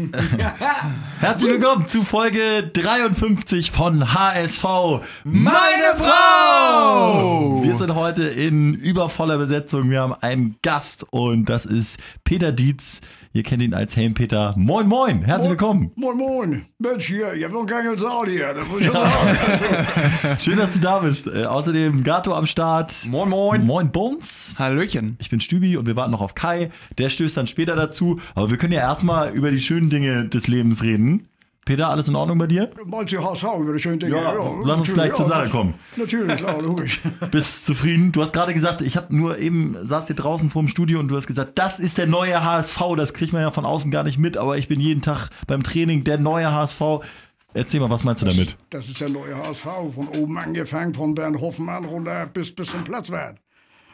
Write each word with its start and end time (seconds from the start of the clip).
Herzlich 1.20 1.52
willkommen 1.52 1.86
zu 1.86 2.02
Folge 2.04 2.70
53 2.72 3.70
von 3.70 4.14
HSV 4.14 4.64
Meine 5.24 5.94
Frau! 5.96 7.62
Wir 7.62 7.76
sind 7.76 7.94
heute 7.94 8.22
in 8.22 8.74
übervoller 8.74 9.36
Besetzung. 9.36 9.90
Wir 9.90 10.00
haben 10.00 10.14
einen 10.14 10.56
Gast 10.62 11.04
und 11.10 11.46
das 11.46 11.66
ist 11.66 11.98
Peter 12.24 12.52
Dietz. 12.52 13.00
Ihr 13.32 13.44
kennt 13.44 13.62
ihn 13.62 13.74
als 13.74 13.94
Helmpeter. 13.94 14.54
Moin, 14.56 14.88
moin, 14.88 15.22
herzlich 15.22 15.50
willkommen. 15.50 15.92
Moin, 15.94 16.16
moin. 16.16 16.62
Mensch, 16.78 17.06
hier, 17.06 17.32
ihr 17.34 17.44
habt 17.44 17.54
noch 17.54 17.64
keinen 17.64 17.96
Saal 17.96 18.28
hier, 18.28 18.52
das 18.54 18.66
muss 18.66 18.80
ich 18.80 18.86
schon 18.88 18.96
sagen. 18.96 19.38
Schön, 20.40 20.56
dass 20.58 20.72
du 20.72 20.80
da 20.80 20.98
bist. 20.98 21.28
Äh, 21.28 21.44
außerdem 21.44 22.02
Gato 22.02 22.34
am 22.34 22.46
Start. 22.46 23.06
Moin, 23.08 23.28
moin. 23.28 23.64
Moin, 23.64 23.92
Bones. 23.92 24.56
Hallöchen. 24.58 25.16
Ich 25.20 25.30
bin 25.30 25.40
Stübi 25.40 25.76
und 25.76 25.86
wir 25.86 25.94
warten 25.94 26.10
noch 26.10 26.22
auf 26.22 26.34
Kai. 26.34 26.72
Der 26.98 27.08
stößt 27.08 27.36
dann 27.36 27.46
später 27.46 27.76
dazu. 27.76 28.18
Aber 28.34 28.50
wir 28.50 28.56
können 28.56 28.72
ja 28.72 28.80
erstmal 28.80 29.30
über 29.32 29.52
die 29.52 29.60
schönen 29.60 29.90
Dinge 29.90 30.24
des 30.28 30.48
Lebens 30.48 30.82
reden. 30.82 31.28
Peter, 31.70 31.88
alles 31.88 32.08
in 32.08 32.16
Ordnung 32.16 32.36
bei 32.36 32.48
dir? 32.48 32.68
Meinst 32.84 33.12
du 33.12 33.22
HSV 33.22 33.44
über 33.60 33.72
die 33.72 33.78
schönen 33.78 34.00
Dinge? 34.00 34.16
Ja, 34.16 34.34
lass 34.64 34.80
uns 34.80 34.92
gleich 34.92 35.14
zur 35.14 35.26
ja. 35.26 35.28
Sache 35.28 35.50
kommen. 35.50 35.74
Natürlich, 35.94 36.36
klar, 36.36 36.60
logisch. 36.60 37.00
Bist 37.30 37.64
zufrieden? 37.64 38.10
Du 38.10 38.22
hast 38.22 38.32
gerade 38.32 38.52
gesagt, 38.52 38.82
ich 38.82 38.96
habe 38.96 39.14
nur 39.14 39.38
eben, 39.38 39.76
saß 39.80 40.08
hier 40.08 40.16
draußen 40.16 40.50
vorm 40.50 40.66
Studio 40.66 40.98
und 40.98 41.06
du 41.06 41.16
hast 41.16 41.28
gesagt, 41.28 41.60
das 41.60 41.78
ist 41.78 41.96
der 41.96 42.08
neue 42.08 42.42
HSV. 42.42 42.80
Das 42.96 43.14
kriegt 43.14 43.32
man 43.32 43.42
ja 43.42 43.52
von 43.52 43.64
außen 43.64 43.92
gar 43.92 44.02
nicht 44.02 44.18
mit, 44.18 44.36
aber 44.36 44.58
ich 44.58 44.66
bin 44.66 44.80
jeden 44.80 45.00
Tag 45.00 45.28
beim 45.46 45.62
Training 45.62 46.02
der 46.02 46.18
neue 46.18 46.52
HSV. 46.52 46.82
Erzähl 47.54 47.78
mal, 47.78 47.88
was 47.88 48.02
meinst 48.02 48.22
du 48.22 48.26
damit? 48.26 48.56
Das 48.70 48.88
ist 48.88 49.00
der 49.00 49.10
neue 49.10 49.36
HSV, 49.36 49.94
von 49.94 50.08
oben 50.18 50.38
angefangen, 50.38 50.92
von 50.92 51.14
Bernd 51.14 51.40
Hoffmann 51.40 51.84
runter 51.84 52.26
bis, 52.26 52.52
bis 52.52 52.72
zum 52.72 52.82
Platzwert. 52.82 53.38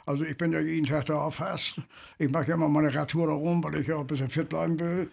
Also 0.06 0.24
ich 0.24 0.38
bin 0.38 0.50
ja 0.50 0.60
jeden 0.60 0.86
Tag 0.86 1.04
da 1.04 1.28
fast. 1.30 1.82
Ich 2.16 2.30
mache 2.30 2.48
ja 2.48 2.54
immer 2.54 2.70
meine 2.70 2.94
Radtour 2.94 3.26
da 3.26 3.34
rum, 3.34 3.62
weil 3.62 3.80
ich 3.80 3.86
ja 3.86 3.98
ein 3.98 4.06
bisschen 4.06 4.30
fit 4.30 4.48
bleiben 4.48 4.80
will. 4.80 5.10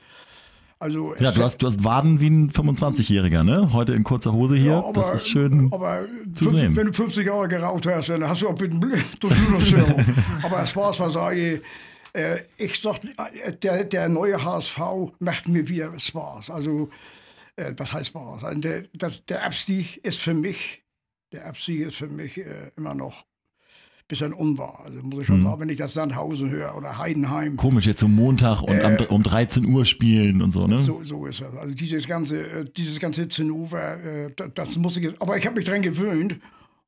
Also 0.84 1.16
Ja, 1.18 1.32
du 1.32 1.42
hast, 1.42 1.62
du 1.62 1.68
hast 1.68 1.82
Waden 1.86 2.20
wie 2.20 2.30
ein 2.30 2.52
25-Jähriger, 2.52 3.46
ne? 3.46 3.72
Heute 3.72 3.94
in 3.94 4.04
kurzer 4.04 4.34
Hose 4.34 4.58
hier. 4.58 4.72
Ja, 4.72 4.80
aber- 4.80 4.92
das 4.92 5.12
ist 5.12 5.30
schön. 5.30 5.70
Aber 5.72 6.02
zu 6.34 6.44
50, 6.44 6.60
sehen. 6.60 6.76
wenn 6.76 6.88
du 6.88 6.94
50 6.94 7.26
Jahre 7.26 7.48
geraucht 7.48 7.86
hast, 7.86 8.10
dann 8.10 8.28
hast 8.28 8.42
du 8.42 8.50
auch 8.50 8.60
mit 8.60 8.74
dem 8.74 8.82
Durchblutungsstörung. 8.82 10.06
aber 10.44 10.68
Spaß 10.68 10.98
beiseite. 10.98 11.62
Äh, 12.12 12.40
ich 12.58 12.82
sag, 12.82 13.00
äh, 13.06 13.54
der, 13.54 13.86
der 13.86 14.10
neue 14.10 14.44
HSV 14.44 14.78
macht 15.20 15.48
mir 15.48 15.70
wieder 15.70 15.98
Spaß. 15.98 16.50
Also, 16.50 16.90
äh, 17.56 17.72
was 17.78 17.94
heißt 17.94 18.08
Spaß? 18.08 18.44
Also 18.44 18.60
der, 18.60 18.84
das, 18.94 19.26
der 19.26 19.46
Abstieg 19.46 20.04
ist 20.06 20.20
für 20.20 20.34
mich, 20.34 20.84
der 21.32 21.48
Abstieg 21.48 21.80
ist 21.80 21.96
für 21.96 22.08
mich 22.08 22.38
äh, 22.38 22.72
immer 22.76 22.94
noch 22.94 23.26
ein 24.22 24.32
bisschen 24.32 24.34
unwahr. 24.34 24.82
Also 24.86 25.00
muss 25.02 25.22
ich 25.22 25.28
schon 25.28 25.40
Mhm. 25.40 25.44
sagen, 25.46 25.60
wenn 25.62 25.70
ich 25.70 25.78
das 25.78 25.94
Sandhausen 25.94 26.50
höre 26.50 26.76
oder 26.78 26.98
Heidenheim. 26.98 27.58
Komisch, 27.58 27.86
jetzt 27.88 28.00
so 28.00 28.08
Montag 28.08 28.62
und 28.62 28.82
am, 28.82 28.96
um 29.10 29.24
13 29.24 29.66
Uhr 29.66 29.86
spielen 29.86 30.42
und 30.42 30.52
so, 30.52 30.68
ne? 30.68 30.82
So, 30.82 31.02
so 31.04 31.26
ist 31.26 31.42
das. 31.42 31.56
Also 31.56 31.74
dieses 31.76 32.08
ganze, 32.08 32.42
äh, 32.48 32.66
dieses 32.78 33.00
ganze 33.00 33.28
Zinnober, 33.30 34.04
äh, 34.04 34.32
da- 34.36 34.48
das 34.48 34.78
muss 34.78 34.98
ich 34.98 35.04
jetzt, 35.04 35.22
aber 35.22 35.38
ich 35.38 35.46
habe 35.46 35.56
mich 35.58 35.68
dran 35.68 35.82
gewöhnt 35.82 36.40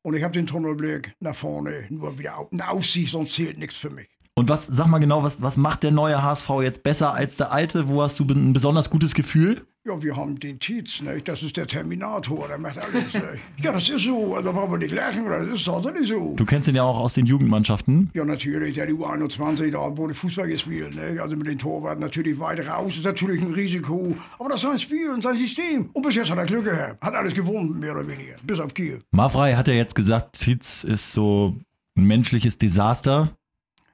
und 0.02 0.16
ich 0.16 0.24
habe 0.24 0.34
den 0.34 0.48
Tunnelblick 0.48 1.14
nach 1.20 1.36
vorne, 1.36 1.86
nur 1.90 2.18
wieder 2.20 2.38
au- 2.40 2.50
ein 2.52 2.62
Aufsicht, 2.62 3.12
sonst 3.12 3.34
zählt 3.34 3.58
nichts 3.58 3.76
für 3.76 3.90
mich. 3.90 4.08
Und 4.38 4.50
was, 4.50 4.68
sag 4.68 4.88
mal 4.88 5.00
genau, 5.00 5.24
was, 5.24 5.42
was 5.42 5.56
macht 5.56 5.84
der 5.84 5.92
neue 5.92 6.22
HSV 6.22 6.50
jetzt 6.62 6.84
besser 6.84 7.14
als 7.14 7.38
der 7.38 7.52
alte? 7.54 7.88
Wo 7.88 8.02
hast 8.02 8.20
du 8.20 8.26
ein 8.26 8.52
besonders 8.52 8.90
gutes 8.90 9.14
Gefühl? 9.16 9.66
Ja, 9.88 10.02
wir 10.02 10.16
haben 10.16 10.40
den 10.40 10.58
Tietz, 10.60 11.02
nicht? 11.02 11.28
das 11.28 11.44
ist 11.44 11.58
der 11.58 11.68
Terminator, 11.68 12.48
der 12.48 12.58
macht 12.58 12.80
alles. 12.80 13.14
Nicht? 13.14 13.24
Ja, 13.62 13.72
das 13.72 13.88
ist 13.88 14.04
so, 14.04 14.34
also 14.36 14.52
da 14.52 14.52
brauchen 14.52 14.72
wir 14.72 14.78
nicht 14.80 14.96
lachen, 14.96 15.28
oder? 15.28 15.46
das 15.46 15.60
ist 15.60 15.66
tatsächlich 15.66 16.10
so. 16.10 16.34
Du 16.36 16.44
kennst 16.44 16.68
ihn 16.68 16.74
ja 16.74 16.82
auch 16.82 16.98
aus 16.98 17.14
den 17.14 17.28
Jugendmannschaften. 17.28 18.10
Ja, 18.16 18.26
natürlich, 18.26 18.74
der 18.74 18.90
U21, 18.90 19.70
da 19.70 19.96
wurde 19.96 20.16
Fußball 20.16 20.48
gespielt, 20.48 20.96
nicht? 20.96 21.20
also 21.20 21.36
mit 21.36 21.46
den 21.46 21.60
Torwarten 21.60 22.02
natürlich 22.02 22.40
weit 22.40 22.68
raus, 22.68 22.96
ist 22.98 23.06
natürlich 23.06 23.44
ein 23.44 23.54
Risiko, 23.54 24.16
aber 24.40 24.50
das 24.50 24.64
ist 24.64 24.70
sein 24.70 24.80
Spiel 24.80 25.12
und 25.12 25.22
sein 25.22 25.38
System. 25.38 25.88
Und 25.94 26.02
bis 26.02 26.16
jetzt 26.16 26.32
hat 26.32 26.40
er 26.40 26.46
Glück 26.48 26.64
gehabt, 26.64 27.00
hat 27.04 27.14
alles 27.14 27.36
gewonnen, 27.36 27.80
mehr 27.80 27.92
oder 27.96 28.08
weniger, 28.08 28.38
bis 28.42 28.60
auf 28.60 28.74
Kiel. 28.74 29.04
Mavrei 29.12 29.54
hat 29.54 29.68
ja 29.68 29.76
jetzt 29.76 29.94
gesagt, 29.94 30.40
Titz 30.40 30.84
ist 30.84 31.14
so 31.14 31.56
ein 31.96 32.06
menschliches 32.06 32.58
Desaster. 32.58 33.38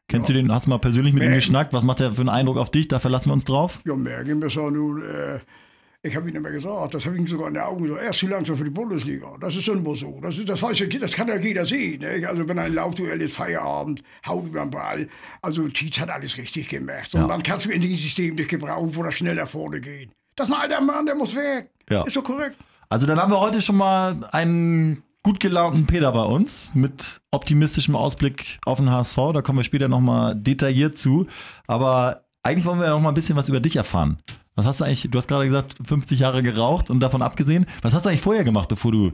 Kennst 0.08 0.30
du 0.30 0.34
den? 0.34 0.50
Hast 0.54 0.68
du 0.68 0.70
mal 0.70 0.78
persönlich 0.78 1.14
mit 1.14 1.24
ihm 1.24 1.30
Nee. 1.32 1.36
geschnackt? 1.36 1.74
Was 1.74 1.84
macht 1.84 2.00
er 2.00 2.14
für 2.14 2.22
einen 2.22 2.30
Eindruck 2.30 2.58
auf 2.58 2.72
dich? 2.72 2.88
Da 2.88 3.00
verlassen 3.00 3.30
wir 3.30 3.34
uns 3.34 3.44
drauf. 3.46 3.82
Ja, 3.86 3.96
merken 3.96 4.42
wir 4.42 4.48
auch 4.62 4.72
nun. 4.72 5.02
Äh, 5.04 5.40
ich 6.04 6.16
habe 6.16 6.30
ihm 6.30 6.36
immer 6.36 6.50
gesagt, 6.50 6.96
das 6.96 7.06
habe 7.06 7.16
ich 7.16 7.22
ihm 7.22 7.28
sogar 7.28 7.48
in 7.48 7.54
den 7.54 7.64
Augen 7.64 7.84
gesagt, 7.84 8.02
er 8.02 8.10
ist 8.10 8.22
langsam 8.24 8.58
für 8.58 8.64
die 8.64 8.72
Bundesliga. 8.72 9.36
Das 9.40 9.56
ist 9.56 9.68
immer 9.68 9.96
so. 9.96 10.20
Das, 10.20 10.36
ist, 10.36 10.50
das, 10.50 10.62
weiß 10.62 10.80
ja, 10.80 10.88
das 10.88 11.12
kann 11.14 11.28
ja 11.28 11.38
jeder 11.38 11.64
sehen. 11.64 12.02
Ne? 12.02 12.28
Also 12.28 12.48
wenn 12.48 12.58
ein 12.58 12.74
Laufduell 12.74 13.22
ist, 13.22 13.36
Feierabend, 13.36 14.02
haut 14.28 14.48
über 14.48 14.62
den 14.62 14.72
Ball. 14.72 15.08
Also 15.44 15.68
Tietz 15.68 16.00
hat 16.00 16.10
alles 16.10 16.38
richtig 16.38 16.70
gemacht. 16.70 17.14
Und 17.14 17.28
dann 17.28 17.44
kannst 17.44 17.68
du 17.68 17.72
in 17.72 17.82
diesem 17.82 17.98
System 17.98 18.36
dich 18.36 18.48
gebrauchen, 18.48 18.96
wo 18.96 19.04
das 19.04 19.14
schnell 19.14 19.36
nach 19.36 19.48
vorne 19.48 19.80
geht. 19.80 20.10
Das 20.36 20.50
ist 20.50 20.56
ein 20.56 20.62
alter 20.62 20.82
Mann, 20.82 21.06
der 21.06 21.16
muss 21.16 21.36
weg. 21.36 21.70
Ja. 21.88 22.04
Ist 22.04 22.16
doch 22.16 22.24
korrekt. 22.24 22.58
Also 22.90 23.06
dann 23.06 23.20
haben 23.20 23.32
wir 23.32 23.40
heute 23.40 23.62
schon 23.62 23.78
mal 23.78 24.28
einen 24.32 25.04
gut 25.22 25.40
gelaunten 25.40 25.86
Peter 25.86 26.12
bei 26.12 26.24
uns 26.24 26.72
mit 26.74 27.22
optimistischem 27.30 27.96
Ausblick 27.96 28.58
auf 28.66 28.80
den 28.80 28.90
HSV. 28.90 29.18
Da 29.34 29.42
kommen 29.44 29.60
wir 29.60 29.64
später 29.64 29.88
nochmal 29.88 30.36
detailliert 30.36 30.98
zu. 30.98 31.28
Aber 31.68 32.26
eigentlich 32.42 32.66
wollen 32.66 32.80
wir 32.80 32.88
ja 32.88 32.92
noch 32.92 33.02
mal 33.02 33.10
ein 33.10 33.16
bisschen 33.16 33.36
was 33.36 33.50
über 33.50 33.60
dich 33.60 33.76
erfahren. 33.76 34.18
Was 34.56 34.66
hast 34.66 34.80
du 34.82 34.84
eigentlich, 34.86 35.08
du 35.10 35.18
hast 35.18 35.28
gerade 35.28 35.46
gesagt, 35.46 35.76
50 35.84 36.20
Jahre 36.20 36.44
geraucht 36.44 36.90
und 36.90 37.00
davon 37.00 37.22
abgesehen, 37.22 37.66
was 37.82 37.94
hast 37.94 38.06
du 38.06 38.10
eigentlich 38.10 38.22
vorher 38.22 38.44
gemacht, 38.44 38.68
bevor 38.70 38.92
du 38.92 39.12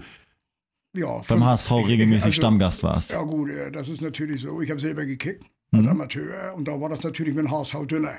Ja, 0.93 1.21
beim 1.27 1.43
HSV 1.45 1.71
regelmäßig 1.71 2.25
also- 2.25 2.31
Stammgast 2.41 2.83
warst? 2.83 3.11
Ja 3.11 3.21
gut, 3.21 3.49
das 3.71 3.87
ist 3.89 4.01
natürlich 4.01 4.41
so. 4.41 4.61
Ich 4.61 4.69
habe 4.71 4.79
selber 4.79 5.05
gekickt 5.05 5.43
als 5.71 5.83
Mhm. 5.83 5.89
Amateur 5.89 6.53
und 6.55 6.67
da 6.67 6.79
war 6.79 6.89
das 6.89 7.03
natürlich 7.03 7.35
mit 7.35 7.45
dem 7.45 7.51
HSV 7.51 7.85
dünner. 7.87 8.15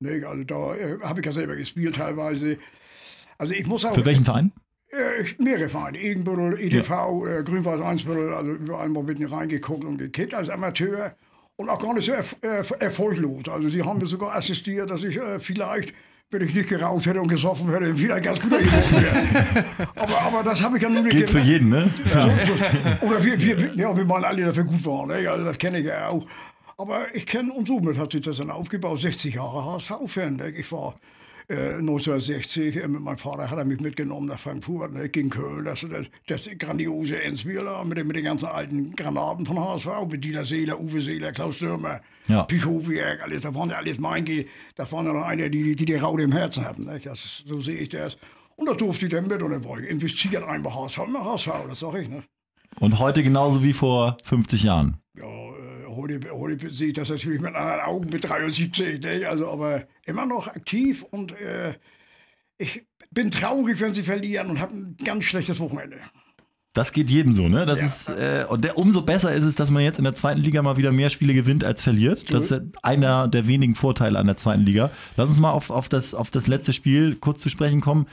Ne? 0.00 0.24
Also 0.26 0.44
da 0.44 0.74
äh, 0.74 0.98
habe 1.02 1.20
ich 1.20 1.26
ja 1.26 1.32
selber 1.32 1.56
gespielt 1.56 1.96
teilweise. 1.96 2.58
Also 3.38 3.54
ich 3.54 3.66
muss 3.66 3.84
auch... 3.84 3.94
Für 3.94 4.04
welchen 4.04 4.24
Verein? 4.24 4.52
Äh, 4.90 5.24
mehrere 5.42 5.68
Vereine. 5.70 5.98
Egenbüttel, 5.98 6.60
EDV, 6.60 6.90
äh, 7.24 7.42
Grünweiß 7.44 7.80
Einsbüttel, 7.80 8.34
also 8.34 8.52
überall 8.52 8.88
mal 8.90 9.02
mit 9.02 9.32
reingeguckt 9.32 9.84
und 9.84 9.96
gekickt 9.96 10.34
als 10.34 10.50
Amateur. 10.50 11.16
Und 11.56 11.68
auch 11.70 11.78
gar 11.78 11.94
nicht 11.94 12.04
so 12.06 12.12
erf 12.12 12.36
äh, 12.42 12.62
erfolglos. 12.80 13.48
Also 13.48 13.68
sie 13.70 13.82
haben 13.82 13.98
mir 14.00 14.06
sogar 14.06 14.34
assistiert, 14.34 14.90
dass 14.90 15.02
ich 15.04 15.16
äh, 15.16 15.38
vielleicht, 15.40 15.94
wenn 16.32 16.48
ich 16.48 16.54
nicht 16.54 16.68
geraucht 16.70 17.04
hätte 17.04 17.20
und 17.20 17.28
gesoffen 17.28 17.70
hätte, 17.70 17.96
wieder 17.98 18.18
ganz 18.20 18.40
guter 18.40 18.58
geworden 18.58 19.02
wäre. 19.02 19.64
aber, 19.94 20.20
aber 20.22 20.42
das 20.42 20.62
habe 20.62 20.78
ich 20.78 20.82
ja 20.82 20.88
nun 20.88 21.04
nicht 21.04 21.14
Geht 21.14 21.28
für 21.28 21.40
jeden, 21.40 21.68
ne? 21.68 21.90
Oder 23.02 23.22
wir, 23.22 23.38
wir, 23.38 23.74
ja, 23.74 23.94
wir 23.94 24.04
meinen 24.04 24.24
alle, 24.24 24.56
wir 24.56 24.64
gut 24.64 24.84
waren. 24.86 25.08
Ne? 25.08 25.28
Also 25.28 25.44
das 25.44 25.58
kenne 25.58 25.80
ich 25.80 25.84
ja 25.84 26.08
auch. 26.08 26.26
Aber 26.78 27.14
ich 27.14 27.26
kenne, 27.26 27.52
und 27.52 27.66
somit 27.66 27.98
hat 27.98 28.12
sich 28.12 28.22
das 28.22 28.38
dann 28.38 28.50
aufgebaut, 28.50 28.98
60 28.98 29.34
Jahre 29.34 29.74
HSV-Fan. 29.74 30.36
Ne? 30.36 30.48
Ich 30.50 30.72
war 30.72 30.94
äh, 31.48 31.74
1960, 31.74 32.76
äh, 32.76 32.88
mit 32.88 33.00
meinem 33.00 33.18
Vater 33.18 33.50
hat 33.50 33.58
er 33.58 33.64
mich 33.64 33.80
mitgenommen 33.80 34.26
nach 34.28 34.38
Frankfurt, 34.38 34.92
ne? 34.92 35.08
gegen 35.08 35.30
Köln. 35.30 35.64
Das, 35.64 35.84
das, 35.88 36.06
das 36.26 36.48
grandiose 36.58 37.20
Ensweiler 37.22 37.84
mit, 37.84 37.98
den- 37.98 38.06
mit 38.06 38.16
den 38.16 38.24
ganzen 38.24 38.46
alten 38.46 38.94
Granaten 38.96 39.46
von 39.46 39.58
HSV, 39.58 39.88
mit 40.10 40.24
Dieter 40.24 40.44
Seeler, 40.44 40.80
Uwe 40.80 41.00
Seeler, 41.00 41.32
Klaus 41.32 41.56
Stürmer, 41.56 42.00
Ja. 42.28 42.42
Pichowiak, 42.44 43.22
alles. 43.22 43.42
Da 43.42 43.54
waren 43.54 43.70
ja 43.70 43.76
alles 43.76 43.98
mein, 43.98 44.24
Ge- 44.24 44.46
das 44.76 44.90
waren 44.92 45.06
ja 45.06 45.12
noch 45.12 45.24
eine, 45.26 45.50
die 45.50 45.62
die, 45.62 45.76
die, 45.76 45.84
die 45.84 45.94
Raude 45.96 46.22
im 46.24 46.32
Herzen 46.32 46.64
hatten. 46.64 46.84
Ne? 46.84 47.00
Das, 47.02 47.42
so 47.46 47.60
sehe 47.60 47.76
ich 47.78 47.88
das. 47.88 48.16
Und 48.56 48.66
da 48.66 48.74
durfte 48.74 49.06
ich 49.06 49.12
dann 49.12 49.26
mit 49.26 49.42
und 49.42 49.50
dann 49.50 49.64
war 49.64 49.78
ich 49.78 49.88
investiert 49.88 50.42
einmal 50.44 50.74
HSV, 50.74 50.98
immer 51.06 51.24
HSV, 51.24 51.48
das 51.68 51.80
sag 51.80 51.94
ich. 51.94 52.08
Ne? 52.08 52.22
Und 52.80 52.98
heute 52.98 53.22
genauso 53.22 53.62
wie 53.62 53.72
vor 53.72 54.16
50 54.24 54.62
Jahren. 54.62 54.96
Ja, 55.16 55.24
heute 55.96 56.70
sehe 56.70 56.88
ich 56.88 56.94
das 56.94 57.08
natürlich 57.08 57.40
mit 57.40 57.54
anderen 57.54 57.80
Augen 57.80 58.08
mit 58.10 58.28
73, 58.28 59.00
ne? 59.00 59.26
also, 59.28 59.50
aber 59.50 59.86
immer 60.04 60.26
noch 60.26 60.48
aktiv 60.48 61.04
und 61.10 61.32
äh, 61.32 61.74
ich 62.58 62.86
bin 63.10 63.30
traurig, 63.30 63.80
wenn 63.80 63.94
sie 63.94 64.02
verlieren 64.02 64.48
und 64.50 64.60
habe 64.60 64.74
ein 64.74 64.96
ganz 65.04 65.24
schlechtes 65.24 65.58
Wochenende. 65.60 65.98
Das 66.74 66.92
geht 66.92 67.10
jedem 67.10 67.34
so, 67.34 67.48
ne? 67.48 67.66
Das 67.66 67.80
Ja. 67.80 67.86
ist, 67.86 68.08
äh, 68.08 68.46
und 68.48 68.64
der, 68.64 68.78
umso 68.78 69.02
besser 69.02 69.34
ist 69.34 69.44
es, 69.44 69.56
dass 69.56 69.70
man 69.70 69.82
jetzt 69.82 69.98
in 69.98 70.04
der 70.04 70.14
zweiten 70.14 70.40
Liga 70.40 70.62
mal 70.62 70.78
wieder 70.78 70.90
mehr 70.90 71.10
Spiele 71.10 71.34
gewinnt 71.34 71.64
als 71.64 71.82
verliert. 71.82 72.32
Das 72.32 72.50
ist 72.50 72.62
einer 72.82 73.28
der 73.28 73.46
wenigen 73.46 73.74
Vorteile 73.74 74.18
an 74.18 74.26
der 74.26 74.38
zweiten 74.38 74.62
Liga. 74.62 74.90
Lass 75.18 75.28
uns 75.28 75.38
mal 75.38 75.50
auf, 75.50 75.68
auf, 75.68 75.90
das, 75.90 76.14
auf 76.14 76.30
das 76.30 76.46
letzte 76.46 76.72
Spiel 76.72 77.16
kurz 77.16 77.42
zu 77.42 77.50
sprechen 77.50 77.82
kommen. 77.82 78.06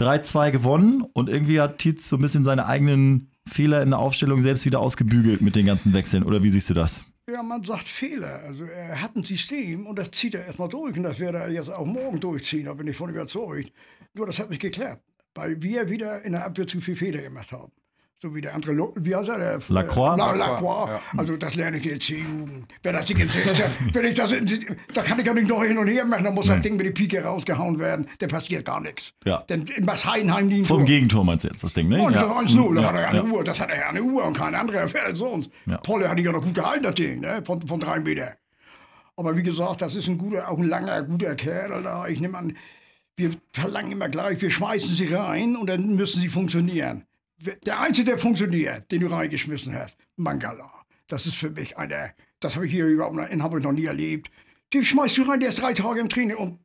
3-2 0.00 0.50
gewonnen 0.50 1.04
und 1.12 1.28
irgendwie 1.28 1.60
hat 1.60 1.78
Tietz 1.78 2.08
so 2.08 2.16
ein 2.16 2.22
bisschen 2.22 2.44
seine 2.44 2.66
eigenen 2.66 3.30
Fehler 3.48 3.82
in 3.82 3.90
der 3.90 3.98
Aufstellung 3.98 4.42
selbst 4.42 4.64
wieder 4.64 4.80
ausgebügelt 4.80 5.40
mit 5.40 5.56
den 5.56 5.66
ganzen 5.66 5.92
Wechseln. 5.92 6.24
Oder 6.24 6.42
wie 6.42 6.50
siehst 6.50 6.70
du 6.70 6.74
das? 6.74 7.04
Ja, 7.28 7.42
man 7.42 7.62
sagt 7.64 7.84
Fehler. 7.84 8.40
Also 8.44 8.64
er 8.64 9.00
hat 9.00 9.16
ein 9.16 9.24
System 9.24 9.86
und 9.86 9.98
das 9.98 10.10
zieht 10.10 10.34
er 10.34 10.44
erstmal 10.44 10.68
durch 10.68 10.96
und 10.96 11.04
das 11.04 11.18
wird 11.18 11.34
er 11.34 11.50
jetzt 11.50 11.70
auch 11.70 11.86
morgen 11.86 12.20
durchziehen, 12.20 12.66
da 12.66 12.74
bin 12.74 12.86
ich 12.86 12.96
von 12.96 13.10
überzeugt. 13.10 13.72
Nur 14.12 14.26
das 14.26 14.38
hat 14.38 14.50
nicht 14.50 14.60
geklappt, 14.60 15.02
weil 15.34 15.62
wir 15.62 15.88
wieder 15.88 16.22
in 16.22 16.32
der 16.32 16.44
Abwehr 16.44 16.66
zu 16.66 16.80
viel 16.80 16.96
Fehler 16.96 17.22
gemacht 17.22 17.52
haben. 17.52 17.72
So 18.24 18.34
wie 18.34 18.40
der 18.40 18.54
andere, 18.54 18.72
Lo- 18.72 18.94
wie 18.96 19.14
heißt 19.14 19.28
er? 19.28 19.36
Der, 19.38 19.58
Lacroix? 19.68 20.14
Äh, 20.14 20.16
La, 20.16 20.32
Lacroix. 20.32 20.88
Also 21.14 21.36
das 21.36 21.56
lerne 21.56 21.76
ich 21.76 21.82
der 21.82 22.00
C-Jugend. 22.00 22.64
Wenn 22.82 22.94
das 22.94 23.04
Ding 23.04 23.18
in 23.18 23.28
16, 23.28 23.64
wenn 23.92 24.04
ich 24.06 24.14
das, 24.14 24.32
da 24.94 25.02
kann 25.02 25.18
ich 25.18 25.26
ja 25.26 25.34
nicht 25.34 25.46
noch 25.46 25.62
hin 25.62 25.76
und 25.76 25.88
her 25.88 26.06
machen, 26.06 26.24
dann 26.24 26.34
muss 26.34 26.46
das 26.46 26.62
Ding 26.62 26.78
mit 26.78 26.86
der 26.86 26.92
Pike 26.92 27.22
rausgehauen 27.22 27.78
werden, 27.78 28.08
dann 28.20 28.30
passiert 28.30 28.64
gar 28.64 28.80
nichts. 28.80 29.12
Ja. 29.26 29.42
Denn 29.50 29.66
was 29.82 30.06
Heidenheim 30.06 30.48
liegen 30.48 30.64
Vom 30.64 30.86
Gegentor 30.86 31.22
meinst 31.22 31.44
du 31.44 31.48
jetzt 31.48 31.62
das 31.64 31.74
Ding, 31.74 31.88
ne? 31.88 32.00
und 32.02 32.14
das 32.16 32.22
1-0, 32.24 32.74
da 32.76 32.80
Ja, 32.80 32.88
hat 32.88 32.94
er 32.94 33.00
ja 33.02 33.12
ja. 33.12 33.20
eine 33.20 33.24
Uhr, 33.30 33.44
das 33.44 33.60
hat 33.60 33.68
er 33.68 33.76
ja 33.78 33.88
eine 33.90 34.02
Uhr 34.02 34.24
und 34.24 34.34
kein 34.38 34.54
anderer 34.54 34.88
fährt 34.88 35.04
als 35.04 35.18
sonst. 35.18 35.50
Ja. 35.66 35.76
Polle 35.76 36.08
hat 36.08 36.18
ihn 36.18 36.24
ja 36.24 36.32
noch 36.32 36.42
gut 36.42 36.54
gehalten, 36.54 36.84
das 36.84 36.94
Ding, 36.94 37.20
ne? 37.20 37.42
von, 37.44 37.60
von 37.60 37.78
drei 37.78 38.00
Meter. 38.00 38.36
Aber 39.18 39.36
wie 39.36 39.42
gesagt, 39.42 39.82
das 39.82 39.94
ist 39.96 40.08
ein 40.08 40.16
guter, 40.16 40.48
auch 40.50 40.56
ein 40.56 40.64
langer, 40.64 41.02
guter 41.02 41.34
Kerl 41.34 41.82
da. 41.82 42.06
Ich 42.08 42.22
nehme 42.22 42.38
an, 42.38 42.56
wir 43.18 43.32
verlangen 43.52 43.92
immer 43.92 44.08
gleich, 44.08 44.40
wir 44.40 44.48
schmeißen 44.50 44.94
sie 44.94 45.12
rein 45.12 45.56
und 45.56 45.66
dann 45.68 45.94
müssen 45.94 46.22
sie 46.22 46.30
funktionieren. 46.30 47.04
Der 47.66 47.80
Einzige, 47.80 48.10
der 48.10 48.18
funktioniert, 48.18 48.90
den 48.90 49.00
du 49.00 49.06
reingeschmissen 49.08 49.74
hast, 49.74 49.98
Mangala. 50.16 50.70
Das 51.06 51.26
ist 51.26 51.36
für 51.36 51.50
mich 51.50 51.76
einer, 51.76 52.10
das 52.40 52.56
habe 52.56 52.66
ich 52.66 52.72
hier 52.72 52.86
überhaupt 52.86 53.16
in 53.30 53.42
Hamburg 53.42 53.62
noch 53.62 53.72
nie 53.72 53.84
erlebt. 53.84 54.30
Den 54.72 54.84
schmeißt 54.84 55.18
du 55.18 55.22
rein, 55.22 55.40
der 55.40 55.50
ist 55.50 55.60
drei 55.60 55.74
Tage 55.74 56.00
im 56.00 56.08
Training 56.08 56.36
und 56.36 56.58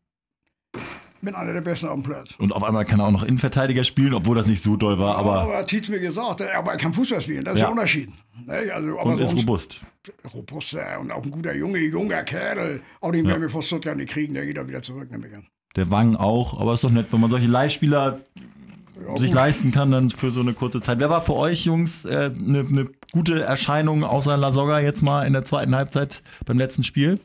bin 1.21 1.35
einer 1.35 1.51
der 1.51 1.61
Besten 1.61 1.87
auf 1.87 1.95
dem 1.95 2.03
Platz. 2.03 2.35
Und 2.37 2.53
auf 2.53 2.63
einmal 2.63 2.85
kann 2.85 2.99
er 2.99 3.07
auch 3.07 3.11
noch 3.11 3.23
Innenverteidiger 3.23 3.83
spielen, 3.83 4.13
obwohl 4.13 4.37
das 4.37 4.47
nicht 4.47 4.63
so 4.63 4.77
doll 4.77 4.97
war. 4.97 5.17
Aber, 5.17 5.35
ja, 5.35 5.41
aber 5.41 5.57
hat 5.57 5.67
Tietz 5.67 5.89
mir 5.89 5.99
gesagt, 5.99 6.41
aber 6.41 6.71
er 6.71 6.77
kann 6.77 6.93
Fußball 6.93 7.21
spielen, 7.21 7.43
das 7.43 7.55
ist 7.55 7.59
ja. 7.59 7.65
der 7.65 7.71
Unterschied. 7.73 8.09
Ne? 8.45 8.71
Also, 8.73 8.99
und 8.99 9.19
ist 9.19 9.35
robust. 9.35 9.81
Robust 10.33 10.77
und 11.01 11.11
auch 11.11 11.23
ein 11.23 11.31
guter 11.31 11.53
Junge, 11.53 11.79
junger 11.79 12.23
Kerl. 12.23 12.81
Auch 13.01 13.11
den 13.11 13.25
ja. 13.25 13.31
werden 13.31 13.41
wir 13.41 13.49
vor 13.49 13.61
Stuttgart 13.61 13.97
nicht 13.97 14.09
kriegen, 14.09 14.33
der 14.33 14.45
geht 14.45 14.57
da 14.57 14.67
wieder 14.67 14.81
zurück. 14.81 15.09
Der 15.75 15.91
Wang 15.91 16.15
auch, 16.15 16.59
aber 16.59 16.73
ist 16.73 16.83
doch 16.83 16.89
nett, 16.89 17.07
wenn 17.11 17.19
man 17.19 17.29
solche 17.29 17.47
Leihspieler 17.47 18.21
ja, 19.07 19.17
sich 19.17 19.31
leisten 19.31 19.71
kann, 19.71 19.91
dann 19.91 20.09
für 20.09 20.31
so 20.31 20.39
eine 20.41 20.53
kurze 20.53 20.81
Zeit. 20.81 20.99
Wer 20.99 21.09
war 21.09 21.21
für 21.21 21.35
euch, 21.35 21.65
Jungs, 21.65 22.05
eine 22.05 22.25
äh, 22.25 22.31
ne, 22.35 22.63
ne 22.63 22.89
gute 23.11 23.41
Erscheinung 23.41 24.03
außer 24.03 24.37
Lasogga 24.37 24.79
jetzt 24.79 25.01
mal 25.01 25.25
in 25.25 25.33
der 25.33 25.45
zweiten 25.45 25.75
Halbzeit 25.75 26.21
beim 26.45 26.57
letzten 26.57 26.83
Spiel? 26.83 27.19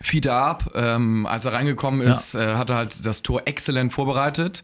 Fiete 0.00 0.32
Ab, 0.32 0.70
ähm, 0.74 1.26
als 1.26 1.44
er 1.44 1.52
reingekommen 1.52 2.00
ist, 2.02 2.34
ja. 2.34 2.54
äh, 2.54 2.56
hat 2.56 2.70
er 2.70 2.76
halt 2.76 3.06
das 3.06 3.22
Tor 3.22 3.42
exzellent 3.46 3.92
vorbereitet. 3.92 4.62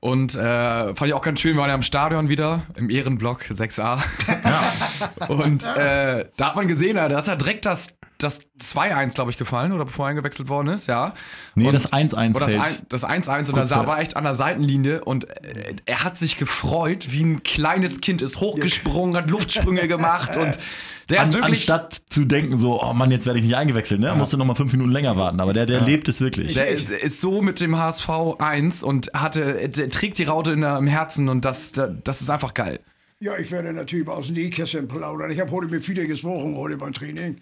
Und 0.00 0.34
äh, 0.34 0.94
fand 0.94 1.08
ich 1.08 1.14
auch 1.14 1.22
ganz 1.22 1.40
schön, 1.40 1.54
wir 1.54 1.62
waren 1.62 1.70
ja 1.70 1.74
im 1.74 1.82
Stadion 1.82 2.28
wieder, 2.28 2.62
im 2.76 2.90
Ehrenblock 2.90 3.42
6a. 3.50 3.98
Ja. 4.44 5.26
Und 5.28 5.66
äh, 5.66 6.26
da 6.36 6.48
hat 6.48 6.56
man 6.56 6.68
gesehen, 6.68 6.96
da 6.96 7.06
ist 7.18 7.28
er 7.28 7.36
direkt 7.36 7.66
das 7.66 7.96
das 8.18 8.40
2-1, 8.60 9.14
glaube 9.14 9.30
ich, 9.30 9.36
gefallen, 9.36 9.72
oder 9.72 9.84
bevor 9.84 10.06
er 10.06 10.10
eingewechselt 10.10 10.48
worden 10.48 10.68
ist, 10.68 10.86
ja. 10.86 11.12
Nee, 11.54 11.68
und, 11.68 11.74
das 11.74 11.92
1-1 11.92 12.34
Oder 12.34 12.46
das 12.88 13.04
1-1 13.04 13.50
und 13.50 13.70
da 13.70 13.86
war 13.86 14.00
echt 14.00 14.16
an 14.16 14.24
der 14.24 14.34
Seitenlinie 14.34 15.04
und 15.04 15.28
äh, 15.28 15.74
er 15.84 16.04
hat 16.04 16.16
sich 16.16 16.36
gefreut, 16.36 17.08
wie 17.10 17.22
ein 17.22 17.42
kleines 17.42 18.00
Kind 18.00 18.22
ist 18.22 18.40
hochgesprungen, 18.40 19.16
hat 19.16 19.28
Luftsprünge 19.28 19.86
gemacht 19.86 20.36
und 20.36 20.58
der 21.08 21.20
An, 21.20 21.28
ist 21.28 21.34
wirklich. 21.34 21.52
Anstatt 21.52 21.94
zu 21.94 22.24
denken, 22.24 22.56
so, 22.56 22.82
oh 22.82 22.92
Mann, 22.92 23.10
jetzt 23.10 23.26
werde 23.26 23.38
ich 23.38 23.44
nicht 23.44 23.56
eingewechselt, 23.56 24.00
ne? 24.00 24.08
Ja. 24.08 24.14
Musst 24.14 24.32
du 24.32 24.36
noch 24.36 24.44
mal 24.44 24.54
fünf 24.54 24.72
Minuten 24.72 24.90
länger 24.90 25.16
warten. 25.16 25.40
Aber 25.40 25.52
der, 25.52 25.66
der 25.66 25.80
ja. 25.80 25.84
lebt 25.84 26.08
es 26.08 26.20
wirklich. 26.20 26.54
Der 26.54 26.68
ist 26.68 27.20
so 27.20 27.42
mit 27.42 27.60
dem 27.60 27.78
HSV 27.78 28.08
1 28.38 28.82
und 28.82 29.12
hatte, 29.14 29.68
der 29.68 29.90
trägt 29.90 30.18
die 30.18 30.24
Raute 30.24 30.52
in 30.52 30.62
der, 30.62 30.78
im 30.78 30.86
Herzen 30.86 31.28
und 31.28 31.44
das, 31.44 31.72
das 31.72 32.20
ist 32.20 32.30
einfach 32.30 32.54
geil. 32.54 32.80
Ja, 33.18 33.38
ich 33.38 33.50
werde 33.50 33.72
natürlich 33.72 34.06
aus 34.08 34.26
dem 34.26 34.34
Nähkästchen 34.34 34.88
plaudern. 34.88 35.30
Ich 35.30 35.40
habe 35.40 35.50
heute 35.50 35.68
mit 35.68 35.84
viele 35.84 36.06
gesprochen, 36.06 36.56
heute 36.56 36.76
beim 36.76 36.92
Training. 36.92 37.38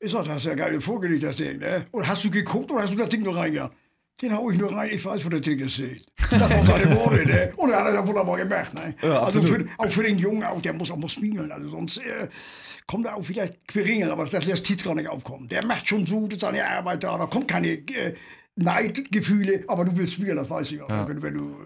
Ich 0.00 0.12
sag, 0.12 0.24
das 0.24 0.34
hast 0.34 0.44
ja 0.46 0.54
geil 0.54 0.80
vorgelegt, 0.80 1.22
das 1.22 1.36
Ding, 1.36 1.58
ne? 1.58 1.86
Und 1.92 2.06
hast 2.06 2.24
du 2.24 2.30
geguckt 2.30 2.70
oder 2.70 2.82
hast 2.82 2.92
du 2.92 2.96
das 2.96 3.08
Ding 3.08 3.22
nur 3.22 3.36
reingegangen? 3.36 3.72
Den 4.20 4.36
hau 4.36 4.50
ich 4.50 4.58
nur 4.58 4.74
rein, 4.74 4.90
ich 4.92 5.04
weiß, 5.04 5.24
wo 5.24 5.28
der 5.28 5.40
Ding 5.40 5.60
ist. 5.60 5.80
Das 6.30 6.40
waren 6.40 6.66
seine 6.66 6.96
Worte, 6.96 7.24
ne? 7.24 7.52
Und 7.56 7.70
er 7.70 7.84
hat 7.84 7.94
das 7.94 8.06
wunderbar 8.06 8.36
gemacht, 8.36 8.74
ne? 8.74 8.94
Ja, 9.00 9.22
also 9.22 9.42
für, 9.42 9.64
auch 9.76 9.88
für 9.88 10.02
den 10.02 10.18
Jungen, 10.18 10.42
auch, 10.42 10.60
der 10.60 10.72
muss 10.72 10.90
auch 10.90 10.96
mal 10.96 11.08
spiegeln, 11.08 11.52
also 11.52 11.68
sonst 11.68 11.98
äh, 11.98 12.28
kommt 12.86 13.06
er 13.06 13.16
auch 13.16 13.22
vielleicht 13.22 13.68
querringen, 13.68 14.10
aber 14.10 14.26
das 14.26 14.44
lässt 14.44 14.64
Tietz 14.64 14.82
gar 14.82 14.96
nicht 14.96 15.08
aufkommen. 15.08 15.48
Der 15.48 15.64
macht 15.64 15.88
schon 15.88 16.04
so 16.04 16.28
seine 16.36 16.66
Arbeit 16.66 17.04
da, 17.04 17.16
da 17.16 17.26
kommt 17.26 17.46
keine 17.46 17.68
äh, 17.68 18.14
Neidgefühle, 18.56 19.64
aber 19.68 19.84
du 19.84 19.96
willst 19.96 20.14
spielen, 20.14 20.36
das 20.36 20.50
weiß 20.50 20.72
ich 20.72 20.82
auch, 20.82 20.88
ja. 20.88 21.08
wenn, 21.08 21.22
wenn 21.22 21.34
du 21.34 21.56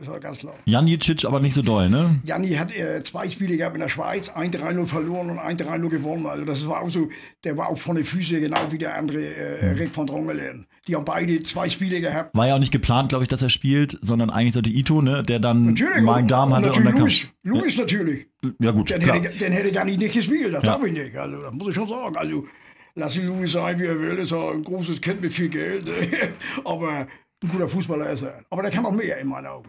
ist 0.00 0.08
ja 0.08 0.18
ganz 0.18 0.38
klar. 0.38 0.54
Janicic 0.64 1.24
aber 1.24 1.40
nicht 1.40 1.54
so 1.54 1.62
doll, 1.62 1.88
ne? 1.88 2.20
Janni 2.24 2.50
hat 2.54 2.74
äh, 2.74 3.02
zwei 3.02 3.28
Spiele 3.28 3.56
gehabt 3.56 3.74
in 3.74 3.80
der 3.80 3.88
Schweiz, 3.88 4.28
ein 4.28 4.50
3-0 4.50 4.86
verloren 4.86 5.30
und 5.30 5.38
ein 5.38 5.56
3-0 5.56 5.88
gewonnen. 5.88 6.26
Also 6.26 6.44
das 6.44 6.66
war 6.66 6.82
auch 6.82 6.90
so, 6.90 7.08
der 7.44 7.56
war 7.56 7.68
auch 7.68 7.78
von 7.78 7.96
den 7.96 8.04
Füßen 8.04 8.40
genau 8.40 8.58
wie 8.70 8.78
der 8.78 8.96
andere 8.96 9.18
äh, 9.18 9.72
mhm. 9.72 9.78
Rick 9.78 9.94
von 9.94 10.06
Drongelen. 10.06 10.66
Die 10.86 10.96
haben 10.96 11.04
beide 11.04 11.42
zwei 11.42 11.68
Spiele 11.68 12.00
gehabt. 12.00 12.34
War 12.34 12.48
ja 12.48 12.54
auch 12.54 12.60
nicht 12.60 12.72
geplant, 12.72 13.10
glaube 13.10 13.24
ich, 13.24 13.28
dass 13.28 13.42
er 13.42 13.50
spielt, 13.50 13.98
sondern 14.00 14.30
eigentlich 14.30 14.54
sollte 14.54 14.70
Ito, 14.70 15.02
ne, 15.02 15.22
der 15.22 15.38
dann 15.38 15.74
Magen-Darm 16.00 16.54
hatte. 16.54 16.72
Und, 16.72 16.84
dann 16.84 16.98
Luis, 16.98 17.26
Luis 17.42 17.76
ja. 17.76 17.82
natürlich. 17.82 18.26
Ja 18.58 18.70
gut, 18.70 18.90
Den 18.90 19.00
klar. 19.00 19.16
hätte, 19.16 19.36
den 19.36 19.52
hätte 19.52 19.74
Janni 19.74 19.96
nicht 19.96 20.14
gespielt, 20.14 20.54
das 20.54 20.62
ja. 20.62 20.72
darf 20.72 20.84
ich 20.84 20.92
nicht. 20.92 21.16
Also 21.16 21.42
das 21.42 21.52
muss 21.52 21.68
ich 21.68 21.74
schon 21.74 21.88
sagen. 21.88 22.16
Also 22.16 22.46
lass 22.94 23.16
ihn 23.16 23.26
Louis 23.26 23.52
sein, 23.52 23.78
wie 23.78 23.84
er 23.84 23.98
will, 23.98 24.18
ist 24.18 24.32
er 24.32 24.52
ein 24.52 24.62
großes 24.62 25.00
Kind 25.00 25.20
mit 25.20 25.32
viel 25.32 25.48
Geld. 25.48 25.86
Aber 26.64 27.06
ein 27.42 27.48
guter 27.48 27.68
Fußballer 27.68 28.10
ist 28.10 28.22
er. 28.22 28.44
Aber 28.50 28.62
der 28.62 28.70
kann 28.70 28.84
auch 28.84 28.92
mehr 28.92 29.18
in 29.18 29.28
meinen 29.28 29.46
Augen. 29.46 29.68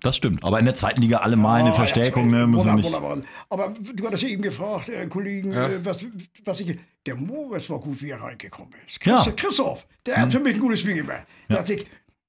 Das 0.00 0.16
stimmt, 0.16 0.44
aber 0.44 0.58
in 0.58 0.64
der 0.64 0.74
zweiten 0.74 1.00
Liga 1.00 1.18
alle 1.18 1.36
mal 1.36 1.60
eine 1.60 1.74
Verstärkung. 1.74 2.30
Ja, 2.30 2.38
ne, 2.40 2.46
müssen 2.46 2.74
nicht. 2.76 2.86
Wunderbar. 2.86 3.18
Aber 3.50 3.74
du 3.94 4.06
hattest 4.06 4.24
eben 4.24 4.42
gefragt, 4.42 4.88
äh, 4.88 5.06
Kollegen, 5.06 5.52
ja. 5.52 5.68
äh, 5.68 5.84
was, 5.84 6.04
was 6.44 6.60
ich. 6.60 6.78
Der 7.06 7.16
Moritz 7.16 7.70
war 7.70 7.78
gut, 7.78 8.02
wie 8.02 8.10
er 8.10 8.20
reingekommen 8.20 8.74
ist. 8.86 9.00
Christ, 9.00 9.26
ja. 9.26 9.32
Christoph, 9.32 9.86
der 10.04 10.16
hm. 10.16 10.22
hat 10.22 10.32
für 10.32 10.40
mich 10.40 10.54
ein 10.54 10.60
gutes 10.60 10.80
Spiel 10.80 10.96
gemacht. 10.96 11.22
Der 11.48 11.60
hat 11.60 11.66
sich 11.66 11.86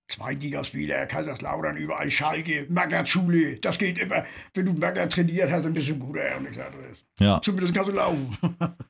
Zweitligaspieler, 0.10 1.06
Kaiserslautern, 1.06 1.78
überall 1.78 2.10
Schalke, 2.10 2.66
Maggert-Schule, 2.68 3.58
das 3.58 3.78
geht 3.78 4.00
immer. 4.00 4.26
Wenn 4.56 4.66
du 4.66 4.74
Maggert 4.74 5.14
trainiert 5.14 5.52
hast, 5.52 5.66
ein 5.66 6.00
guter 6.00 6.22
und 6.36 6.44
nichts 6.44 6.58
anderes. 6.58 6.98
Ja. 7.20 7.40
Zumindest 7.44 7.76
kannst 7.76 7.90
du 7.90 7.96
laufen. 7.96 8.36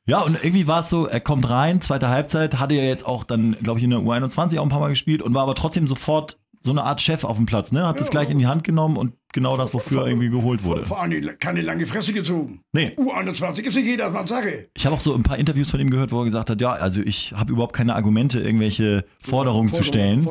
ja, 0.05 0.21
und 0.21 0.41
irgendwie 0.41 0.65
war 0.65 0.79
es 0.79 0.89
so, 0.89 1.07
er 1.07 1.19
kommt 1.19 1.49
rein, 1.49 1.81
zweite 1.81 2.07
Halbzeit, 2.07 2.57
hatte 2.57 2.73
ja 2.73 2.83
jetzt 2.83 3.05
auch 3.05 3.25
dann, 3.25 3.57
glaube 3.61 3.79
ich, 3.79 3.83
in 3.83 3.89
der 3.89 3.99
U21 3.99 4.59
auch 4.59 4.63
ein 4.63 4.69
paar 4.69 4.79
Mal 4.79 4.89
gespielt 4.89 5.21
und 5.21 5.33
war 5.33 5.43
aber 5.43 5.55
trotzdem 5.55 5.89
sofort 5.89 6.38
so 6.61 6.71
eine 6.71 6.83
Art 6.83 7.01
Chef 7.01 7.23
auf 7.23 7.37
dem 7.37 7.45
Platz, 7.45 7.71
ne? 7.71 7.87
Hat 7.87 7.95
ja, 7.95 7.99
das 7.99 8.11
gleich 8.11 8.29
in 8.29 8.39
die 8.39 8.47
Hand 8.47 8.63
genommen 8.63 8.97
und 8.97 9.13
genau 9.33 9.57
das, 9.57 9.73
wofür 9.73 10.01
er 10.01 10.07
irgendwie 10.07 10.29
geholt 10.29 10.63
wurde. 10.63 10.85
Vor 10.85 11.01
allem 11.01 11.37
keine 11.39 11.61
lange 11.61 11.85
Fresse 11.85 12.13
gezogen. 12.13 12.61
Nee. 12.73 12.91
U21 12.97 13.61
ist 13.61 13.75
nicht 13.75 13.85
jeder 13.85 14.13
was 14.13 14.29
Sache. 14.29 14.67
Ich 14.73 14.85
habe 14.85 14.95
auch 14.95 15.01
so 15.01 15.15
ein 15.15 15.23
paar 15.23 15.37
Interviews 15.37 15.71
von 15.71 15.79
ihm 15.79 15.89
gehört, 15.89 16.11
wo 16.11 16.19
er 16.19 16.25
gesagt 16.25 16.49
hat, 16.49 16.59
ja, 16.61 16.71
also 16.71 17.01
ich 17.01 17.33
habe 17.33 17.51
überhaupt 17.53 17.75
keine 17.75 17.95
Argumente, 17.95 18.39
irgendwelche 18.39 19.05
Forderungen 19.21 19.69
ja, 19.69 19.75
zu 19.75 19.83
stellen. 19.83 20.27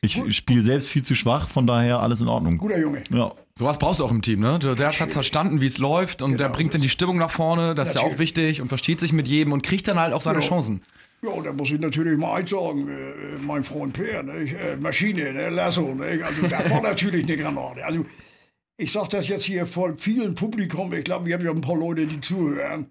Ich 0.00 0.20
spiele 0.36 0.62
selbst 0.62 0.88
viel 0.88 1.02
zu 1.02 1.14
schwach, 1.14 1.48
von 1.48 1.66
daher 1.66 2.00
alles 2.00 2.20
in 2.20 2.28
Ordnung. 2.28 2.58
Guter 2.58 2.78
Junge. 2.78 2.98
Ja. 3.10 3.32
Sowas 3.56 3.78
brauchst 3.78 4.00
du 4.00 4.04
auch 4.04 4.10
im 4.10 4.20
Team, 4.20 4.40
ne? 4.40 4.58
Der, 4.58 4.74
der 4.74 4.90
hat 4.98 5.12
verstanden, 5.12 5.60
wie 5.60 5.66
es 5.66 5.78
läuft 5.78 6.22
und 6.22 6.32
genau. 6.32 6.38
der 6.38 6.48
bringt 6.48 6.74
dann 6.74 6.80
die 6.80 6.88
Stimmung 6.88 7.18
nach 7.18 7.30
vorne, 7.30 7.74
das 7.74 7.94
Natürlich. 7.94 7.94
ist 7.94 8.10
ja 8.10 8.14
auch 8.14 8.18
wichtig 8.18 8.60
und 8.60 8.68
versteht 8.68 8.98
sich 8.98 9.12
mit 9.12 9.28
jedem 9.28 9.52
und 9.52 9.62
kriegt 9.62 9.86
dann 9.86 9.98
halt 9.98 10.12
auch 10.12 10.22
seine 10.22 10.40
ja. 10.40 10.48
Chancen. 10.48 10.82
Ja, 11.24 11.40
da 11.42 11.52
muss 11.52 11.70
ich 11.70 11.80
natürlich 11.80 12.18
mal 12.18 12.34
eins 12.34 12.50
sagen, 12.50 12.88
äh, 12.88 13.38
mein 13.40 13.64
Freund 13.64 13.92
Per, 13.94 14.22
ne? 14.22 14.32
äh, 14.32 14.76
Maschine, 14.76 15.32
ne? 15.32 15.48
Lasso, 15.48 15.94
ne? 15.94 16.20
also 16.24 16.46
da 16.48 16.68
war 16.70 16.82
natürlich 16.82 17.24
eine 17.24 17.36
Granate. 17.36 17.84
Also 17.84 18.04
ich 18.76 18.92
sage 18.92 19.08
das 19.12 19.28
jetzt 19.28 19.44
hier 19.44 19.66
vor 19.66 19.94
vielen 19.96 20.34
Publikum, 20.34 20.92
ich 20.92 21.04
glaube, 21.04 21.26
wir 21.26 21.34
haben 21.34 21.44
ja 21.44 21.50
ein 21.50 21.60
paar 21.60 21.76
Leute, 21.76 22.06
die 22.06 22.20
zuhören. 22.20 22.90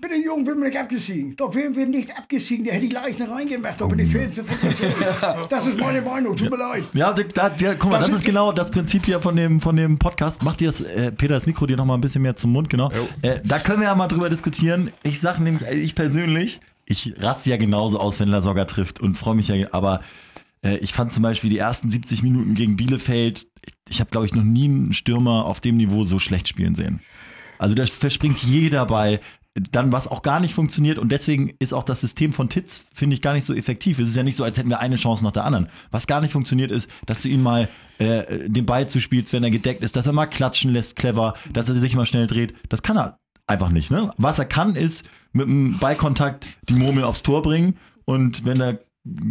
Bitte, 0.00 0.16
Jungen, 0.16 0.44
wir 0.44 0.54
nicht 0.56 0.76
abgesiegen. 0.76 1.36
Doch 1.36 1.54
wären 1.54 1.76
wir 1.76 1.86
nicht 1.86 2.10
abgesiegen, 2.16 2.64
der 2.64 2.74
hätte 2.74 2.88
die 2.88 2.94
Leichen 2.94 3.26
reingemacht. 3.26 3.80
Doch 3.80 3.88
bin 3.88 4.00
ich 4.00 4.12
von 4.12 5.48
Das 5.48 5.66
ist 5.66 5.78
meine 5.78 6.02
Meinung, 6.02 6.36
tut 6.36 6.50
mir 6.50 6.56
leid. 6.56 6.84
Ja, 6.94 7.12
da, 7.12 7.48
da, 7.48 7.74
guck 7.74 7.92
mal, 7.92 7.98
das, 7.98 8.08
das 8.08 8.16
ist 8.16 8.24
genau 8.24 8.50
das 8.50 8.70
Prinzip 8.72 9.06
hier 9.06 9.20
von 9.20 9.36
dem, 9.36 9.60
von 9.60 9.76
dem 9.76 9.98
Podcast. 9.98 10.42
Macht 10.42 10.60
dir 10.60 10.66
das, 10.66 10.80
äh, 10.80 11.12
Peter, 11.12 11.34
das 11.34 11.46
Mikro 11.46 11.66
dir 11.66 11.76
noch 11.76 11.84
mal 11.84 11.94
ein 11.94 12.00
bisschen 12.00 12.22
mehr 12.22 12.34
zum 12.34 12.52
Mund, 12.52 12.70
genau. 12.70 12.90
Äh, 13.22 13.40
da 13.44 13.58
können 13.60 13.80
wir 13.80 13.86
ja 13.86 13.94
mal 13.94 14.08
drüber 14.08 14.28
diskutieren. 14.28 14.90
Ich 15.04 15.20
sage 15.20 15.42
nämlich, 15.42 15.66
ich 15.70 15.94
persönlich, 15.94 16.60
ich 16.86 17.14
raste 17.18 17.50
ja 17.50 17.56
genauso 17.56 17.98
aus, 17.98 18.20
wenn 18.20 18.28
Lasogga 18.28 18.64
trifft 18.64 19.00
und 19.00 19.16
freue 19.16 19.34
mich 19.34 19.48
ja, 19.48 19.72
aber 19.72 20.00
äh, 20.62 20.76
ich 20.78 20.92
fand 20.92 21.12
zum 21.12 21.22
Beispiel 21.22 21.50
die 21.50 21.58
ersten 21.58 21.90
70 21.90 22.22
Minuten 22.22 22.54
gegen 22.54 22.76
Bielefeld, 22.76 23.46
ich, 23.64 23.74
ich 23.88 24.00
habe, 24.00 24.10
glaube 24.10 24.26
ich, 24.26 24.34
noch 24.34 24.44
nie 24.44 24.64
einen 24.64 24.92
Stürmer 24.92 25.46
auf 25.46 25.60
dem 25.60 25.76
Niveau 25.76 26.04
so 26.04 26.18
schlecht 26.18 26.48
spielen 26.48 26.74
sehen. 26.74 27.00
Also 27.58 27.74
da 27.74 27.86
verspringt 27.86 28.42
jeder 28.42 28.86
bei, 28.86 29.20
dann 29.54 29.92
was 29.92 30.08
auch 30.08 30.22
gar 30.22 30.40
nicht 30.40 30.52
funktioniert 30.52 30.98
und 30.98 31.10
deswegen 31.10 31.54
ist 31.60 31.72
auch 31.72 31.84
das 31.84 32.00
System 32.00 32.32
von 32.32 32.48
Titz, 32.48 32.84
finde 32.92 33.14
ich, 33.14 33.22
gar 33.22 33.34
nicht 33.34 33.46
so 33.46 33.54
effektiv. 33.54 33.98
Es 34.00 34.08
ist 34.08 34.16
ja 34.16 34.24
nicht 34.24 34.34
so, 34.34 34.42
als 34.42 34.58
hätten 34.58 34.68
wir 34.68 34.80
eine 34.80 34.96
Chance 34.96 35.22
nach 35.22 35.30
der 35.30 35.44
anderen. 35.44 35.68
Was 35.92 36.08
gar 36.08 36.20
nicht 36.20 36.32
funktioniert 36.32 36.72
ist, 36.72 36.90
dass 37.06 37.20
du 37.20 37.28
ihn 37.28 37.42
mal 37.42 37.68
äh, 37.98 38.48
den 38.48 38.66
Ball 38.66 38.88
zuspielst, 38.88 39.32
wenn 39.32 39.44
er 39.44 39.52
gedeckt 39.52 39.84
ist, 39.84 39.94
dass 39.94 40.06
er 40.06 40.12
mal 40.12 40.26
klatschen 40.26 40.72
lässt, 40.72 40.96
clever, 40.96 41.34
dass 41.52 41.68
er 41.68 41.76
sich 41.76 41.94
mal 41.94 42.06
schnell 42.06 42.26
dreht. 42.26 42.54
Das 42.68 42.82
kann 42.82 42.98
er 42.98 43.20
einfach 43.46 43.70
nicht. 43.70 43.90
Ne? 43.90 44.12
Was 44.16 44.40
er 44.40 44.46
kann, 44.46 44.74
ist 44.74 45.04
mit 45.34 45.46
dem 45.46 45.78
Ballkontakt 45.78 46.46
die 46.68 46.74
Murmel 46.74 47.04
aufs 47.04 47.22
Tor 47.22 47.42
bringen 47.42 47.76
und 48.06 48.46
wenn 48.46 48.60
er 48.60 48.78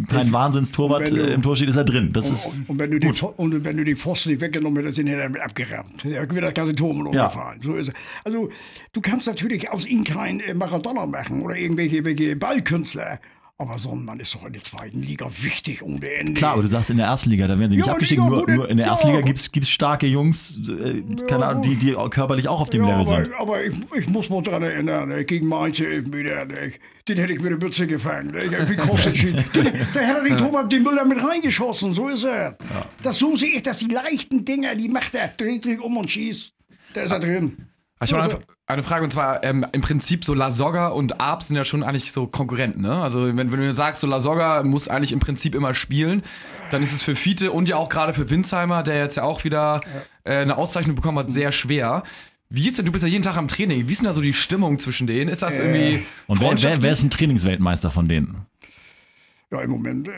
kein 0.07 0.31
Wahnsinnstorwart 0.31 1.09
du, 1.09 1.15
im 1.15 1.41
Tor 1.41 1.55
steht, 1.55 1.69
ist 1.69 1.77
er 1.77 1.83
drin. 1.83 2.11
Das 2.13 2.29
und, 2.29 2.35
ist 2.35 2.61
und, 2.67 2.77
wenn 2.77 2.91
du 2.91 2.99
gut. 2.99 3.19
Die, 3.19 3.25
und 3.25 3.65
wenn 3.65 3.77
du 3.77 3.83
die 3.83 3.95
Pfosten 3.95 4.29
nicht 4.29 4.41
weggenommen 4.41 4.77
hättest, 4.77 4.97
sind 4.97 5.07
er 5.07 5.23
damit 5.23 5.41
abgerammt. 5.41 6.05
Er 6.05 6.29
wird 6.29 6.43
das 6.43 6.53
ganze 6.53 6.75
Tor 6.75 6.93
mit 6.93 7.07
umgefallen. 7.07 7.59
Ja. 7.59 7.65
So 7.65 7.73
ist. 7.75 7.91
Also 8.23 8.49
du 8.91 9.01
kannst 9.01 9.25
natürlich 9.25 9.71
aus 9.71 9.87
ihm 9.87 10.03
kein 10.03 10.41
äh, 10.41 10.53
Maradona 10.53 11.07
machen 11.07 11.41
oder 11.41 11.55
irgendwelche 11.55 12.35
Ballkünstler. 12.35 13.19
Aber 13.59 13.77
Sonnenmann 13.77 14.19
ist 14.19 14.33
doch 14.33 14.45
in 14.45 14.53
der 14.53 14.63
zweiten 14.63 15.03
Liga 15.03 15.29
wichtig 15.41 15.83
ohne 15.83 16.11
Ende. 16.11 16.33
Klar, 16.33 16.53
aber 16.53 16.63
du 16.63 16.67
sagst 16.67 16.89
in 16.89 16.97
der 16.97 17.05
ersten 17.05 17.29
Liga, 17.29 17.47
da 17.47 17.59
werden 17.59 17.69
sie 17.69 17.77
nicht 17.77 17.85
ja, 17.85 17.93
abgestiegen. 17.93 18.25
Nur, 18.27 18.49
nur, 18.49 18.67
in 18.67 18.77
der 18.77 18.87
ersten 18.87 19.07
ja, 19.07 19.15
Liga 19.15 19.27
gibt 19.27 19.37
es 19.37 19.69
starke 19.69 20.07
Jungs, 20.07 20.59
äh, 20.67 21.03
keine 21.27 21.45
Ahnung, 21.45 21.61
die, 21.61 21.75
die 21.75 21.93
körperlich 22.09 22.47
auch 22.47 22.61
auf 22.61 22.71
dem 22.71 22.81
Level 22.81 23.01
aber, 23.01 23.05
sind. 23.05 23.31
Aber 23.37 23.63
ich, 23.63 23.75
ich 23.95 24.09
muss 24.09 24.29
mal 24.29 24.41
daran 24.41 24.63
erinnern, 24.63 25.09
ne, 25.09 25.23
gegen 25.23 25.47
Mainz 25.47 25.79
ne, 25.79 26.01
den 26.01 27.17
hätte 27.17 27.33
ich 27.33 27.41
mit 27.41 27.51
der 27.51 27.59
Mütze 27.59 27.85
gefangen. 27.85 28.33
Wie 28.33 28.75
Kostic. 28.75 29.35
da 29.93 29.99
hätte 29.99 30.23
den 30.23 30.37
Torwart 30.37 30.71
den 30.71 30.81
Müller 30.81 31.05
mit 31.05 31.23
reingeschossen, 31.23 31.93
so 31.93 32.09
ist 32.09 32.23
er. 32.23 32.57
Das 33.03 33.19
so 33.19 33.37
sehe 33.37 33.51
ich, 33.51 33.63
dass 33.63 33.77
die 33.77 33.87
leichten 33.87 34.43
Dinger, 34.45 34.73
die 34.73 34.89
macht 34.89 35.13
er, 35.13 35.27
dreht, 35.27 35.63
dreht 35.63 35.79
um 35.79 35.95
und 35.97 36.09
schießt. 36.09 36.53
Da 36.95 37.01
ist 37.01 37.11
er 37.11 37.19
drin. 37.19 37.67
Ich 38.03 38.13
habe 38.13 38.23
eine, 38.23 38.43
eine 38.67 38.83
Frage 38.83 39.03
und 39.03 39.11
zwar 39.11 39.43
ähm, 39.43 39.65
im 39.71 39.81
Prinzip 39.81 40.25
so 40.25 40.33
La 40.33 40.49
Soga 40.49 40.87
und 40.87 41.21
Arp 41.21 41.43
sind 41.43 41.55
ja 41.55 41.65
schon 41.65 41.83
eigentlich 41.83 42.11
so 42.11 42.27
Konkurrenten, 42.27 42.81
ne? 42.81 43.01
Also 43.01 43.25
wenn, 43.25 43.37
wenn 43.37 43.51
du 43.51 43.65
jetzt 43.65 43.77
sagst, 43.77 44.01
so 44.01 44.07
La 44.07 44.19
Soga 44.19 44.63
muss 44.63 44.87
eigentlich 44.87 45.11
im 45.11 45.19
Prinzip 45.19 45.55
immer 45.55 45.73
spielen, 45.73 46.23
dann 46.71 46.83
ist 46.83 46.93
es 46.93 47.01
für 47.01 47.15
Fiete 47.15 47.51
und 47.51 47.67
ja 47.67 47.77
auch 47.77 47.89
gerade 47.89 48.13
für 48.13 48.29
Winsheimer, 48.29 48.83
der 48.83 48.97
jetzt 48.97 49.17
ja 49.17 49.23
auch 49.23 49.43
wieder 49.43 49.81
äh, 50.23 50.37
eine 50.37 50.57
Auszeichnung 50.57 50.95
bekommen 50.95 51.19
hat, 51.19 51.31
sehr 51.31 51.51
schwer. 51.51 52.03
Wie 52.49 52.67
ist 52.67 52.77
denn, 52.77 52.85
du 52.85 52.91
bist 52.91 53.03
ja 53.03 53.09
jeden 53.09 53.23
Tag 53.23 53.37
am 53.37 53.47
Training, 53.47 53.87
wie 53.87 53.91
ist 53.91 54.01
denn 54.01 54.07
da 54.07 54.13
so 54.13 54.21
die 54.21 54.33
Stimmung 54.33 54.77
zwischen 54.77 55.07
denen? 55.07 55.29
Ist 55.29 55.41
das 55.41 55.57
irgendwie. 55.57 56.05
Und 56.27 56.39
wer, 56.39 56.61
wer, 56.61 56.81
wer 56.83 56.91
ist 56.91 57.01
ein 57.01 57.09
Trainingsweltmeister 57.09 57.89
von 57.89 58.07
denen? 58.07 58.45
Ja, 59.53 59.61
im 59.61 59.69
Moment 59.69 60.07
äh, 60.07 60.11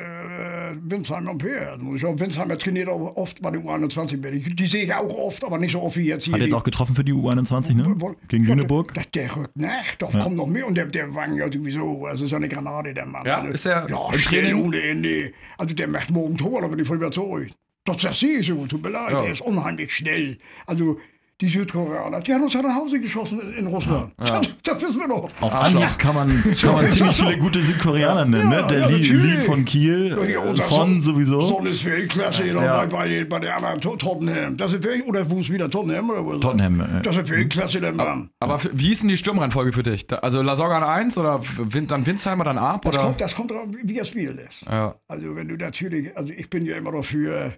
Winsheimer 0.82 1.32
und 1.32 1.40
Peer. 1.40 1.78
Winsheimer 1.82 2.58
trainiert 2.58 2.88
auch 2.88 3.18
oft 3.18 3.42
bei 3.42 3.52
den 3.52 3.68
U21 3.68 4.18
mit. 4.18 4.58
Die 4.58 4.68
sehe 4.68 4.86
ich 4.86 4.94
auch 4.94 5.14
oft, 5.14 5.44
aber 5.44 5.58
nicht 5.58 5.74
so 5.74 5.82
oft 5.82 5.98
wie 5.98 6.06
jetzt 6.06 6.24
hier. 6.24 6.36
Hat 6.36 6.42
jetzt 6.42 6.54
auch 6.54 6.64
getroffen 6.64 6.96
für 6.96 7.04
die 7.04 7.12
U21, 7.12 7.74
ne? 7.74 8.16
Gegen 8.30 8.46
ja, 8.46 8.52
Lüneburg? 8.52 8.94
Der, 8.94 9.04
der 9.14 9.36
rückt 9.36 9.58
nach, 9.58 9.96
da 9.98 10.10
ja. 10.10 10.20
kommt 10.20 10.38
noch 10.38 10.48
mehr 10.48 10.66
und 10.66 10.76
der, 10.76 10.86
der 10.86 11.14
Wang 11.14 11.36
ja 11.36 11.52
sowieso, 11.52 12.06
also 12.06 12.28
so 12.28 12.38
eine 12.38 12.48
Granate, 12.48 12.94
der 12.94 13.06
Mann. 13.06 13.26
Ja, 13.26 13.40
also, 13.40 13.52
ist 13.52 13.66
er 13.66 13.90
ja, 13.90 14.14
schnell 14.14 14.54
ohne 14.54 14.82
Ende. 14.82 15.34
Also 15.58 15.76
der 15.76 15.90
macht 15.90 16.12
morgen 16.12 16.38
Tor, 16.38 16.62
da 16.62 16.68
bin 16.68 16.80
ich 16.80 16.88
voll 16.88 16.98
überzeugt. 16.98 17.54
Das, 17.84 17.98
das 17.98 18.18
sehe 18.18 18.40
ich 18.40 18.48
so, 18.48 18.66
tut 18.68 18.82
mir 18.82 18.90
leid, 18.90 19.12
Ja. 19.12 19.22
der 19.22 19.32
ist 19.32 19.42
unheimlich 19.42 19.94
schnell. 19.94 20.38
Also 20.66 20.98
die 21.42 21.50
Südkoreaner, 21.50 22.22
die 22.22 22.34
haben 22.34 22.44
uns 22.44 22.54
ja 22.54 22.62
nach 22.62 22.76
Hause 22.76 22.98
geschossen 23.00 23.42
in, 23.42 23.54
in 23.54 23.68
Russland. 23.68 24.14
Ja. 24.20 24.40
Das, 24.40 24.48
das 24.64 24.82
wissen 24.82 25.02
wir 25.02 25.08
doch. 25.10 25.30
Auf 25.42 25.54
Anhieb 25.54 25.98
kann 25.98 26.16
man, 26.16 26.28
kann 26.62 26.74
man 26.74 26.90
ziemlich 26.90 27.16
viele 27.18 27.38
gute 27.38 27.62
Südkoreaner 27.62 28.24
nennen, 28.24 28.52
Ja, 28.52 28.62
ne? 28.62 28.68
Der 28.68 28.80
ja, 28.80 28.88
Lee. 28.88 29.12
Lee 29.12 29.38
von 29.42 29.66
Kiel, 29.66 30.10
Ja, 30.10 30.44
äh, 30.46 30.56
das 30.56 30.70
Son 30.70 31.02
sowieso. 31.02 31.42
Son 31.42 31.66
ist 31.66 31.84
Weltklasse 31.84 32.48
ja. 32.48 32.64
Ja. 32.64 32.86
bei, 32.86 32.88
bei, 32.88 33.24
bei 33.26 33.40
der 33.40 33.58
anderen 33.58 33.82
To- 33.82 33.98
Tottenham. 33.98 34.56
Das 34.56 34.72
ist 34.72 34.84
Welt, 34.86 35.06
oder 35.08 35.30
wo 35.30 35.40
ist 35.40 35.52
wieder 35.52 35.70
Tottenham? 35.70 36.10
Oder 36.10 36.24
wo 36.26 36.36
Tottenham, 36.38 36.78
Das, 36.80 36.88
ja. 36.92 37.00
das 37.02 37.18
ist 37.18 37.30
Weltklasse, 37.30 37.82
der 37.82 37.92
Mann. 37.94 38.30
Aber 38.40 38.58
für, 38.58 38.70
wie 38.74 38.94
ist 38.94 39.02
denn 39.02 39.10
die 39.10 39.18
Sturmreihenfolge 39.18 39.74
für 39.74 39.84
dich? 39.84 40.06
Also 40.24 40.42
La 40.42 40.56
Soga 40.56 40.78
an 40.78 40.84
1 40.84 41.18
oder 41.18 41.42
dann 41.88 42.06
Winsheimer, 42.06 42.46
dann 42.46 42.58
Arp? 42.58 42.84
Das 42.84 42.96
Oder? 42.96 43.04
kommt, 43.04 43.20
das 43.22 43.36
kommt 43.36 43.52
drauf, 43.52 43.68
wie 43.84 43.98
er 43.98 44.06
spielen 44.06 44.38
lässt. 44.38 44.66
Ja. 44.68 44.96
Also 45.10 45.36
wenn 45.36 45.50
du 45.50 45.56
natürlich, 45.56 46.16
also 46.16 46.32
ich 46.32 46.50
bin 46.50 46.66
ja 46.66 46.78
immer 46.78 46.94
dafür 46.94 47.54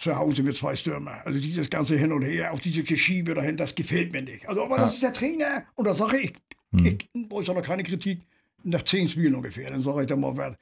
zu 0.00 0.16
Hause 0.16 0.42
mit 0.42 0.56
zwei 0.56 0.74
Stürmer. 0.74 1.18
Also 1.24 1.38
dieses 1.38 1.68
ganze 1.68 1.96
Hin 1.96 2.12
und 2.12 2.22
Her, 2.22 2.52
auch 2.52 2.58
diese 2.58 2.82
Geschiebe 2.82 3.34
dahin, 3.34 3.56
das 3.56 3.74
gefällt 3.74 4.12
mir 4.12 4.22
nicht. 4.22 4.48
Also 4.48 4.64
aber 4.64 4.78
das 4.78 4.94
ist 4.94 5.02
der 5.02 5.12
Trainer 5.12 5.64
und 5.74 5.84
da 5.86 5.94
sage 5.94 6.18
ich, 6.18 6.32
ich 6.72 7.08
äußere 7.30 7.56
noch 7.56 7.62
keine 7.62 7.82
Kritik 7.82 8.20
nach 8.62 8.82
zehn 8.84 9.08
Spielen 9.08 9.34
ungefähr, 9.34 9.70
dann 9.70 9.82
sage 9.82 10.02
ich 10.02 10.06
dann 10.06 10.20
mal 10.20 10.36
was. 10.36 10.54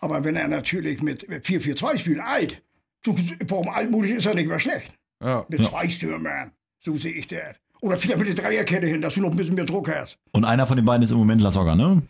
Aber 0.00 0.24
wenn 0.24 0.36
er 0.36 0.48
natürlich 0.48 1.02
mit 1.02 1.24
4-4-2 1.28 1.98
spielt, 1.98 2.20
alt, 2.20 2.62
so, 3.04 3.16
warum 3.46 3.68
altmodisch 3.68 4.12
ist 4.12 4.26
er 4.26 4.34
nicht 4.34 4.48
mehr 4.48 4.60
schlecht. 4.60 4.92
Ja. 5.22 5.44
Mit 5.48 5.64
zwei 5.64 5.88
Stürmern, 5.88 6.52
so 6.80 6.96
sehe 6.96 7.12
ich 7.12 7.26
das. 7.28 7.56
Oder 7.80 7.96
vielleicht 7.96 8.18
mit 8.18 8.28
der 8.28 8.34
Dreierkette 8.44 8.86
hin, 8.86 9.00
dass 9.00 9.14
du 9.14 9.20
noch 9.20 9.30
ein 9.30 9.36
bisschen 9.36 9.54
mehr 9.54 9.64
Druck 9.64 9.88
hast. 9.88 10.18
Und 10.32 10.44
einer 10.44 10.66
von 10.66 10.76
den 10.76 10.84
beiden 10.84 11.02
ist 11.04 11.12
im 11.12 11.18
Moment 11.18 11.40
Lasogga, 11.40 11.76
ne? 11.76 12.02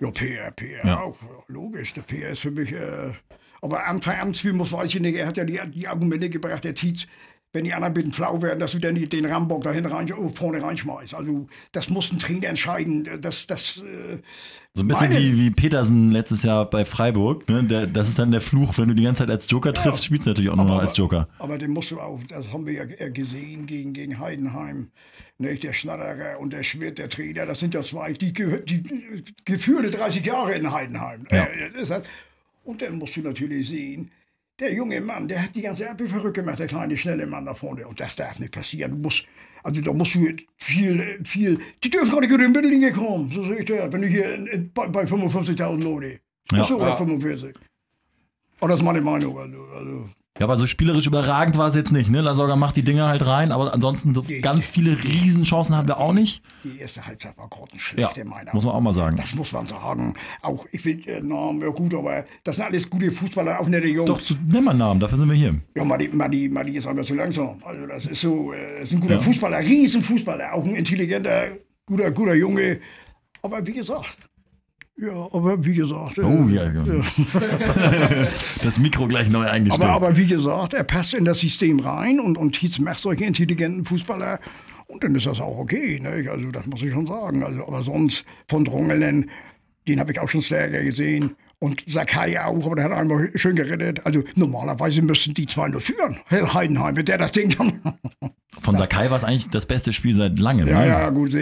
Ja, 0.00 0.10
PR, 0.12 0.50
PR 0.52 0.86
Ja. 0.86 1.00
auch. 1.00 1.20
Ja, 1.22 1.28
Logisch, 1.48 1.92
der 1.94 2.02
PR 2.02 2.30
ist 2.30 2.40
für 2.40 2.50
mich. 2.52 2.72
Äh, 2.72 3.10
aber 3.62 3.86
am 3.86 4.00
Amtsspiel 4.00 4.52
muss 4.52 4.72
weiß 4.72 4.94
ich 4.94 5.00
nicht. 5.00 5.16
Er 5.16 5.26
hat 5.26 5.36
ja 5.36 5.44
die, 5.44 5.60
die 5.74 5.88
Argumente 5.88 6.30
gebracht, 6.30 6.64
der 6.64 6.74
Tietz, 6.74 7.06
wenn 7.52 7.64
die 7.64 7.72
anderen 7.72 7.94
bisschen 7.94 8.12
flau 8.12 8.42
werden, 8.42 8.58
dass 8.58 8.72
du 8.72 8.78
dann 8.78 8.94
den 8.94 9.24
Rambock 9.24 9.64
da 9.64 9.70
rein, 9.70 10.12
oh, 10.12 10.28
vorne 10.28 10.62
reinschmeißt. 10.62 11.14
Also, 11.14 11.46
das 11.72 11.88
muss 11.88 12.12
ein 12.12 12.18
Trainer 12.18 12.48
entscheiden. 12.48 13.08
Das, 13.22 13.46
das, 13.46 13.78
äh, 13.78 14.18
So 14.74 14.82
ein 14.82 14.88
bisschen 14.88 15.08
Meine- 15.10 15.18
wie, 15.18 15.38
wie 15.38 15.50
Petersen 15.50 16.10
letztes 16.10 16.42
Jahr 16.42 16.68
bei 16.68 16.84
Freiburg. 16.84 17.48
Ne? 17.48 17.64
Der, 17.64 17.86
das 17.86 18.10
ist 18.10 18.18
dann 18.18 18.32
der 18.32 18.42
Fluch, 18.42 18.76
wenn 18.76 18.88
du 18.88 18.94
die 18.94 19.02
ganze 19.04 19.20
Zeit 19.22 19.30
als 19.30 19.50
Joker 19.50 19.72
triffst, 19.72 20.04
spielst 20.04 20.26
du 20.26 20.30
natürlich 20.30 20.50
auch 20.50 20.56
nur 20.56 20.66
noch 20.66 20.78
als 20.78 20.96
Joker. 20.96 21.26
Aber 21.38 21.56
den 21.56 21.70
musst 21.70 21.90
du 21.90 21.98
auch, 21.98 22.20
das 22.28 22.52
haben 22.52 22.66
wir 22.66 22.74
ja 22.74 22.84
äh, 22.84 23.10
gesehen 23.10 23.64
gegen, 23.64 23.94
gegen 23.94 24.18
Heidenheim. 24.18 24.90
Nicht? 25.38 25.62
Der 25.62 25.72
Schnatterer 25.72 26.38
und 26.40 26.52
der 26.52 26.62
Schmidt, 26.64 26.98
der 26.98 27.08
Trainer, 27.08 27.46
das 27.46 27.60
sind 27.60 27.72
ja 27.72 27.82
zwei, 27.82 28.12
die, 28.12 28.32
die, 28.34 28.82
die 28.82 29.24
geführte 29.46 29.90
30 29.90 30.24
Jahre 30.24 30.52
in 30.52 30.70
Heidenheim. 30.70 31.26
Ja. 31.30 31.44
Äh, 31.44 31.70
das 31.78 31.90
heißt, 31.90 32.06
und 32.68 32.82
dann 32.82 32.98
musst 32.98 33.16
du 33.16 33.22
natürlich 33.22 33.68
sehen, 33.68 34.10
der 34.60 34.74
junge 34.74 35.00
Mann, 35.00 35.26
der 35.26 35.42
hat 35.42 35.54
die 35.54 35.62
ganze 35.62 35.88
Abwehr 35.88 36.06
verrückt 36.08 36.34
gemacht, 36.34 36.58
der 36.58 36.66
kleine, 36.66 36.96
schnelle 36.98 37.26
Mann 37.26 37.46
da 37.46 37.54
vorne. 37.54 37.86
Und 37.86 37.98
das 37.98 38.14
darf 38.14 38.38
nicht 38.38 38.52
passieren. 38.52 38.90
Du 38.90 38.98
musst, 38.98 39.24
also 39.62 39.80
da 39.80 39.92
musst 39.92 40.14
du 40.14 40.36
viel, 40.56 41.18
viel, 41.24 41.58
die 41.82 41.88
dürfen 41.88 42.10
gar 42.10 42.20
nicht 42.20 42.30
über 42.30 42.42
die 42.42 42.48
Mittellinie 42.48 42.92
kommen. 42.92 43.30
So 43.30 43.42
sehe 43.44 43.60
ich 43.60 43.64
das. 43.64 43.90
Wenn 43.90 44.02
du 44.02 44.08
hier 44.08 44.34
in, 44.34 44.46
in, 44.48 44.72
bei, 44.72 44.86
bei 44.88 45.04
55.000 45.04 45.82
Leute. 45.82 46.20
Ja. 46.52 46.60
Achso, 46.60 46.76
oder 46.76 46.88
Ja. 46.88 46.96
45. 46.96 47.56
Aber 48.60 48.68
das 48.68 48.80
ist 48.80 48.84
meine 48.84 49.00
Meinung. 49.00 49.38
Also, 49.38 49.64
also. 49.74 50.10
Ja, 50.38 50.44
aber 50.44 50.56
so 50.56 50.66
spielerisch 50.66 51.06
überragend 51.06 51.58
war 51.58 51.68
es 51.68 51.74
jetzt 51.74 51.90
nicht. 51.92 52.10
Ne? 52.10 52.20
Lasogga 52.20 52.54
macht 52.54 52.76
die 52.76 52.82
Dinger 52.82 53.08
halt 53.08 53.26
rein, 53.26 53.50
aber 53.50 53.74
ansonsten 53.74 54.14
so 54.14 54.24
ganz 54.40 54.68
viele 54.68 55.02
Riesenchancen 55.02 55.76
hatten 55.76 55.88
wir 55.88 55.98
auch 55.98 56.12
nicht. 56.12 56.42
Die 56.62 56.78
erste 56.78 57.04
Halbzeit 57.04 57.36
war 57.36 57.44
Ja, 57.44 57.56
grottenschlecht 57.56 58.16
in 58.18 58.28
meiner 58.28 58.54
muss 58.54 58.64
man 58.64 58.74
auch 58.74 58.80
mal 58.80 58.92
sagen. 58.92 59.16
Das 59.16 59.34
muss 59.34 59.52
man 59.52 59.66
sagen. 59.66 60.14
Auch, 60.42 60.66
ich 60.70 60.84
will 60.84 61.06
äh, 61.08 61.20
Namen, 61.20 61.60
ja 61.60 61.68
gut, 61.68 61.92
aber 61.94 62.24
das 62.44 62.56
sind 62.56 62.64
alles 62.66 62.88
gute 62.88 63.10
Fußballer, 63.10 63.60
auch 63.60 63.66
nette 63.66 63.88
Jungs. 63.88 64.06
Doch, 64.06 64.20
nimm 64.46 64.64
mal 64.64 64.74
Namen, 64.74 65.00
dafür 65.00 65.18
sind 65.18 65.28
wir 65.28 65.36
hier. 65.36 65.56
Ja, 65.74 65.84
Madi, 65.84 66.08
Madi, 66.08 66.48
Madi 66.48 66.76
ist 66.76 66.86
einfach 66.86 67.04
zu 67.04 67.14
langsam. 67.14 67.60
Also 67.64 67.86
das 67.86 68.06
ist 68.06 68.20
so, 68.20 68.52
äh, 68.52 68.82
ist 68.82 68.92
ein 68.92 69.00
guter 69.00 69.14
Ja. 69.14 69.20
Fußballer, 69.20 69.58
Riesenfußballer, 69.58 70.52
auch 70.54 70.64
ein 70.64 70.76
intelligenter, 70.76 71.48
guter, 71.86 72.10
guter 72.12 72.34
Junge. 72.34 72.78
Aber 73.42 73.66
wie 73.66 73.72
gesagt, 73.72 74.16
ja, 75.00 75.28
aber 75.32 75.64
wie 75.64 75.74
gesagt. 75.74 76.18
äh, 76.18 76.22
Oh 76.22 76.48
ja, 76.48 76.64
ja. 76.64 76.84
das 78.62 78.78
Mikro 78.78 79.06
gleich 79.06 79.28
neu 79.28 79.46
eingestellt. 79.46 79.84
Aber, 79.84 80.06
aber 80.06 80.16
wie 80.16 80.26
gesagt, 80.26 80.74
er 80.74 80.84
passt 80.84 81.14
in 81.14 81.24
das 81.24 81.38
System 81.40 81.80
rein 81.80 82.20
und, 82.20 82.36
und 82.36 82.52
Tietz 82.52 82.78
macht 82.78 83.00
solche 83.00 83.24
intelligenten 83.24 83.84
Fußballer. 83.84 84.40
Und 84.86 85.04
dann 85.04 85.14
ist 85.14 85.26
das 85.26 85.40
auch 85.40 85.58
okay. 85.58 86.00
Ne? 86.00 86.28
Also 86.30 86.50
das 86.50 86.66
muss 86.66 86.82
ich 86.82 86.90
schon 86.92 87.06
sagen. 87.06 87.42
Also, 87.42 87.66
aber 87.66 87.82
sonst 87.82 88.24
von 88.48 88.64
Drongelen, 88.64 89.30
den 89.86 90.00
habe 90.00 90.12
ich 90.12 90.18
auch 90.18 90.28
schon 90.28 90.42
stärker 90.42 90.82
gesehen. 90.82 91.36
Und 91.60 91.82
Sakai 91.86 92.40
auch, 92.40 92.66
aber 92.66 92.76
der 92.76 92.84
hat 92.84 92.92
einmal 92.92 93.30
schön 93.34 93.56
gerettet. 93.56 94.06
Also 94.06 94.22
normalerweise 94.36 95.02
müssten 95.02 95.34
die 95.34 95.46
zwei 95.46 95.68
nur 95.68 95.80
führen. 95.80 96.18
Herr 96.26 96.54
Heidenheim, 96.54 96.94
mit 96.94 97.08
der 97.08 97.18
das 97.18 97.32
Ding 97.32 97.50
dann. 97.50 97.80
Von 98.62 98.76
Sakai 98.76 99.10
war 99.10 99.16
es 99.16 99.24
eigentlich 99.24 99.48
das 99.48 99.66
beste 99.66 99.92
Spiel 99.92 100.14
seit 100.14 100.38
langem. 100.38 100.66
ja, 100.68 100.80
ne? 100.80 100.86
ja, 100.88 101.10
gut. 101.10 101.34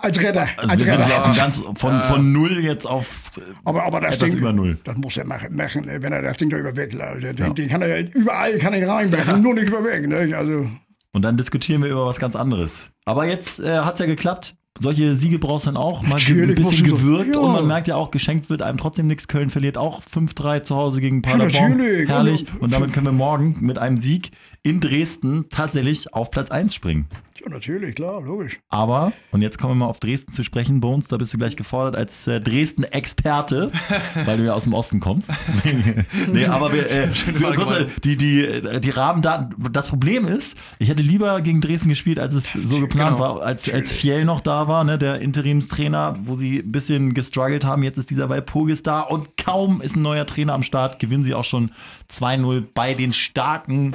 Als 0.00 0.22
Retter. 0.22 0.46
Also 0.56 0.70
als 0.70 0.80
wir 0.80 0.86
sind 0.86 1.00
Retter. 1.00 1.10
ja 1.10 1.30
ganz, 1.30 1.62
von, 1.76 2.02
von 2.02 2.32
null 2.32 2.64
jetzt 2.64 2.86
auf 2.86 3.20
Aber, 3.64 3.84
aber 3.84 4.00
das 4.00 4.16
etwas 4.16 4.30
Ding, 4.30 4.38
über 4.38 4.52
null. 4.52 4.78
das 4.84 4.96
muss 4.96 5.16
er 5.16 5.24
machen, 5.24 5.56
wenn 5.56 6.12
er 6.12 6.22
das 6.22 6.36
Ding 6.36 6.50
da 6.50 6.56
überwegläuft. 6.56 7.38
Den, 7.38 7.54
den 7.54 7.68
kann 7.68 7.82
er 7.82 8.14
überall 8.14 8.58
kann 8.58 8.72
er 8.72 8.80
ihn 8.80 8.88
reinbrechen, 8.88 9.42
nur 9.42 9.54
nicht 9.54 9.68
überweg. 9.68 10.08
Ne? 10.08 10.36
Also, 10.36 10.68
Und 11.12 11.22
dann 11.22 11.36
diskutieren 11.36 11.82
wir 11.82 11.90
über 11.90 12.06
was 12.06 12.18
ganz 12.18 12.34
anderes. 12.34 12.88
Aber 13.04 13.26
jetzt 13.26 13.60
äh, 13.60 13.78
hat 13.78 13.94
es 13.94 14.00
ja 14.00 14.06
geklappt. 14.06 14.56
Solche 14.80 15.16
Siege 15.16 15.38
brauchst 15.38 15.66
du 15.66 15.70
dann 15.72 15.76
auch. 15.76 16.02
Mal 16.02 16.18
ge- 16.20 16.34
ein 16.34 16.40
Natürlich 16.48 16.54
bisschen 16.56 16.84
du 16.84 16.90
so- 16.90 16.96
gewürgt 16.96 17.34
ja. 17.34 17.40
und 17.40 17.52
man 17.52 17.66
merkt 17.66 17.88
ja 17.88 17.96
auch, 17.96 18.10
geschenkt 18.10 18.48
wird 18.50 18.62
einem 18.62 18.78
trotzdem 18.78 19.06
nichts. 19.06 19.26
Köln 19.28 19.50
verliert 19.50 19.76
auch 19.76 20.02
5-3 20.02 20.60
zu 20.62 20.76
Hause 20.76 21.00
gegen 21.00 21.22
Paderborn. 21.22 21.76
natürlich. 21.78 22.08
Herrlich. 22.08 22.46
Und 22.60 22.72
damit 22.72 22.92
können 22.92 23.06
wir 23.06 23.12
morgen 23.12 23.56
mit 23.60 23.78
einem 23.78 24.00
Sieg 24.00 24.30
in 24.62 24.80
Dresden 24.80 25.46
tatsächlich 25.50 26.12
auf 26.14 26.30
Platz 26.30 26.50
1 26.50 26.74
springen. 26.74 27.06
ja, 27.40 27.48
natürlich, 27.48 27.94
klar, 27.94 28.20
logisch. 28.20 28.58
Aber, 28.68 29.12
und 29.30 29.42
jetzt 29.42 29.58
kommen 29.58 29.72
wir 29.72 29.84
mal 29.84 29.90
auf 29.90 30.00
Dresden 30.00 30.32
zu 30.32 30.42
sprechen, 30.42 30.80
Bones, 30.80 31.08
da 31.08 31.16
bist 31.16 31.32
du 31.32 31.38
gleich 31.38 31.56
gefordert 31.56 31.96
als 31.96 32.26
äh, 32.26 32.40
Dresden-Experte, 32.40 33.70
weil 34.24 34.36
du 34.38 34.44
ja 34.44 34.54
aus 34.54 34.64
dem 34.64 34.74
Osten 34.74 34.98
kommst. 35.00 35.30
nee, 36.32 36.46
aber 36.46 36.72
wir, 36.72 36.90
äh, 36.90 37.08
kurz, 37.54 37.86
die, 38.02 38.16
die, 38.16 38.44
äh, 38.44 38.80
die 38.80 38.90
Rahmendaten, 38.90 39.54
das 39.72 39.88
Problem 39.88 40.26
ist, 40.26 40.56
ich 40.78 40.88
hätte 40.88 41.02
lieber 41.02 41.40
gegen 41.40 41.60
Dresden 41.60 41.88
gespielt, 41.88 42.18
als 42.18 42.34
es 42.34 42.52
so 42.52 42.80
geplant 42.80 43.16
Genau. 43.16 43.36
war, 43.36 43.42
als, 43.42 43.72
als 43.72 43.92
Fjell 43.92 44.24
noch 44.24 44.40
da 44.40 44.66
war, 44.68 44.82
ne, 44.84 44.98
der 44.98 45.20
Interimstrainer, 45.20 46.16
wo 46.22 46.34
sie 46.34 46.58
ein 46.58 46.72
bisschen 46.72 47.14
gestruggelt 47.14 47.64
haben. 47.64 47.82
Jetzt 47.84 47.98
ist 47.98 48.10
dieser 48.10 48.28
Walpurgis 48.28 48.82
da 48.82 49.00
und 49.00 49.36
kaum 49.36 49.80
ist 49.80 49.94
ein 49.96 50.02
neuer 50.02 50.26
Trainer 50.26 50.52
am 50.54 50.62
Start, 50.64 50.98
gewinnen 50.98 51.24
sie 51.24 51.34
auch 51.34 51.44
schon 51.44 51.70
2-0 52.12 52.64
bei 52.74 52.94
den 52.94 53.12
starken 53.12 53.94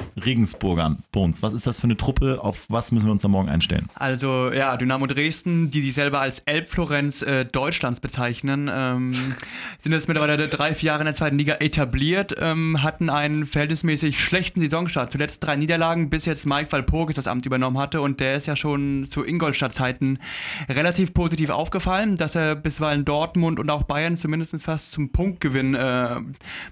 Regensburgern. 0.64 0.98
Bones, 1.12 1.42
was 1.42 1.52
ist 1.52 1.66
das 1.66 1.80
für 1.80 1.84
eine 1.84 1.96
Truppe? 1.96 2.38
Auf 2.40 2.66
was 2.68 2.92
müssen 2.92 3.06
wir 3.06 3.12
uns 3.12 3.22
da 3.22 3.28
morgen 3.28 3.48
einstellen? 3.48 3.88
Also 3.94 4.52
ja, 4.52 4.76
Dynamo 4.76 5.06
Dresden, 5.06 5.70
die 5.70 5.82
sich 5.82 5.94
selber 5.94 6.20
als 6.20 6.40
Elbflorenz 6.40 7.22
äh, 7.22 7.44
Deutschlands 7.44 8.00
bezeichnen, 8.00 8.70
ähm, 8.72 9.12
sind 9.78 9.92
jetzt 9.92 10.08
mittlerweile 10.08 10.48
drei, 10.48 10.74
vier 10.74 10.88
Jahre 10.88 11.00
in 11.00 11.06
der 11.06 11.14
zweiten 11.14 11.38
Liga 11.38 11.56
etabliert, 11.56 12.34
ähm, 12.38 12.82
hatten 12.82 13.10
einen 13.10 13.46
verhältnismäßig 13.46 14.22
schlechten 14.22 14.60
Saisonstart. 14.60 15.12
Zuletzt 15.12 15.44
drei 15.44 15.56
Niederlagen, 15.56 16.10
bis 16.10 16.24
jetzt 16.24 16.46
Mike 16.46 16.72
Walpurgis 16.72 17.16
das 17.16 17.26
Amt 17.26 17.46
übernommen 17.46 17.78
hatte 17.78 18.00
und 18.00 18.20
der 18.20 18.36
ist 18.36 18.46
ja 18.46 18.56
schon 18.56 19.06
zu 19.08 19.24
Ingolstadt-Zeiten 19.24 20.18
relativ 20.68 21.14
positiv 21.14 21.50
aufgefallen, 21.50 22.16
dass 22.16 22.34
er 22.34 22.54
bisweilen 22.54 23.04
Dortmund 23.04 23.58
und 23.58 23.70
auch 23.70 23.84
Bayern 23.84 24.16
zumindest 24.16 24.54
fast 24.62 24.92
zum 24.92 25.10
Punktgewinn 25.10 25.74
äh, 25.74 26.16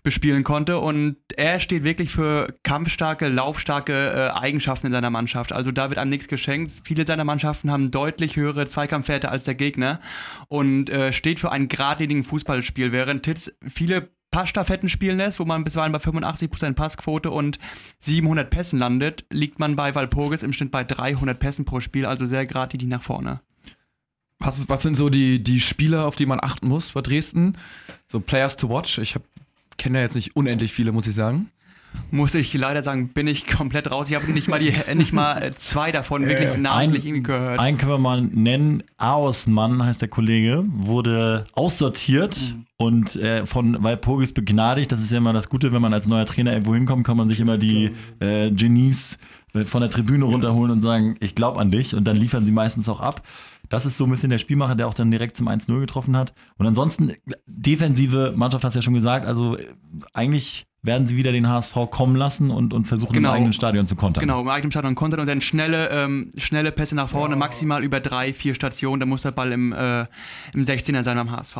bespielen 0.03 0.45
konnte 0.45 0.79
und 0.79 1.17
er 1.37 1.61
steht 1.61 1.85
wirklich 1.85 2.11
für 2.11 2.55
kampfstarke, 2.63 3.29
laufstarke 3.29 3.72
äh, 3.81 4.31
Eigenschaften 4.39 4.87
in 4.87 4.93
seiner 4.93 5.11
Mannschaft. 5.11 5.53
Also 5.53 5.73
da 5.73 5.89
wird 5.91 5.99
einem 5.99 6.11
nichts 6.11 6.29
geschenkt. 6.29 6.73
Viele 6.85 7.07
seiner 7.07 7.25
Mannschaften 7.25 7.71
haben 7.71 7.91
deutlich 7.91 8.37
höhere 8.37 8.67
Zweikampfwerte 8.67 9.31
als 9.31 9.45
der 9.45 9.55
Gegner 9.55 10.01
und 10.49 10.91
äh, 10.91 11.13
steht 11.13 11.41
für 11.41 11.53
einen 11.53 11.69
geradlinigen 11.69 12.25
Fußballspiel, 12.25 12.93
während 12.93 13.23
Titz 13.25 13.53
viele 13.73 14.11
Passstaffetten 14.31 14.89
spielen 14.89 15.19
lässt, 15.19 15.39
wo 15.39 15.45
man 15.45 15.63
bisweilen 15.63 15.93
bei 15.93 15.99
85% 15.99 16.73
Passquote 16.73 17.31
und 17.31 17.59
700 18.01 18.49
Pässen 18.49 18.79
landet, 18.79 19.27
liegt 19.31 19.59
man 19.59 19.77
bei 19.77 19.95
Walpurgis 19.95 20.43
im 20.43 20.53
Schnitt 20.53 20.71
bei 20.71 20.85
300 20.85 21.39
Pässen 21.39 21.65
pro 21.65 21.81
Spiel, 21.81 22.07
also 22.07 22.25
sehr 22.25 22.47
geradlinig 22.47 22.89
nach 22.89 23.03
vorne. 23.03 23.41
Was, 24.39 24.69
was 24.69 24.83
sind 24.83 24.97
so 24.97 25.11
die, 25.11 25.43
die 25.43 25.61
Spieler, 25.61 26.07
auf 26.07 26.17
die 26.17 26.27
man 26.27 26.41
achten 26.43 26.67
muss 26.67 26.93
bei 26.93 27.03
Dresden? 27.03 27.59
So 28.09 28.21
Players 28.21 28.57
to 28.57 28.69
watch. 28.69 28.99
Ich 28.99 29.15
kenne 29.77 29.99
ja 29.99 30.05
jetzt 30.05 30.17
nicht 30.17 30.35
unendlich 30.35 30.73
viele, 30.73 30.93
muss 30.93 31.07
ich 31.07 31.15
sagen 31.15 31.51
muss 32.11 32.35
ich 32.35 32.53
leider 32.53 32.83
sagen, 32.83 33.09
bin 33.09 33.27
ich 33.27 33.47
komplett 33.47 33.91
raus. 33.91 34.11
Ich 34.11 34.17
habe 34.17 34.31
nicht 34.33 34.49
mal 34.49 34.61
die, 34.61 34.73
nicht 34.95 35.13
mal 35.13 35.43
äh, 35.43 35.55
zwei 35.55 35.93
davon 35.93 36.27
wirklich 36.27 36.51
äh, 36.51 36.59
namentlich 36.59 37.07
ein, 37.07 37.23
gehört. 37.23 37.59
Einen 37.59 37.79
können 37.79 37.93
wir 37.93 37.99
mal 37.99 38.23
nennen. 38.23 38.83
Aosmann 38.99 39.85
heißt 39.85 40.03
der 40.03 40.09
Kollege, 40.09 40.65
wurde 40.69 41.47
aussortiert 41.55 42.55
mhm. 42.55 42.67
und 42.77 43.17
äh, 43.17 43.47
von 43.47 43.83
Walpurgis 43.83 44.33
begnadigt. 44.33 44.93
Das 44.93 45.01
ist 45.01 45.11
ja 45.11 45.19
immer 45.19 45.33
das 45.33 45.49
Gute, 45.49 45.73
wenn 45.73 45.83
man 45.83 45.95
als 45.95 46.07
neuer 46.07 46.27
Trainer 46.27 46.53
irgendwo 46.53 46.75
hinkommt, 46.75 47.07
kann 47.07 47.17
man 47.17 47.29
sich 47.29 47.41
immer 47.41 47.57
die 47.57 47.93
äh, 48.21 48.51
Genies 48.51 49.19
äh, 49.55 49.63
von 49.63 49.81
der 49.81 49.91
Tribüne 49.91 50.25
runterholen 50.25 50.71
und 50.71 50.81
sagen, 50.81 51.17
ich 51.21 51.35
glaube 51.35 51.61
an 51.61 51.71
dich. 51.71 51.95
Und 51.95 52.05
dann 52.05 52.17
liefern 52.17 52.45
sie 52.45 52.53
meistens 52.53 52.89
auch 52.89 53.01
ab. 53.01 53.27
Das 53.69 53.87
ist 53.87 53.97
so 53.97 54.05
ein 54.05 54.11
bisschen 54.11 54.29
der 54.29 54.39
Spielmacher, 54.39 54.75
der 54.75 54.87
auch 54.87 54.93
dann 54.93 55.11
direkt 55.11 55.37
zum 55.37 55.49
1-0 55.49 55.81
getroffen 55.81 56.15
hat. 56.15 56.35
Und 56.59 56.67
ansonsten, 56.67 57.15
defensive 57.47 58.35
Mannschaft 58.37 58.65
hast 58.65 58.75
du 58.75 58.81
ja 58.81 58.83
schon 58.83 58.93
gesagt, 58.93 59.27
also 59.27 59.57
eigentlich 60.13 60.67
werden 60.83 61.07
sie 61.07 61.17
wieder 61.17 61.31
den 61.31 61.49
HSV 61.49 61.75
kommen 61.91 62.17
lassen 62.17 62.51
und, 62.51 62.75
und 62.75 62.87
versuchen 62.87 63.13
genau. 63.13 63.31
im 63.31 63.35
eigenen 63.37 63.53
Stadion 63.53 63.87
zu 63.87 63.95
kontern. 63.95 64.21
Genau, 64.21 64.41
im 64.41 64.49
eigenen 64.49 64.73
Stadion 64.73 64.97
kontern 64.97 65.21
und 65.21 65.29
dann 65.29 65.41
schnelle, 65.41 65.89
ähm, 65.91 66.33
schnelle 66.37 66.73
Pässe 66.73 66.97
nach 66.97 67.09
vorne, 67.09 67.35
ja. 67.35 67.39
maximal 67.39 67.85
über 67.85 68.01
drei, 68.01 68.33
vier 68.33 68.55
Stationen. 68.55 68.99
Da 68.99 69.07
muss 69.07 69.23
der 69.23 69.31
Ball 69.31 69.53
im, 69.53 69.73
äh, 69.73 70.01
im 70.53 70.65
16er 70.65 71.05
sein 71.05 71.19
am 71.19 71.31
HSV. 71.31 71.57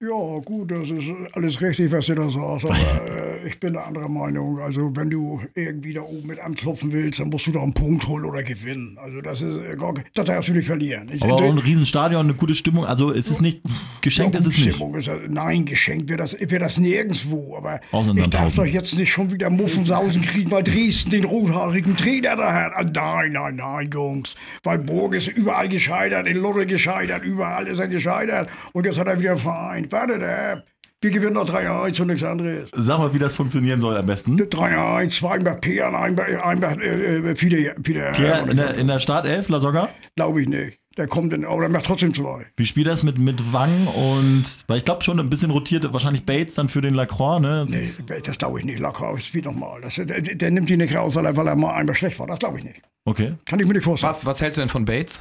Ja, 0.00 0.38
gut, 0.44 0.70
das 0.70 0.90
ist 0.90 1.04
alles 1.32 1.60
richtig, 1.60 1.90
was 1.90 2.06
du 2.06 2.14
da 2.14 2.30
sagst, 2.30 2.66
aber 2.66 2.76
äh, 3.06 3.33
ich 3.44 3.60
bin 3.60 3.72
der 3.74 3.86
anderer 3.86 4.08
Meinung. 4.08 4.58
Also, 4.58 4.94
wenn 4.94 5.10
du 5.10 5.40
irgendwie 5.54 5.94
da 5.94 6.02
oben 6.02 6.26
mit 6.26 6.38
anklopfen 6.38 6.92
willst, 6.92 7.20
dann 7.20 7.28
musst 7.28 7.46
du 7.46 7.52
da 7.52 7.62
einen 7.62 7.72
Punkt 7.72 8.06
holen 8.06 8.24
oder 8.24 8.42
gewinnen. 8.42 8.98
Also, 9.00 9.20
das 9.20 9.42
ist 9.42 9.56
äh, 9.56 9.76
das 10.14 10.26
darfst 10.26 10.48
du 10.48 10.52
nicht 10.52 10.66
verlieren. 10.66 11.10
Ich, 11.12 11.22
aber 11.22 11.34
auch 11.34 11.42
ein 11.42 11.58
Riesenstadion, 11.58 12.26
eine 12.26 12.34
gute 12.34 12.54
Stimmung. 12.54 12.84
Also, 12.84 13.10
ist 13.10 13.30
es 13.30 13.40
nicht 13.40 13.62
geschenkt, 14.00 14.34
ja, 14.34 14.40
ist 14.40 14.46
es 14.46 14.58
nicht. 14.58 14.80
Ist, 14.80 15.10
nein, 15.28 15.64
geschenkt 15.64 16.08
wäre 16.08 16.18
das, 16.18 16.36
wär 16.38 16.58
das 16.58 16.78
nirgendwo. 16.78 17.56
Aber 17.56 17.80
ich 17.92 18.30
darf 18.30 18.54
doch 18.54 18.64
jetzt 18.64 18.96
nicht 18.98 19.12
schon 19.12 19.32
wieder 19.32 19.50
Muffensausen 19.50 20.22
kriegen, 20.22 20.50
weil 20.50 20.62
Dresden 20.62 21.10
den 21.10 21.24
rothaarigen 21.24 21.96
Trainer 21.96 22.36
da 22.36 22.52
hat. 22.52 22.72
Ah, 22.74 22.82
nein, 22.82 23.32
nein, 23.32 23.56
nein, 23.56 23.90
Jungs. 23.92 24.34
Weil 24.62 24.78
Burg 24.78 25.14
ist 25.14 25.28
überall 25.28 25.68
gescheitert, 25.68 26.26
in 26.26 26.36
Lorre 26.36 26.66
gescheitert, 26.66 27.24
überall 27.24 27.66
ist 27.66 27.78
er 27.78 27.88
gescheitert. 27.88 28.48
Und 28.72 28.86
jetzt 28.86 28.98
hat 28.98 29.06
er 29.06 29.18
wieder 29.18 29.30
einen 29.30 29.38
Verein 29.38 29.86
warte, 29.94 30.18
der, 30.18 30.64
wir 31.04 31.10
gewinnen 31.10 31.34
noch 31.34 31.46
3-1 31.46 32.00
und 32.00 32.06
nichts 32.08 32.22
anderes. 32.22 32.70
Sag 32.72 32.98
mal, 32.98 33.12
wie 33.12 33.18
das 33.18 33.34
funktionieren 33.34 33.80
soll 33.80 33.94
am 33.96 34.06
besten. 34.06 34.40
3-1, 34.40 35.18
zweimal 35.18 35.56
Pierre, 35.56 35.96
einmal, 35.98 36.40
einmal 36.40 36.82
äh, 36.82 37.36
Fide, 37.36 37.76
Fide, 37.84 38.12
Pierre 38.14 38.50
in 38.50 38.56
der, 38.56 38.74
in 38.74 38.86
der 38.86 38.98
Startelf, 38.98 39.50
La 39.50 39.60
Soga? 39.60 39.90
Glaube 40.16 40.40
ich 40.40 40.48
nicht. 40.48 40.78
Der 40.96 41.06
kommt 41.06 41.32
in, 41.32 41.44
aber 41.44 41.62
der 41.62 41.68
macht 41.68 41.86
trotzdem 41.86 42.14
zwei. 42.14 42.46
Wie 42.56 42.64
spielt 42.64 42.86
das 42.86 43.02
mit, 43.02 43.18
mit 43.18 43.52
Wang 43.52 43.86
und, 43.88 44.44
weil 44.66 44.78
ich 44.78 44.84
glaube 44.84 45.02
schon 45.02 45.20
ein 45.20 45.28
bisschen 45.28 45.50
rotiert, 45.50 45.92
wahrscheinlich 45.92 46.24
Bates 46.24 46.54
dann 46.54 46.68
für 46.68 46.80
den 46.80 46.94
Lacroix, 46.94 47.40
ne? 47.40 47.66
Das 47.68 48.00
nee, 48.08 48.20
das 48.22 48.38
glaube 48.38 48.60
ich 48.60 48.64
nicht. 48.64 48.78
Lacroix 48.78 49.22
spielt 49.22 49.44
nochmal. 49.44 49.82
Der, 49.82 50.20
der 50.22 50.50
nimmt 50.50 50.70
die 50.70 50.76
nicht 50.76 50.94
raus, 50.94 51.16
weil 51.16 51.26
er, 51.26 51.36
weil 51.36 51.48
er 51.48 51.56
mal 51.56 51.74
einmal 51.74 51.94
schlecht 51.96 52.18
war. 52.18 52.28
Das 52.28 52.38
glaube 52.38 52.58
ich 52.58 52.64
nicht. 52.64 52.80
Okay. 53.04 53.34
Kann 53.44 53.60
ich 53.60 53.66
mir 53.66 53.74
nicht 53.74 53.84
vorstellen. 53.84 54.10
Was, 54.10 54.24
was 54.24 54.40
hältst 54.40 54.56
du 54.56 54.62
denn 54.62 54.70
von 54.70 54.84
Bates? 54.86 55.20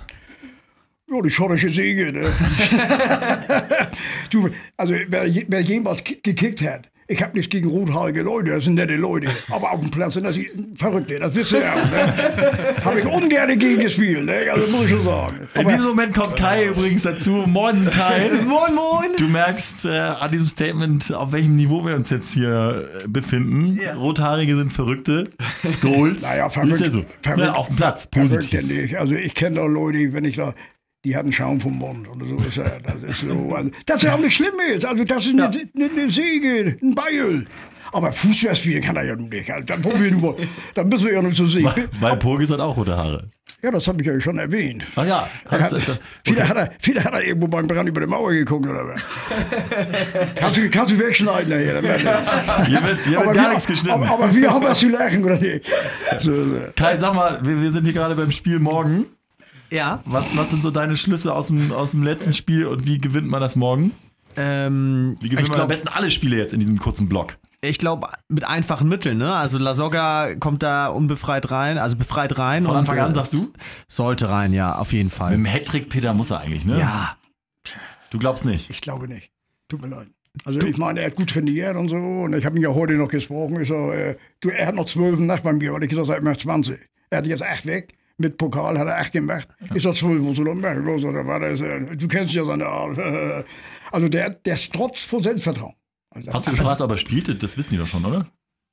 Ja, 1.13 1.22
die 1.22 1.29
schottische 1.29 1.72
Säge. 1.72 2.12
Ne? 2.12 2.24
du, 4.32 4.50
also 4.77 4.96
wer, 5.08 5.25
wer 5.48 5.62
jemals 5.62 6.03
gekickt 6.03 6.62
hat, 6.62 6.89
ich 7.08 7.22
habe 7.22 7.36
nichts 7.36 7.51
gegen 7.51 7.70
rothaarige 7.70 8.22
Leute, 8.22 8.51
das 8.51 8.63
sind 8.63 8.75
nette 8.75 8.96
Leute. 8.96 9.27
Aber 9.50 9.74
auf 9.74 9.82
dem 9.82 9.91
Platz 9.91 10.13
sind 10.13 10.24
das 10.24 10.38
Verrückte, 10.75 11.20
das 11.20 11.36
wisst 11.36 11.51
ihr 11.51 11.60
ja. 11.62 11.75
Ne? 11.75 12.13
habe 12.86 13.00
ich 13.01 13.05
ungern 13.05 13.60
gegen 13.60 13.82
gespielt, 13.82 14.25
ne? 14.25 14.51
also 14.51 14.72
muss 14.72 14.86
ich 14.86 14.91
schon 14.91 15.03
sagen. 15.03 15.39
Aber 15.53 15.62
In 15.62 15.67
diesem 15.67 15.89
Moment 15.89 16.15
kommt 16.15 16.38
Kai 16.38 16.67
übrigens 16.67 17.03
dazu. 17.03 17.43
Moin, 17.46 17.88
Kai. 17.89 18.29
moin, 18.48 18.74
moin. 18.74 19.15
Du 19.17 19.27
merkst 19.27 19.86
äh, 19.86 19.89
an 19.89 20.32
diesem 20.32 20.48
Statement, 20.48 21.13
auf 21.13 21.34
welchem 21.34 21.58
Niveau 21.58 21.86
wir 21.86 21.96
uns 21.96 22.10
jetzt 22.10 22.34
hier 22.34 22.88
äh, 23.03 23.08
befinden. 23.08 23.77
Ja. 23.82 23.96
Rothaarige 23.96 24.55
sind 24.55 24.72
Verrückte. 24.72 25.29
Skulls. 25.65 26.22
naja, 26.22 26.50
verrückt, 26.50 26.79
ja 26.79 26.89
so. 26.89 27.05
verrückt, 27.22 27.50
auf 27.50 27.67
dem 27.67 27.75
Platz, 27.75 28.08
positiv. 28.08 28.63
Nicht. 28.63 28.98
Also 28.98 29.15
ich 29.15 29.36
kenne 29.36 29.58
da 29.58 29.65
Leute, 29.65 30.13
wenn 30.13 30.23
ich 30.23 30.38
da 30.38 30.54
die 31.04 31.16
hatten 31.16 31.32
Schaum 31.32 31.60
vom 31.60 31.78
Mund. 31.78 32.08
Und 32.08 32.28
so 32.28 32.38
ist 32.38 32.58
er. 32.58 32.80
Das 32.80 33.04
ist 33.04 33.22
so. 33.22 33.54
Also, 33.56 33.72
das 33.86 33.98
ist 33.98 34.04
ja 34.04 34.16
auch 34.16 34.20
nicht 34.20 34.36
schlimm 34.36 34.54
ist. 34.74 34.86
Also, 34.86 35.04
das 35.04 35.26
ist 35.26 35.34
eine, 35.34 35.46
eine, 35.46 35.89
eine 35.92 36.10
Säge, 36.10 36.78
ein 36.82 36.96
Beil. 36.96 37.46
Aber 37.92 38.12
Fußball 38.12 38.56
spielen 38.56 38.82
kann 38.82 38.96
er 38.96 39.04
ja 39.04 39.16
nun 39.16 39.30
nicht. 39.30 39.52
Also, 39.52 39.66
dann 39.66 39.82
probieren 39.82 40.22
wir. 40.22 40.36
Dann 40.74 40.89
müssen 40.89 41.06
wir 41.06 41.13
ja 41.13 41.22
noch 41.22 41.34
so 41.34 41.46
sehen. 41.46 41.66
Weil, 41.66 41.89
weil 42.00 42.18
Pogis 42.18 42.50
hat 42.50 42.60
auch 42.60 42.78
rote 42.78 42.96
Haare. 42.96 43.30
Ja, 43.62 43.72
das 43.72 43.88
habe 43.88 44.02
ich 44.02 44.08
ja 44.08 44.20
schon 44.20 44.38
erwähnt. 44.39 44.84
Ach 44.98 45.06
ja. 45.06 45.30
Hat, 45.50 45.72
okay. 45.72 45.94
viele, 46.26 46.50
hat 46.50 46.58
er, 46.58 46.72
viele 46.80 47.02
hat 47.02 47.13
er 47.13 47.24
irgendwo 47.24 47.48
beim 47.48 47.66
Brand 47.66 47.88
über 47.88 48.02
die 48.02 48.08
Mauer 48.08 48.34
geguckt 48.34 48.68
oder 48.68 48.86
was? 48.89 49.02
kannst, 50.36 50.58
du, 50.58 50.70
kannst 50.70 50.94
du 50.94 51.00
wegschneiden 51.00 51.50
nachher. 51.50 52.66
Hier 52.66 52.84
wird, 52.84 53.00
hier 53.06 53.20
wird 53.22 53.34
gar 53.34 53.50
nichts 53.50 53.66
geschnitten. 53.66 54.04
Aber, 54.04 54.10
aber 54.10 54.36
wir 54.36 54.54
haben 54.54 54.66
was 54.66 54.80
zu 54.80 54.89
lachen, 54.89 55.24
oder 55.24 55.38
nicht? 55.38 55.66
So, 56.20 56.44
so. 56.44 56.58
Kai, 56.76 56.98
sag 56.98 57.13
mal, 57.13 57.39
wir, 57.42 57.62
wir 57.62 57.72
sind 57.72 57.86
hier 57.86 57.94
gerade 57.94 58.16
beim 58.16 58.32
Spiel 58.32 58.60
morgen. 58.60 59.06
Ja. 59.73 60.03
Was, 60.05 60.38
was 60.38 60.51
sind 60.51 60.62
so 60.62 60.69
deine 60.69 60.95
Schlüsse 60.95 61.33
aus 61.33 61.47
dem, 61.47 61.71
aus 61.71 61.91
dem 61.91 62.03
letzten 62.03 62.33
Spiel 62.36 62.67
und 62.67 62.86
wie 62.86 62.99
gewinnt 62.99 63.27
man 63.27 63.41
das 63.41 63.55
morgen? 63.55 63.91
Ähm, 64.36 65.17
wie 65.19 65.29
gewinnt 65.29 65.47
man 65.47 65.55
glaub, 65.55 65.63
am 65.63 65.67
besten 65.67 65.88
alle 65.88 66.12
Spiele 66.12 66.38
jetzt 66.38 66.53
in 66.53 66.59
diesem 66.59 66.77
kurzen 66.77 67.09
Block? 67.09 67.38
Ich 67.62 67.79
glaube, 67.79 68.07
mit 68.27 68.43
einfachen 68.43 68.88
Mitteln, 68.88 69.17
ne? 69.17 69.33
Also 69.33 69.57
Lasogga 69.57 70.36
kommt 70.36 70.62
da 70.62 70.88
unbefreit 70.88 71.49
rein, 71.49 71.79
also 71.79 71.95
befreit 71.95 72.38
rein. 72.38 72.65
Von 72.65 72.75
Anfang 72.75 72.97
und, 72.97 73.03
an, 73.03 73.12
äh, 73.13 73.15
sagst 73.15 73.33
du? 73.33 73.51
Sollte 73.88 74.29
rein, 74.29 74.53
ja, 74.53 74.75
auf 74.75 74.93
jeden 74.93 75.09
Fall. 75.09 75.31
Mit 75.31 75.39
dem 75.39 75.45
Hattrick 75.45 75.89
Peter 75.89 76.13
muss 76.13 76.29
er 76.29 76.41
eigentlich, 76.41 76.65
ne? 76.65 76.79
Ja. 76.79 77.17
Du 78.12 78.19
glaubst 78.19 78.45
nicht? 78.45 78.69
Ich 78.69 78.81
glaube 78.81 79.07
nicht. 79.07 79.31
Tut 79.69 79.81
mir 79.81 79.88
leid. 79.88 80.07
Also 80.45 80.59
du? 80.59 80.67
ich 80.67 80.77
meine, 80.77 80.99
er 80.99 81.07
hat 81.07 81.15
gut 81.15 81.29
trainiert 81.29 81.77
und 81.77 81.89
so. 81.89 81.95
Und 81.95 82.33
ich 82.33 82.45
habe 82.45 82.57
ihn 82.57 82.63
ja 82.63 82.69
heute 82.69 82.93
noch 82.93 83.07
gesprochen. 83.07 83.59
Ich 83.62 83.69
so, 83.69 83.91
äh, 83.91 84.17
du, 84.41 84.49
er 84.49 84.67
hat 84.67 84.75
noch 84.75 84.86
zwölf 84.86 85.17
nach 85.19 85.39
bei 85.39 85.53
mir, 85.53 85.73
weil 85.73 85.83
ich 85.83 85.89
gesagt 85.89 86.09
habe, 86.09 86.23
er 86.23 86.31
hat 86.31 86.39
20. 86.39 86.77
Er 87.09 87.19
hat 87.19 87.27
jetzt 87.27 87.41
echt 87.41 87.65
weg 87.65 87.95
mit 88.17 88.38
Pokal 88.38 88.78
hat 88.78 88.88
er 88.88 88.99
echt 88.99 89.12
gemacht. 89.12 89.47
Ist 89.73 89.86
das 89.86 90.02
wohl, 90.04 90.23
wo 90.23 90.34
so 90.34 90.43
los 90.43 91.04
oder 91.04 91.26
war 91.26 91.39
das, 91.39 91.60
Du 91.60 92.08
kennst 92.08 92.34
ja 92.34 92.45
seine 92.45 92.65
Art. 92.65 92.97
Also 93.91 94.10
der, 94.10 94.32
der 94.32 94.56
strotzt 94.56 95.06
vor 95.06 95.21
Selbstvertrauen. 95.21 95.76
Also 96.10 96.34
Hast 96.34 96.47
du 96.47 96.52
gefragt, 96.52 96.82
ob 96.82 96.89
er 96.89 96.97
spielt? 96.97 97.43
Das 97.43 97.58
wissen 97.58 97.73
die 97.73 97.78
doch 97.78 97.86
schon, 97.86 98.04
oder? 98.04 98.26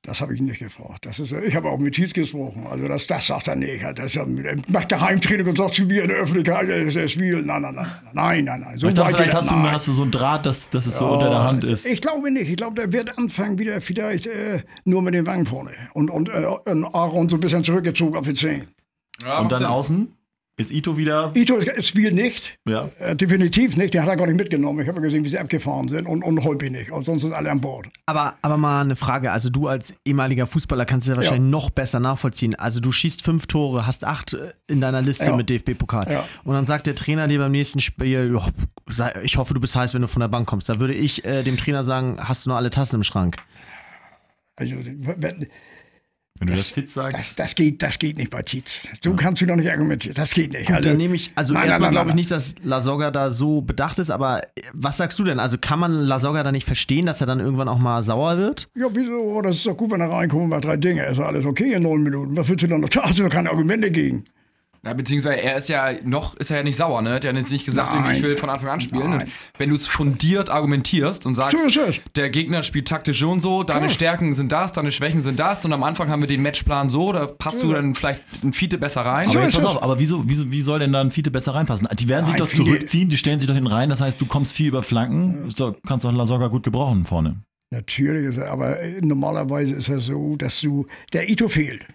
Das 0.02 0.22
habe 0.22 0.34
ich 0.34 0.40
nicht 0.40 0.60
gefragt. 0.60 1.04
Das 1.04 1.20
ist, 1.20 1.30
ich 1.32 1.54
habe 1.54 1.68
auch 1.68 1.78
mit 1.78 1.94
Tietz 1.94 2.14
gesprochen. 2.14 2.66
Also 2.66 2.88
das, 2.88 3.06
das 3.06 3.26
sagt 3.26 3.48
er 3.48 3.56
nicht. 3.56 3.84
Das 3.96 4.16
er 4.16 4.26
macht 4.68 4.90
der 4.90 5.02
Heimtraining 5.02 5.46
und 5.46 5.58
sagt 5.58 5.74
zu 5.74 5.82
mir 5.84 6.04
in 6.04 6.08
der 6.08 6.18
Öffentlichkeit, 6.18 6.70
er 6.70 6.86
ist 6.86 7.10
Spiel. 7.12 7.42
Nein, 7.42 7.60
nein, 7.60 7.74
nein, 7.74 7.86
nein, 8.14 8.44
nein, 8.44 8.60
nein. 8.60 8.78
So 8.78 8.88
ich 8.88 8.94
dachte, 8.94 9.14
vielleicht 9.14 9.34
hast 9.34 9.50
du, 9.50 9.56
hast 9.56 9.88
du 9.88 9.92
so 9.92 10.02
einen 10.02 10.10
Draht, 10.10 10.46
dass, 10.46 10.70
dass 10.70 10.86
es 10.86 10.96
so 10.96 11.06
unter 11.06 11.28
der 11.28 11.44
Hand 11.44 11.64
ist. 11.64 11.84
Ich 11.84 12.00
glaube 12.00 12.30
nicht. 12.30 12.48
Ich 12.48 12.56
glaube, 12.56 12.76
der 12.76 12.90
wird 12.94 13.18
anfangen 13.18 13.58
wieder 13.58 13.78
vielleicht 13.82 14.26
äh, 14.26 14.62
nur 14.86 15.02
mit 15.02 15.12
den 15.12 15.26
Wangen 15.26 15.44
vorne 15.44 15.72
und, 15.92 16.10
und, 16.10 16.30
äh, 16.30 16.46
und 16.46 16.86
Aaron 16.86 17.28
so 17.28 17.36
ein 17.36 17.40
bisschen 17.40 17.62
zurückgezogen 17.62 18.16
auf 18.16 18.24
die 18.24 18.32
Zehen. 18.32 18.68
Ja, 19.22 19.40
und 19.40 19.52
dann 19.52 19.58
Sinn. 19.58 19.66
außen? 19.66 20.12
Ist 20.60 20.72
Ito 20.72 20.98
wieder. 20.98 21.32
Ito 21.34 21.58
spielt 21.78 22.14
nicht. 22.14 22.58
Ja. 22.68 22.90
Äh, 22.98 23.16
definitiv 23.16 23.78
nicht. 23.78 23.94
Den 23.94 24.02
hat 24.02 24.10
er 24.10 24.16
gar 24.16 24.26
nicht 24.26 24.36
mitgenommen. 24.36 24.80
Ich 24.80 24.88
habe 24.88 25.00
gesehen, 25.00 25.24
wie 25.24 25.30
sie 25.30 25.38
abgefahren 25.38 25.88
sind. 25.88 26.06
Und, 26.06 26.22
und 26.22 26.44
Holpi 26.44 26.68
nicht. 26.68 26.90
Und 26.90 27.06
sonst 27.06 27.22
sind 27.22 27.32
alle 27.32 27.50
an 27.50 27.62
Bord. 27.62 27.88
Aber, 28.04 28.34
aber 28.42 28.58
mal 28.58 28.82
eine 28.82 28.94
Frage. 28.94 29.32
Also, 29.32 29.48
du 29.48 29.68
als 29.68 29.94
ehemaliger 30.04 30.46
Fußballer 30.46 30.84
kannst 30.84 31.06
es 31.06 31.12
ja 31.12 31.16
wahrscheinlich 31.16 31.46
ja. 31.46 31.50
noch 31.50 31.70
besser 31.70 31.98
nachvollziehen. 31.98 32.56
Also, 32.56 32.80
du 32.80 32.92
schießt 32.92 33.22
fünf 33.22 33.46
Tore, 33.46 33.86
hast 33.86 34.04
acht 34.04 34.36
in 34.66 34.82
deiner 34.82 35.00
Liste 35.00 35.24
ja. 35.24 35.36
mit 35.36 35.48
DFB-Pokal. 35.48 36.12
Ja. 36.12 36.24
Und 36.44 36.52
dann 36.52 36.66
sagt 36.66 36.86
der 36.86 36.94
Trainer 36.94 37.26
dir 37.26 37.38
beim 37.38 37.52
nächsten 37.52 37.80
Spiel: 37.80 38.38
Ich 39.22 39.38
hoffe, 39.38 39.54
du 39.54 39.60
bist 39.60 39.74
heiß, 39.74 39.94
wenn 39.94 40.02
du 40.02 40.08
von 40.08 40.20
der 40.20 40.28
Bank 40.28 40.46
kommst. 40.46 40.68
Da 40.68 40.78
würde 40.78 40.92
ich 40.92 41.24
äh, 41.24 41.42
dem 41.42 41.56
Trainer 41.56 41.84
sagen: 41.84 42.18
Hast 42.20 42.44
du 42.44 42.50
noch 42.50 42.56
alle 42.56 42.68
Tassen 42.68 42.96
im 42.96 43.02
Schrank? 43.02 43.36
Also, 44.56 44.74
wenn 44.76 45.46
wenn 46.40 46.48
du 46.48 46.54
das, 46.54 46.68
das 46.68 46.72
Titz 46.72 46.94
sagst. 46.94 47.18
Das, 47.18 47.36
das, 47.36 47.54
geht, 47.54 47.82
das 47.82 47.98
geht 47.98 48.16
nicht 48.16 48.30
bei 48.30 48.42
Titz. 48.42 48.88
So 49.04 49.10
ja. 49.10 49.16
kannst 49.16 49.42
du 49.42 49.46
doch 49.46 49.56
nicht 49.56 49.70
argumentieren. 49.70 50.14
Das 50.14 50.32
geht 50.32 50.54
nicht. 50.54 50.66
Gut, 50.66 50.76
also, 50.76 50.88
dann 50.88 50.98
nehme 50.98 51.14
ich, 51.14 51.30
also 51.34 51.52
nein, 51.52 51.68
erstmal 51.68 51.90
glaube 51.90 52.10
ich 52.10 52.16
nicht, 52.16 52.30
dass 52.30 52.54
La 52.64 52.80
Soga 52.80 53.10
da 53.10 53.30
so 53.30 53.60
bedacht 53.60 53.98
ist, 53.98 54.10
aber 54.10 54.40
was 54.72 54.96
sagst 54.96 55.18
du 55.18 55.24
denn? 55.24 55.38
Also 55.38 55.58
kann 55.58 55.78
man 55.78 55.92
La 55.92 56.18
Soga 56.18 56.42
da 56.42 56.50
nicht 56.50 56.64
verstehen, 56.64 57.04
dass 57.04 57.20
er 57.20 57.26
dann 57.26 57.40
irgendwann 57.40 57.68
auch 57.68 57.78
mal 57.78 58.02
sauer 58.02 58.38
wird? 58.38 58.70
Ja, 58.74 58.86
wieso? 58.90 59.42
Das 59.42 59.56
ist 59.56 59.66
doch 59.66 59.76
gut, 59.76 59.90
wenn 59.90 60.00
er 60.00 60.10
reinkommt 60.10 60.44
und 60.44 60.48
macht 60.48 60.64
drei 60.64 60.78
Dinge. 60.78 61.04
Ist 61.04 61.20
alles 61.20 61.44
okay 61.44 61.74
in 61.74 61.82
neun 61.82 62.02
Minuten. 62.02 62.34
Was 62.36 62.48
willst 62.48 62.64
du 62.64 62.68
dann 62.68 62.80
noch? 62.80 62.88
Da 62.88 63.02
hast 63.02 63.18
du 63.18 63.22
doch 63.22 63.30
keine 63.30 63.50
Argumente 63.50 63.90
gegen. 63.90 64.24
Ja, 64.82 64.94
beziehungsweise 64.94 65.42
er 65.42 65.56
ist 65.58 65.68
ja 65.68 65.90
noch, 66.04 66.36
ist 66.36 66.50
er 66.50 66.56
ja 66.58 66.62
nicht 66.62 66.76
sauer, 66.76 67.02
ne? 67.02 67.20
Der 67.20 67.30
hat 67.30 67.36
jetzt 67.36 67.50
nicht 67.52 67.66
gesagt, 67.66 67.94
ich 68.16 68.22
will 68.22 68.38
von 68.38 68.48
Anfang 68.48 68.70
an 68.70 68.80
spielen. 68.80 69.10
Nein. 69.10 69.20
Und 69.24 69.30
wenn 69.58 69.68
du 69.68 69.74
es 69.74 69.86
fundiert 69.86 70.48
argumentierst 70.48 71.26
und 71.26 71.34
sagst, 71.34 71.54
ist 71.54 71.76
es. 71.76 72.00
der 72.16 72.30
Gegner 72.30 72.62
spielt 72.62 72.88
taktisch 72.88 73.18
so 73.20 73.30
und 73.30 73.40
so, 73.40 73.62
deine 73.62 73.80
Klar. 73.80 73.90
Stärken 73.90 74.32
sind 74.32 74.52
das, 74.52 74.72
deine 74.72 74.90
Schwächen 74.90 75.20
sind 75.20 75.38
das 75.38 75.64
und 75.66 75.74
am 75.74 75.82
Anfang 75.82 76.08
haben 76.08 76.20
wir 76.22 76.26
den 76.28 76.40
Matchplan 76.40 76.88
so, 76.88 77.12
da 77.12 77.26
passt 77.26 77.62
du 77.62 77.70
dann 77.72 77.94
vielleicht 77.94 78.22
ein 78.42 78.54
Fiete 78.54 78.78
besser 78.78 79.02
rein. 79.02 79.26
Aber 79.28 79.34
So 79.34 79.40
jetzt 79.40 79.54
pass 79.54 79.64
auf, 79.66 79.82
aber 79.82 79.98
wieso, 79.98 80.26
wieso, 80.26 80.50
wie 80.50 80.62
soll 80.62 80.78
denn 80.78 80.92
da 80.94 81.02
ein 81.02 81.10
Fiete 81.10 81.30
besser 81.30 81.54
reinpassen? 81.54 81.86
Die 81.98 82.08
werden 82.08 82.24
sich 82.24 82.36
Nein, 82.36 82.38
doch 82.38 82.48
Fiete- 82.48 82.64
zurückziehen, 82.64 83.10
die 83.10 83.18
stellen 83.18 83.38
sich 83.38 83.48
doch 83.48 83.54
hinten 83.54 83.70
rein, 83.70 83.90
das 83.90 84.00
heißt, 84.00 84.18
du 84.18 84.24
kommst 84.24 84.54
viel 84.54 84.68
über 84.68 84.82
Flanken, 84.82 85.46
ist 85.46 85.60
doch, 85.60 85.76
kannst 85.86 86.06
doch 86.06 86.12
Lasogga 86.12 86.46
gut 86.48 86.62
gebrauchen 86.62 87.04
vorne. 87.04 87.42
Natürlich 87.70 88.26
ist 88.28 88.38
er, 88.38 88.50
aber 88.50 88.78
normalerweise 89.00 89.74
ist 89.74 89.88
es 89.90 90.06
so, 90.06 90.36
dass 90.36 90.60
du, 90.60 90.86
der 91.12 91.28
Ito 91.28 91.48
fehlt. 91.48 91.86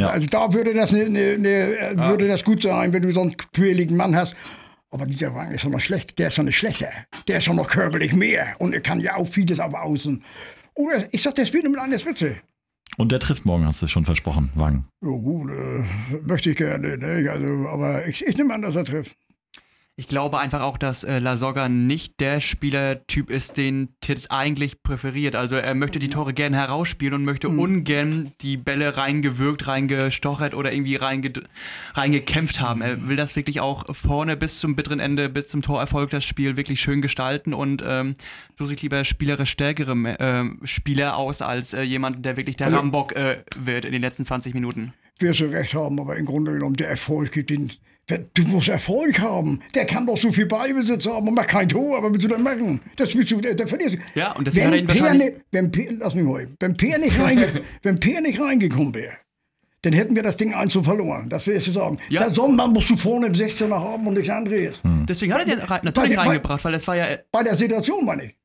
Ja. 0.00 0.10
Also 0.10 0.26
da 0.26 0.52
würde 0.52 0.74
das, 0.74 0.92
ne, 0.92 1.08
ne, 1.08 1.48
äh, 1.48 1.96
würde 1.96 2.28
das 2.28 2.44
gut 2.44 2.62
sein, 2.62 2.92
wenn 2.92 3.02
du 3.02 3.12
so 3.12 3.20
einen 3.20 3.36
quäligen 3.36 3.96
Mann 3.96 4.16
hast. 4.16 4.34
Aber 4.90 5.06
dieser 5.06 5.34
Wagen 5.34 5.52
ist 5.52 5.64
doch 5.64 5.70
noch 5.70 5.80
schlecht, 5.80 6.18
der 6.18 6.28
ist 6.28 6.38
doch 6.38 6.42
nicht 6.42 6.58
schlechter. 6.58 6.88
Der 7.28 7.38
ist 7.38 7.46
doch 7.46 7.54
noch 7.54 7.68
körperlich 7.68 8.12
mehr 8.12 8.56
und 8.58 8.72
er 8.72 8.80
kann 8.80 9.00
ja 9.00 9.16
auch 9.16 9.26
vieles 9.26 9.60
auf 9.60 9.72
Außen. 9.74 10.24
Oder 10.74 11.12
ich 11.12 11.22
sag, 11.22 11.36
der 11.36 11.44
spielt 11.44 11.64
mit 11.64 11.78
einer 11.78 11.98
Spitze. 11.98 12.36
Und 12.96 13.12
der 13.12 13.20
trifft 13.20 13.44
morgen, 13.44 13.66
hast 13.66 13.82
du 13.82 13.88
schon 13.88 14.04
versprochen, 14.04 14.50
Wang. 14.54 14.84
Ja 15.02 15.10
gut, 15.10 15.50
äh, 15.50 15.84
möchte 16.26 16.50
ich 16.50 16.56
gerne, 16.56 16.98
ne? 16.98 17.30
also, 17.30 17.68
aber 17.68 18.06
ich, 18.06 18.26
ich 18.26 18.36
nehme 18.36 18.52
an, 18.52 18.62
dass 18.62 18.74
er 18.74 18.84
trifft. 18.84 19.16
Ich 20.00 20.08
glaube 20.08 20.38
einfach 20.38 20.62
auch, 20.62 20.78
dass 20.78 21.04
äh, 21.04 21.18
Lasogga 21.18 21.68
nicht 21.68 22.20
der 22.20 22.40
Spielertyp 22.40 23.28
ist, 23.28 23.58
den 23.58 23.90
Titz 24.00 24.28
eigentlich 24.30 24.82
präferiert. 24.82 25.36
Also 25.36 25.56
er 25.56 25.74
möchte 25.74 25.98
die 25.98 26.08
Tore 26.08 26.32
gerne 26.32 26.56
herausspielen 26.56 27.12
und 27.12 27.24
möchte 27.26 27.50
ungern 27.50 28.32
die 28.40 28.56
Bälle 28.56 28.96
reingewirkt, 28.96 29.66
reingestochert 29.66 30.54
oder 30.54 30.72
irgendwie 30.72 30.96
reinge 30.96 31.34
reingekämpft 31.92 32.62
haben. 32.62 32.80
Er 32.80 33.08
will 33.08 33.16
das 33.16 33.36
wirklich 33.36 33.60
auch 33.60 33.94
vorne 33.94 34.38
bis 34.38 34.58
zum 34.58 34.74
bitteren 34.74 35.00
Ende, 35.00 35.28
bis 35.28 35.48
zum 35.48 35.60
Torerfolg 35.60 36.08
das 36.08 36.24
Spiel 36.24 36.56
wirklich 36.56 36.80
schön 36.80 37.02
gestalten 37.02 37.52
und 37.52 37.84
ähm, 37.86 38.14
sucht 38.58 38.70
sich 38.70 38.80
lieber 38.80 39.04
spielerisch 39.04 39.50
stärkere 39.50 39.92
ähm, 40.18 40.60
Spieler 40.64 41.18
aus 41.18 41.42
als 41.42 41.74
äh, 41.74 41.82
jemand, 41.82 42.24
der 42.24 42.38
wirklich 42.38 42.56
der 42.56 42.68
Also- 42.68 42.78
Rambock 42.78 43.14
äh, 43.16 43.44
wird 43.58 43.84
in 43.84 43.92
den 43.92 44.00
letzten 44.00 44.24
20 44.24 44.54
Minuten. 44.54 44.94
wirst 45.18 45.40
du 45.40 45.44
recht 45.50 45.74
haben, 45.74 46.00
aber 46.00 46.16
im 46.16 46.24
Grunde 46.24 46.52
genommen, 46.54 46.76
der 46.76 46.88
Erfolg 46.88 47.32
gibt 47.32 47.50
ihn. 47.50 47.70
Du 48.34 48.42
musst 48.42 48.68
Erfolg 48.68 49.20
haben. 49.20 49.62
Der 49.74 49.84
kann 49.86 50.04
doch 50.06 50.16
so 50.16 50.32
viel 50.32 50.46
Beibesitz 50.46 51.06
haben 51.06 51.28
und 51.28 51.34
macht 51.34 51.48
kein 51.48 51.68
Tor, 51.68 51.96
aber 51.96 52.10
willst 52.10 52.24
du 52.24 52.28
das 52.28 52.40
machen? 52.40 52.80
Das 52.96 53.14
willst 53.14 53.30
du, 53.30 53.40
der, 53.40 53.54
der 53.54 53.68
verlierst. 53.68 53.98
Ja, 54.16 54.32
und 54.32 54.48
hat 54.48 54.56
er 54.56 54.72
wenn 54.72 54.78
ihn 54.80 54.86
Peer, 54.88 55.14
ne, 55.14 55.40
wenn 55.52 55.70
Peer, 55.70 55.92
lass 55.92 56.14
mich 56.16 56.24
mal, 56.24 56.48
wenn 56.58 56.76
Peer 56.76 56.98
nicht, 56.98 57.20
reinge, 57.20 57.62
wenn 57.82 58.00
Peer 58.00 58.20
nicht 58.20 58.40
reingekommen 58.40 58.94
wäre, 58.94 59.12
dann 59.82 59.92
hätten 59.92 60.16
wir 60.16 60.24
das 60.24 60.36
Ding 60.36 60.52
1 60.54 60.72
zu 60.72 60.82
verloren. 60.82 61.28
Das 61.28 61.46
will 61.46 61.56
ich 61.56 61.64
dir 61.64 61.72
sagen. 61.72 61.98
Ja. 62.08 62.24
Der 62.24 62.34
Sonnenmann 62.34 62.72
musst 62.72 62.90
du 62.90 62.96
vorne 62.96 63.26
im 63.28 63.32
16er 63.32 63.70
haben 63.78 64.06
und 64.06 64.14
nichts 64.14 64.28
anderes. 64.28 64.80
Deswegen 65.08 65.32
hat 65.32 65.46
er 65.46 65.56
den 65.56 65.58
natürlich 65.84 66.16
Bei- 66.16 66.22
reingebracht, 66.22 66.64
weil 66.64 66.74
es 66.74 66.86
war 66.88 66.96
ja 66.96 67.06
Bei 67.30 67.44
der 67.44 67.56
Situation 67.56 68.04
meine 68.04 68.24
ich. 68.24 68.36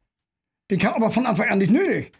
Den 0.69 0.79
kann 0.79 0.93
aber 0.93 1.09
von 1.09 1.25
Anfang 1.25 1.49
an 1.49 1.57
nicht 1.57 1.71
nötig. 1.71 2.11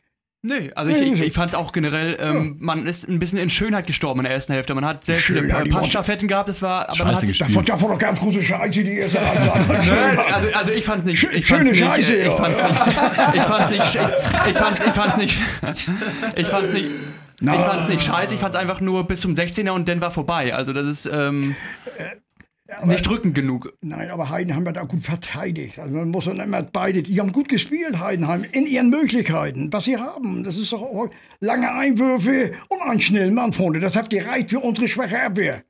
Nee, 0.47 0.71
also 0.75 0.91
ich, 0.91 1.01
ich, 1.01 1.21
ich 1.21 1.34
fand 1.34 1.53
es 1.53 1.55
auch 1.55 1.71
generell, 1.71 2.17
ähm, 2.19 2.58
man 2.60 2.86
ist 2.86 3.10
ein 3.10 3.17
bisschen 3.17 3.39
in 3.39 3.49
Schönheit 3.49 3.88
gestorben 3.88 4.19
in 4.19 4.25
der 4.25 4.34
ersten 4.34 4.53
Hälfte. 4.53 4.75
Man 4.75 4.86
hat 4.86 5.03
sehr 5.03 5.17
viele 5.17 5.39
Schönheit, 5.39 5.65
die 5.65 5.71
Passstaffetten 5.71 6.27
gehabt, 6.27 6.49
das 6.49 6.62
war, 6.62 6.88
aber 6.88 6.97
man 6.99 7.08
hat 7.08 7.13
Scheiße 7.15 7.25
sich, 7.25 7.39
gespielt. 7.39 7.49
Davon, 7.49 7.65
davon 7.65 7.89
noch 7.89 7.97
ganz 7.97 8.19
große 8.19 8.43
Scheiße, 8.43 8.84
die 8.84 8.95
erste 8.95 9.19
Halbzeit. 9.19 9.88
Nein, 9.89 10.19
also, 10.19 10.47
also 10.53 10.71
ich 10.71 10.86
fand's 10.86 11.03
nicht, 11.03 11.23
ich 11.23 11.47
fand's 11.47 11.47
schöne 11.47 11.71
nicht, 11.71 11.79
Scheiße, 11.79 12.13
äh, 12.13 12.19
ich 12.19 12.25
ja. 12.27 12.36
fand's 12.36 12.58
nicht, 12.60 13.36
ich 13.36 13.41
fand's 13.41 13.71
nicht, 13.71 13.95
ich, 13.95 14.51
ich 14.51 14.58
fand's, 14.58 14.79
ich 14.86 14.93
fand's 14.93 15.17
nicht, 15.17 15.38
ich 16.36 16.47
fand's 16.47 16.73
nicht, 16.73 16.89
ich 17.41 17.47
fand's 17.47 17.89
nicht 17.89 18.05
scheiße, 18.05 18.34
ich 18.36 18.39
fand's 18.39 18.55
einfach 18.55 18.81
nur 18.81 19.08
bis 19.08 19.21
zum 19.21 19.34
16er 19.34 19.71
und 19.71 19.88
dann 19.88 19.99
war 19.99 20.12
vorbei. 20.12 20.53
Also 20.53 20.73
das 20.73 20.86
ist 20.88 21.10
ähm, 21.12 21.55
nicht 22.86 23.08
drückend 23.08 23.36
genug. 23.36 23.73
Nein, 23.82 24.10
aber 24.10 24.30
Heidenheim 24.30 24.67
hat 24.67 24.78
auch 24.78 24.88
gut 24.88 25.04
verteidigt. 25.04 25.78
Also 25.80 25.95
man 25.95 26.10
muss 26.10 26.25
dann 26.25 26.39
immer 26.39 26.63
beide, 26.63 27.04
die 27.04 27.19
haben 27.19 27.32
gut 27.32 27.47
gespielt, 27.47 27.99
Heidenheim, 27.99 28.43
in 28.51 28.65
ihren 28.65 28.89
Möglichkeiten, 28.89 29.71
was 29.71 29.86
sie 29.86 29.97
haben. 29.97 30.43
Das 30.43 30.58
ist 30.58 30.71
doch 30.71 30.82
auch 30.82 31.10
lange 31.39 31.71
Einwürfe 31.71 32.54
und 32.69 32.82
einen 32.82 33.01
schnellen 33.01 33.34
Mann 33.34 33.54
vorne. 33.54 33.80
Das 33.80 33.95
hat 33.95 34.10
gereicht 34.10 34.49
für 34.49 34.60
unsere 34.60 34.88
schwache 34.88 35.21
Abwehr. 35.21 35.63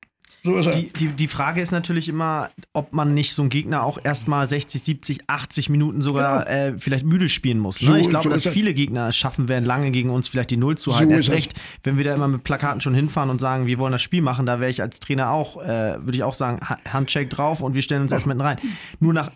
So 0.46 0.56
ist 0.58 0.68
er. 0.68 0.72
Die, 0.74 0.94
die, 0.94 1.08
die 1.08 1.28
Frage 1.28 1.60
ist 1.60 1.72
natürlich 1.72 2.08
immer, 2.08 2.50
ob 2.74 2.94
man 2.94 3.14
nicht 3.14 3.34
so 3.34 3.42
einen 3.42 3.50
Gegner 3.50 3.84
auch 3.84 3.98
erstmal 4.04 4.48
60, 4.48 4.82
70, 4.82 5.20
80 5.28 5.70
Minuten 5.70 6.02
sogar 6.02 6.48
äh, 6.50 6.74
vielleicht 6.78 7.04
müde 7.06 7.28
spielen 7.30 7.60
muss. 7.60 7.82
Ne? 7.82 7.88
So- 7.88 7.96
ich 7.96 8.10
glaube, 8.10 8.26
so 8.26 8.30
dass 8.30 8.48
viele 8.48 8.74
Gegner 8.74 9.10
es 9.10 9.18
schaffen 9.18 9.50
werden, 9.50 9.66
lange 9.66 9.92
gegen 9.92 10.10
uns 10.12 10.28
vielleicht 10.28 10.52
die 10.52 10.58
Null 10.58 10.78
zu 10.78 10.92
So 10.92 10.98
halten. 10.98 11.12
ist 11.12 11.18
Erst 11.28 11.32
recht, 11.32 11.54
wenn 11.84 11.98
wir 11.98 12.04
da 12.06 12.14
immer 12.14 12.28
mit 12.28 12.44
Plakaten 12.44 12.80
schon 12.80 12.94
hinfahren 12.94 13.30
und 13.30 13.42
sagen, 13.42 13.66
wir 13.66 13.80
wollen 13.80 13.92
das 13.92 14.02
Spiel 14.04 14.22
machen, 14.22 14.46
da 14.46 14.60
wäre 14.60 14.70
ich 14.70 14.82
als 14.82 15.00
Trainer 15.00 15.32
auch, 15.32 15.62
äh, 15.62 15.68
würde 16.06 16.14
ich 16.16 16.24
auch 16.24 16.34
sagen, 16.34 16.60
Ha- 16.70 16.76
Handshake 16.94 17.28
drauf 17.28 17.62
und 17.62 17.74
wir 17.74 17.82
stellen 17.82 18.04
uns 18.04 18.12
erst 18.12 18.28
mitten 18.28 18.42
rein. 18.42 18.58
Nur 19.00 19.14
nach, 19.14 19.32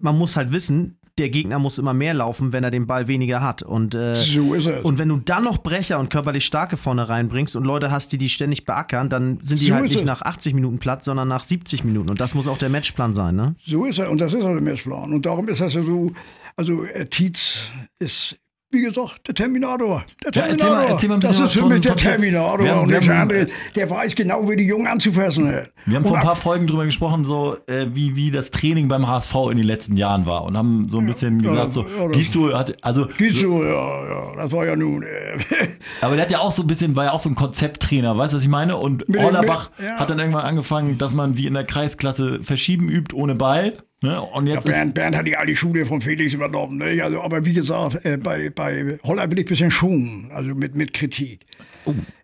man 0.00 0.16
muss 0.16 0.36
halt 0.36 0.52
wissen, 0.52 0.96
der 1.18 1.30
Gegner 1.30 1.58
muss 1.58 1.78
immer 1.78 1.94
mehr 1.94 2.12
laufen, 2.12 2.52
wenn 2.52 2.62
er 2.62 2.70
den 2.70 2.86
Ball 2.86 3.08
weniger 3.08 3.40
hat. 3.40 3.62
Und, 3.62 3.94
äh, 3.94 4.16
So 4.16 4.52
ist 4.54 4.66
es. 4.66 4.84
und 4.84 4.98
wenn 4.98 5.08
du 5.08 5.16
dann 5.16 5.44
noch 5.44 5.58
Brecher 5.62 5.98
und 5.98 6.10
körperlich 6.10 6.44
Starke 6.44 6.76
vorne 6.76 7.08
reinbringst 7.08 7.56
und 7.56 7.64
Leute 7.64 7.90
hast, 7.90 8.12
die 8.12 8.18
die 8.18 8.28
ständig 8.28 8.64
beackern, 8.66 9.08
dann 9.08 9.38
sind 9.42 9.60
die 9.62 9.68
So 9.68 9.74
halt 9.74 9.84
nicht 9.84 9.96
es. 9.96 10.04
nach 10.04 10.22
80 10.22 10.52
Minuten 10.54 10.78
Platz, 10.78 11.06
sondern 11.06 11.28
nach 11.28 11.44
70 11.44 11.84
Minuten. 11.84 12.10
Und 12.10 12.20
das 12.20 12.34
muss 12.34 12.48
auch 12.48 12.58
der 12.58 12.68
Matchplan 12.68 13.14
sein, 13.14 13.34
ne? 13.36 13.54
So 13.64 13.84
ist 13.86 13.98
er. 13.98 14.10
Und 14.10 14.20
das 14.20 14.32
ist 14.34 14.44
also 14.44 14.54
der 14.54 14.62
Matchplan. 14.62 15.12
Und 15.14 15.24
darum 15.24 15.48
ist 15.48 15.60
das 15.60 15.72
ja 15.74 15.82
so, 15.82 16.12
also 16.56 16.84
äh, 16.84 17.06
Tietz 17.06 17.60
ist, 17.98 18.36
wie 18.70 18.82
gesagt, 18.82 19.28
der 19.28 19.34
Terminator. 19.34 20.04
Der 20.24 20.32
Ja, 20.32 20.40
erzähl 20.48 20.56
Terminator. 20.58 20.76
mal- 20.76 20.90
erzähl 20.90 21.08
mal 21.08 21.14
ein 21.14 21.20
das 21.20 21.30
bisschen 21.30 21.46
ist 21.46 21.52
für 21.52 21.66
mich 21.66 21.80
der. 21.82 21.96
Terminator 21.96 22.58
Wir 22.64 22.70
haben- 22.74 22.80
und 22.82 22.90
nichts 22.90 23.08
anderes. 23.08 23.48
Der 23.76 23.90
weiß 23.90 24.14
genau, 24.16 24.48
wie 24.48 24.56
die 24.56 24.64
Jungen 24.66 24.86
anzufassen 24.88 25.46
hat. 25.52 25.70
Wir 25.86 25.96
haben 25.96 26.02
und 26.04 26.08
vor 26.08 26.18
ein 26.18 26.24
paar 26.24 26.36
Folgen 26.36 26.66
drüber 26.66 26.84
gesprochen, 26.84 27.24
so 27.24 27.56
äh, 27.68 27.86
wie, 27.92 28.16
wie 28.16 28.30
das 28.32 28.50
Training 28.50 28.88
beim 28.88 29.06
HSV 29.06 29.34
in 29.52 29.58
den 29.58 29.66
letzten 29.66 29.96
Jahren 29.96 30.26
war 30.26 30.44
und 30.44 30.56
haben 30.58 30.88
so 30.88 30.98
ein 30.98 31.06
bisschen 31.06 31.40
gesagt, 31.40 31.74
so, 31.74 31.82
ja, 31.82 32.08
das- 32.08 32.16
Gistu 32.16 32.52
hat, 32.52 32.76
also, 32.84 33.06
so, 33.30 33.62
ja, 33.64 34.08
ja, 34.08 34.32
das 34.36 34.52
war 34.52 34.66
ja 34.66 34.74
nun. 34.74 35.04
Äh, 35.04 35.38
aber 36.00 36.16
der 36.16 36.24
hat 36.24 36.32
ja 36.32 36.40
auch 36.40 36.52
so 36.52 36.62
ein 36.62 36.66
bisschen, 36.66 36.96
war 36.96 37.04
ja 37.04 37.12
auch 37.12 37.20
so 37.20 37.28
ein 37.28 37.34
Konzepttrainer, 37.36 38.18
weißt 38.18 38.32
du, 38.32 38.36
was 38.38 38.42
ich 38.44 38.50
meine? 38.50 38.76
Und 38.76 39.08
mit- 39.08 39.20
ja. 39.20 39.96
hat 39.96 40.10
dann 40.10 40.18
irgendwann 40.18 40.44
angefangen, 40.44 40.98
dass 40.98 41.14
man 41.14 41.36
wie 41.36 41.46
in 41.46 41.54
der 41.54 41.64
Kreisklasse 41.64 42.40
verschieben 42.42 42.88
übt 42.88 43.14
ohne 43.14 43.34
Ball. 43.36 43.78
Ne? 44.06 44.22
Und 44.22 44.46
Ja, 44.46 44.54
jetzt 44.54 44.66
ist, 44.66 44.72
Bernd, 44.72 44.94
Bernd 44.94 45.16
hat 45.16 45.26
die 45.26 45.36
alte 45.36 45.56
Schule 45.56 45.84
von 45.84 46.00
Felix 46.00 46.32
übernommen. 46.32 46.78
Ne? 46.78 47.02
Also, 47.02 47.20
aber 47.20 47.44
wie 47.44 47.52
gesagt, 47.52 48.04
äh, 48.04 48.16
bei, 48.16 48.50
bei 48.50 48.98
Holler 49.02 49.26
bin 49.26 49.38
ich 49.38 49.46
ein 49.46 49.48
bisschen 49.48 49.70
schon, 49.70 50.30
also 50.32 50.54
mit, 50.54 50.76
mit 50.76 50.94
Kritik. 50.94 51.44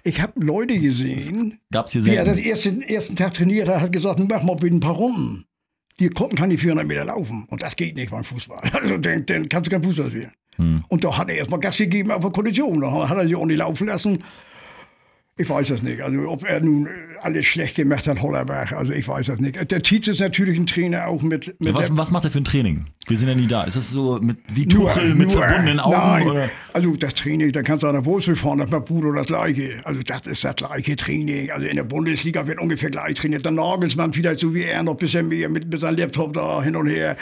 Ich 0.03 0.21
habe 0.21 0.33
Leute 0.45 0.79
gesehen, 0.79 1.59
gab's 1.71 1.93
hier 1.93 2.05
wie 2.05 2.15
er 2.15 2.25
das 2.25 2.37
selten. 2.37 2.83
ersten, 2.83 3.17
Tag 3.17 3.35
trainiert 3.35 3.69
hat, 3.69 3.81
hat 3.81 3.93
gesagt, 3.93 4.21
mach 4.29 4.43
mal 4.43 4.57
bitte 4.57 4.77
ein 4.77 4.81
paar 4.81 4.95
Runden. 4.95 5.45
Die 5.99 6.09
konnten 6.09 6.37
keine 6.37 6.57
400 6.57 6.87
Meter 6.87 7.05
laufen. 7.05 7.47
Und 7.49 7.63
das 7.63 7.77
geht 7.77 7.97
nicht 7.97 8.11
beim 8.11 8.25
Fußball. 8.25 8.63
Also 8.73 8.99
dann, 8.99 9.27
dann 9.27 9.49
kannst 9.49 9.67
du 9.67 9.75
kein 9.75 9.83
Fußball 9.83 10.11
spielen. 10.11 10.33
Hm. 10.57 10.85
Und 10.89 11.05
da 11.05 11.17
hat 11.17 11.29
er 11.29 11.37
erstmal 11.37 11.61
Gas 11.61 11.77
gegeben 11.77 12.11
auf 12.11 12.23
der 12.23 12.31
Kondition. 12.31 12.81
Da 12.81 13.09
hat 13.09 13.17
er 13.17 13.25
sich 13.25 13.37
auch 13.37 13.47
nicht 13.47 13.59
laufen 13.59 13.87
lassen. 13.87 14.25
Ich 15.37 15.49
weiß 15.49 15.69
das 15.69 15.83
nicht. 15.83 16.01
Also 16.01 16.29
ob 16.29 16.45
er 16.45 16.61
nun 16.61 16.87
äh, 16.87 16.91
alles 17.23 17.47
schlecht 17.47 17.77
gemacht 17.77 18.07
hat, 18.07 18.21
Hollerberg, 18.21 18.73
also 18.73 18.93
ich 18.93 19.07
weiß 19.07 19.27
das 19.27 19.41
nicht. 19.41 19.71
Der 19.71 19.83
Tietz 19.83 20.09
ist 20.09 20.21
natürlich 20.21 20.59
ein 20.59 20.67
Trainer 20.67 21.07
auch 21.07 21.23
mit, 21.23 21.61
mit 21.61 21.75
Was, 21.75 21.97
was 21.97 22.11
macht 22.11 22.25
er 22.25 22.31
für 22.31 22.39
ein 22.39 22.45
Training? 22.45 22.87
Wir 23.07 23.19
sind 23.19 23.29
ja 23.29 23.35
nie 23.35 23.47
da. 23.47 23.65
Ist 23.65 23.77
das 23.77 23.91
so 23.91 24.19
mit, 24.21 24.39
wie 24.49 24.67
Tuchel 24.67 25.15
mit 25.15 25.33
verbundenen 25.33 25.81
Augen? 25.81 25.97
Nein, 25.97 26.29
Oder? 26.29 26.51
also 26.73 26.95
das 26.97 27.15
Training, 27.15 27.53
da 27.53 27.63
kannst 27.63 27.83
du 27.83 27.89
an 27.89 27.95
der 27.95 28.05
Wurzel 28.05 28.37
fahren, 28.37 28.59
das 28.59 28.71
macht 28.71 28.87
Bruder 28.87 29.13
das 29.15 29.27
gleiche. 29.27 29.81
Also 29.85 30.03
das 30.03 30.27
ist 30.27 30.45
das 30.45 30.57
gleiche 30.57 30.97
Training. 30.97 31.51
Also 31.51 31.67
in 31.67 31.77
der 31.77 31.85
Bundesliga 31.85 32.47
wird 32.47 32.61
ungefähr 32.61 32.91
gleich 32.91 33.15
trainiert. 33.15 33.45
Der 33.45 33.53
Nagelsmann 33.53 34.13
vielleicht 34.13 34.41
so 34.41 34.55
wie 34.55 34.65
er 34.65 34.83
noch 34.83 34.93
ein 34.93 34.99
bisschen 34.99 35.29
mehr 35.29 35.49
mit, 35.49 35.69
mit 35.71 35.81
seinem 35.81 35.99
Laptop 35.99 36.33
da 36.35 36.63
hin 36.63 36.77
und 36.77 36.87
her. 36.87 37.17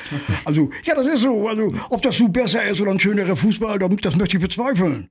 Also 0.44 0.70
ja, 0.84 0.94
das 0.94 1.06
ist 1.06 1.22
so. 1.22 1.48
Also 1.48 1.72
ob 1.88 2.02
das 2.02 2.16
so 2.16 2.28
besser 2.28 2.64
ist 2.64 2.80
oder 2.80 2.90
ein 2.90 3.00
schönerer 3.00 3.36
Fußball, 3.36 3.78
das 3.78 4.16
möchte 4.16 4.36
ich 4.36 4.42
bezweifeln. 4.42 5.08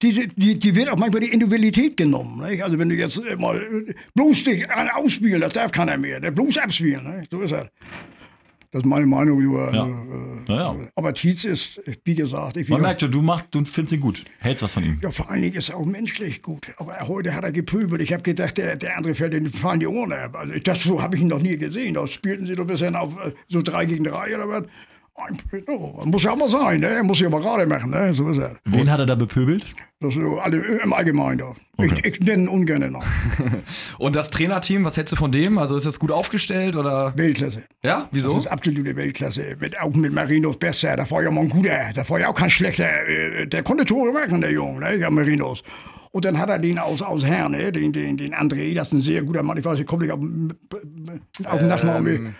Diese, 0.00 0.28
die, 0.28 0.58
die 0.58 0.74
wird 0.76 0.90
auch 0.90 0.96
manchmal 0.96 1.20
die 1.22 1.28
Individualität 1.32 1.96
genommen. 1.96 2.48
Nicht? 2.48 2.62
Also 2.62 2.78
wenn 2.78 2.88
du 2.88 2.94
jetzt 2.94 3.18
äh, 3.18 3.34
mal 3.36 3.56
äh, 3.88 3.94
bloß 4.14 4.44
dich 4.44 4.70
an- 4.70 4.88
ausspielen, 4.90 5.40
das 5.40 5.52
darf 5.52 5.72
keiner 5.72 5.96
mehr. 5.98 6.20
Der 6.20 6.30
bloß 6.30 6.58
abspielen. 6.58 7.18
Nicht? 7.18 7.30
So 7.32 7.40
ist 7.40 7.50
das. 7.52 7.66
Das 8.70 8.82
ist 8.82 8.86
meine 8.86 9.06
Meinung. 9.06 9.42
Nur, 9.42 9.72
Ja. 9.74 9.86
äh, 9.86 9.90
Naja. 10.46 10.76
aber 10.94 11.14
Tietz 11.14 11.44
ist, 11.44 11.80
wie 12.04 12.14
gesagt, 12.14 12.58
ich 12.58 12.68
Man 12.68 12.82
merkt 12.82 13.00
schon, 13.00 13.10
du, 13.10 13.22
machst, 13.22 13.46
du 13.50 13.64
findest 13.64 13.94
ihn 13.94 14.00
gut. 14.00 14.24
Hältst 14.40 14.62
was 14.62 14.72
von 14.72 14.84
ihm. 14.84 15.00
ja, 15.02 15.10
vor 15.10 15.30
allen 15.30 15.40
Dingen 15.42 15.56
ist 15.56 15.70
er 15.70 15.78
auch 15.78 15.86
menschlich 15.86 16.42
gut. 16.42 16.66
Aber 16.76 16.96
heute 17.08 17.34
hat 17.34 17.42
er 17.44 17.50
gepöbelt. 17.52 18.00
Ich 18.02 18.12
habe 18.12 18.22
gedacht, 18.22 18.56
der, 18.58 18.76
der 18.76 18.98
andere 18.98 19.14
fällt 19.14 19.32
den 19.32 19.50
fallen 19.52 19.80
die 19.80 19.86
Ohren 19.86 20.12
ab. 20.12 20.36
Also 20.36 20.52
das 20.62 20.82
so 20.82 21.00
habe 21.02 21.16
ich 21.16 21.22
ihn 21.22 21.28
noch 21.28 21.40
nie 21.42 21.56
gesehen. 21.56 21.94
Da 21.94 22.06
spielten 22.06 22.46
sie 22.46 22.54
doch 22.54 22.66
bisher 22.66 22.94
auf 23.00 23.14
äh, 23.24 23.32
so 23.48 23.62
drei 23.62 23.86
gegen 23.86 24.04
drei 24.04 24.34
oder 24.36 24.48
was. 24.48 24.64
Muss 26.04 26.22
ja 26.22 26.32
auch 26.32 26.36
mal 26.36 26.48
sein, 26.48 26.80
ne? 26.80 26.86
Er 26.88 27.02
muss 27.04 27.20
ja 27.20 27.28
mal 27.28 27.40
gerade 27.40 27.66
machen, 27.66 27.90
ne? 27.90 28.12
So 28.14 28.30
ist 28.30 28.38
er. 28.38 28.56
Wen 28.64 28.90
hat 28.90 29.00
er 29.00 29.06
da 29.06 29.14
bepöbelt? 29.14 29.64
Das 30.00 30.14
ist 30.14 30.20
so 30.20 30.38
alle 30.38 30.58
im 30.58 30.92
Allgemeinen. 30.92 31.42
Okay. 31.76 32.00
Ich, 32.04 32.14
ich 32.14 32.20
nenne 32.20 32.44
ihn 32.44 32.48
ungern 32.48 32.92
noch. 32.92 33.04
Und 33.98 34.14
das 34.14 34.30
Trainerteam, 34.30 34.84
was 34.84 34.96
hältst 34.96 35.12
du 35.12 35.16
von 35.16 35.32
dem? 35.32 35.58
Also 35.58 35.76
ist 35.76 35.86
das 35.86 35.98
gut 35.98 36.12
aufgestellt 36.12 36.76
oder? 36.76 37.12
Weltklasse. 37.16 37.62
Ja, 37.82 38.00
Das 38.00 38.08
wieso? 38.12 38.36
ist 38.38 38.46
absolute 38.46 38.94
Weltklasse. 38.94 39.56
Mit, 39.58 39.80
auch 39.80 39.92
mit 39.94 40.12
Marinos 40.12 40.56
Besser. 40.56 40.96
Da 40.96 41.10
war 41.10 41.22
ja 41.22 41.30
mal 41.30 41.40
ein 41.42 41.48
guter. 41.48 41.90
Da 41.94 42.08
war 42.08 42.20
ja 42.20 42.28
auch 42.28 42.34
kein 42.34 42.50
schlechter. 42.50 42.88
äh, 43.08 43.46
Der 43.48 43.62
konnte 43.64 43.84
Tore 43.84 44.12
machen, 44.12 44.40
der 44.40 44.52
Junge, 44.52 44.80
ne? 44.80 44.96
Ja, 44.96 45.10
Marinos. 45.10 45.62
Und 46.12 46.24
dann 46.24 46.38
hat 46.38 46.48
er 46.48 46.58
den 46.58 46.78
aus, 46.78 47.02
aus 47.02 47.24
Herne, 47.24 47.70
den, 47.70 47.92
den, 47.92 48.16
den 48.16 48.34
André, 48.34 48.74
das 48.74 48.88
ist 48.88 48.94
ein 48.94 49.00
sehr 49.02 49.22
guter 49.22 49.42
Mann, 49.42 49.58
ich 49.58 49.64
weiß, 49.64 49.78
ich 49.78 49.86
komme 49.86 50.04
nicht 50.04 50.12
auf, 50.12 50.20
auf 51.44 51.58
den 51.58 51.68
Nachnamen. 51.68 52.34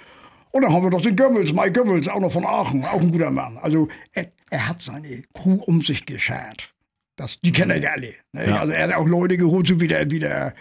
Und 0.51 0.63
dann 0.63 0.73
haben 0.73 0.83
wir 0.83 0.91
doch 0.91 1.03
den 1.03 1.17
Goebbels, 1.17 1.53
Mike 1.53 1.73
Goebbels, 1.73 2.09
auch 2.09 2.21
noch 2.21 2.33
von 2.33 2.45
Aachen, 2.47 2.85
auch 2.85 3.01
ein 3.01 3.13
guter 3.13 3.31
Mann. 3.31 3.59
Also 3.59 3.89
er, 4.13 4.33
er 4.51 4.69
hat 4.69 4.83
seine 4.83 5.23
Crew 5.35 5.55
um 5.67 5.83
sich 5.83 6.07
geschert. 6.07 6.73
Das, 7.17 7.39
die 7.41 7.53
kennen 7.53 7.83
ja 7.83 7.91
alle. 7.93 8.15
Ne? 8.33 8.49
Ja. 8.49 8.61
Also 8.61 8.73
er 8.73 8.89
hat 8.89 8.95
auch 8.95 9.07
Leute 9.07 9.37
geholt, 9.37 9.67
so 9.67 9.81
wie 9.81 9.89
der, 9.89 10.11
wie 10.11 10.21
der 10.21 10.55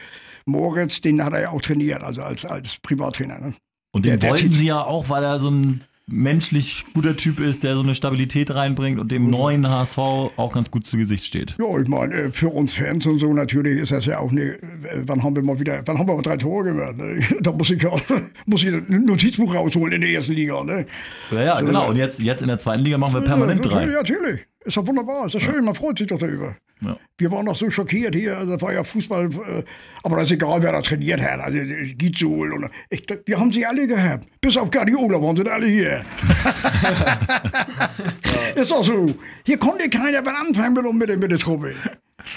Moritz, 0.45 1.01
den 1.01 1.23
hat 1.23 1.33
er 1.33 1.41
ja 1.41 1.49
auch 1.51 1.61
trainiert, 1.61 2.03
also 2.03 2.23
als, 2.23 2.45
als 2.45 2.77
Privattrainer. 2.79 3.39
Ne? 3.39 3.53
Und 3.91 4.05
den 4.05 4.11
Der- 4.11 4.17
der 4.17 4.29
wollten 4.31 4.45
Tit- 4.49 4.53
sie 4.59 4.65
ja 4.67 4.81
auch, 4.83 5.09
weil 5.09 5.23
er 5.23 5.39
so 5.39 5.49
ein 5.49 5.83
menschlich 6.09 6.85
guter 6.93 7.17
Typ 7.17 7.39
ist, 7.39 7.63
der 7.63 7.75
so 7.75 7.81
eine 7.81 7.93
Stabilität 7.93 8.53
reinbringt 8.53 8.99
und 8.99 9.11
dem 9.11 9.29
neuen 9.29 9.69
HSV 9.69 9.97
auch 9.97 10.53
ganz 10.53 10.71
gut 10.71 10.85
zu 10.85 10.97
Gesicht 10.97 11.25
steht. 11.25 11.55
Ja, 11.59 11.79
ich 11.79 11.87
meine, 11.87 12.13
äh, 12.13 12.31
für 12.31 12.49
uns 12.49 12.73
Fans 12.73 13.05
und 13.05 13.19
so 13.19 13.33
natürlich 13.33 13.79
ist 13.79 13.91
das 13.91 14.05
ja 14.05 14.19
auch 14.19 14.31
eine, 14.31 14.53
äh, 14.53 14.59
wann 15.01 15.23
haben 15.23 15.35
wir 15.35 15.43
mal 15.43 15.59
wieder, 15.59 15.81
wann 15.85 15.99
haben 15.99 16.07
wir 16.07 16.15
mal 16.15 16.21
drei 16.21 16.37
Tore 16.37 16.63
gemacht? 16.63 16.97
Ne? 16.97 17.19
Da 17.41 17.51
muss 17.51 17.69
ich 17.69 17.81
ja 17.81 17.91
muss 18.45 18.63
ich 18.63 18.73
ein 18.73 19.05
Notizbuch 19.05 19.53
rausholen 19.53 19.93
in 19.93 20.01
der 20.01 20.09
ersten 20.11 20.33
Liga. 20.33 20.63
Ne? 20.63 20.85
Ja, 21.31 21.43
ja 21.43 21.61
genau. 21.61 21.89
Und 21.89 21.97
jetzt, 21.97 22.19
jetzt 22.19 22.41
in 22.41 22.47
der 22.47 22.59
zweiten 22.59 22.83
Liga 22.83 22.97
machen 22.97 23.13
wir 23.13 23.21
permanent 23.21 23.63
ja, 23.65 23.71
drei. 23.71 23.85
natürlich, 23.85 23.95
natürlich. 23.95 24.47
Ist 24.67 24.77
doch 24.77 24.85
wunderbar, 24.85 25.25
ist 25.25 25.35
doch 25.35 25.41
schön, 25.41 25.63
man 25.63 25.73
freut 25.75 25.97
sich 25.97 26.07
doch 26.07 26.19
darüber. 26.19 26.55
Ja. 26.81 26.97
Wir 27.17 27.31
waren 27.31 27.45
noch 27.45 27.55
so 27.55 27.71
schockiert 27.71 28.13
hier, 28.13 28.37
also 28.37 28.51
das 28.51 28.61
war 28.61 28.73
ja 28.73 28.83
Fußball, 28.83 29.29
äh, 29.33 29.63
aber 30.03 30.17
das 30.17 30.25
ist 30.29 30.33
egal, 30.33 30.61
wer 30.61 30.73
da 30.73 30.81
trainiert 30.81 31.21
hat. 31.21 31.39
Also 31.39 31.57
äh, 31.57 31.93
Gizol 31.95 32.53
und 32.53 32.69
ich, 32.89 33.03
wir 33.25 33.39
haben 33.39 33.51
sie 33.51 33.65
alle 33.65 33.87
gehabt. 33.87 34.27
Bis 34.41 34.57
auf 34.57 34.69
Guardiola 34.69 35.19
waren 35.21 35.35
sie 35.37 35.49
alle 35.49 35.67
hier. 35.67 36.05
ist 38.55 38.71
doch 38.71 38.83
so. 38.83 39.15
Hier 39.45 39.57
konnte 39.57 39.89
keiner 39.89 40.23
was 40.25 40.33
anfangen 40.35 40.73
mit, 40.73 40.93
mit, 40.93 41.09
der- 41.09 41.17
mit 41.17 41.31
der 41.31 41.39
Truppe. 41.39 41.73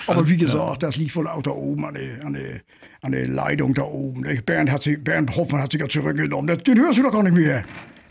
Aber 0.07 0.27
wie 0.29 0.37
gesagt, 0.37 0.83
das 0.85 0.97
liegt 0.97 1.15
wohl 1.17 1.27
auch 1.27 1.43
da 1.43 1.51
oben 1.51 1.85
an 1.85 1.95
der, 1.95 2.25
an 2.25 2.33
der, 2.35 2.61
an 3.03 3.13
der 3.13 3.27
Leitung 3.29 3.75
da 3.75 3.83
oben. 3.83 4.23
Bernd, 4.47 4.71
hat 4.71 4.83
sich, 4.85 5.03
Bernd 5.03 5.35
Hoffmann 5.37 5.63
hat 5.63 5.73
sich 5.73 5.81
ja 5.81 5.89
zurückgenommen. 5.89 6.57
Den 6.65 6.79
hörst 6.79 6.99
du 6.99 7.03
doch 7.03 7.13
gar 7.13 7.25
nicht 7.25 7.35
mehr. 7.35 7.63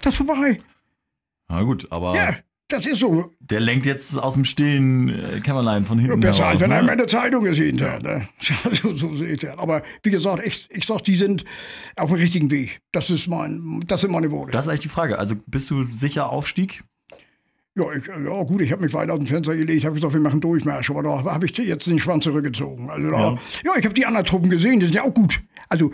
Das 0.02 0.14
ist 0.14 0.18
vorbei. 0.18 0.58
Na 1.48 1.64
gut, 1.64 1.88
aber 1.90 2.16
Ja, 2.16 2.36
das 2.70 2.86
ist 2.86 3.00
so. 3.00 3.32
der 3.40 3.60
lenkt 3.60 3.86
jetzt 3.86 4.18
aus 4.18 4.36
dem 4.36 4.46
stillen 4.46 5.10
äh, 5.10 5.40
Kämmerlein 5.42 5.86
von 5.86 6.00
hinten 6.00 6.20
Besser 6.20 6.44
heraus, 6.44 6.54
als 6.54 6.62
wenn 6.62 6.72
er 6.72 6.82
ne? 6.84 6.92
in 6.94 6.98
der 6.98 7.08
Zeitung 7.08 7.44
gesehen 7.44 7.82
hat. 7.82 8.04
Ne? 8.04 8.30
Ja, 8.42 8.74
so, 8.74 8.96
so 8.96 9.14
seht 9.16 9.44
ihr. 9.44 9.60
Aber 9.60 9.84
wie 10.04 10.12
gesagt, 10.12 10.46
ich, 10.46 10.68
ich 10.72 10.86
sag, 10.86 11.02
die 11.04 11.16
sind 11.16 11.44
auf 11.98 12.10
dem 12.10 12.20
richtigen 12.20 12.50
Weg. 12.52 12.80
Das, 12.92 13.10
ist 13.10 13.28
mein, 13.28 13.84
das 13.88 14.02
sind 14.02 14.12
meine 14.12 14.32
Worte. 14.32 14.52
Das 14.52 14.66
ist 14.66 14.70
eigentlich 14.70 14.82
die 14.82 14.90
Frage. 14.90 15.20
Also 15.20 15.36
bist 15.46 15.70
du 15.70 15.86
sicher 15.86 16.30
Aufstieg? 16.32 16.84
ja, 17.76 17.86
ich, 17.94 18.06
ja, 18.08 18.44
gut, 18.44 18.62
ich 18.62 18.72
habe 18.72 18.84
mich 18.84 18.94
weit 18.94 19.10
aus 19.10 19.18
dem 19.18 19.28
Fenster 19.28 19.56
gelegt, 19.56 19.86
habe 19.86 19.96
gesagt, 19.96 20.14
wir 20.14 20.20
machen 20.20 20.42
Durchmarsch. 20.42 20.90
Aber 20.90 21.04
da 21.04 21.24
habe 21.24 21.46
ich 21.46 21.58
jetzt 21.58 21.88
den 21.88 22.00
Schwanz 22.00 22.24
zurückgezogen. 22.26 22.90
Also 22.90 23.10
da, 23.10 23.18
Ja. 23.18 23.40
ja. 23.66 23.72
ich 23.78 23.86
habe 23.86 23.94
die 23.94 24.06
anderen 24.06 24.26
Truppen 24.26 24.50
gesehen, 24.50 24.80
die 24.80 24.88
sind 24.88 24.96
ja 24.96 25.04
auch 25.04 25.14
gut. 25.14 25.42
Also 25.70 25.92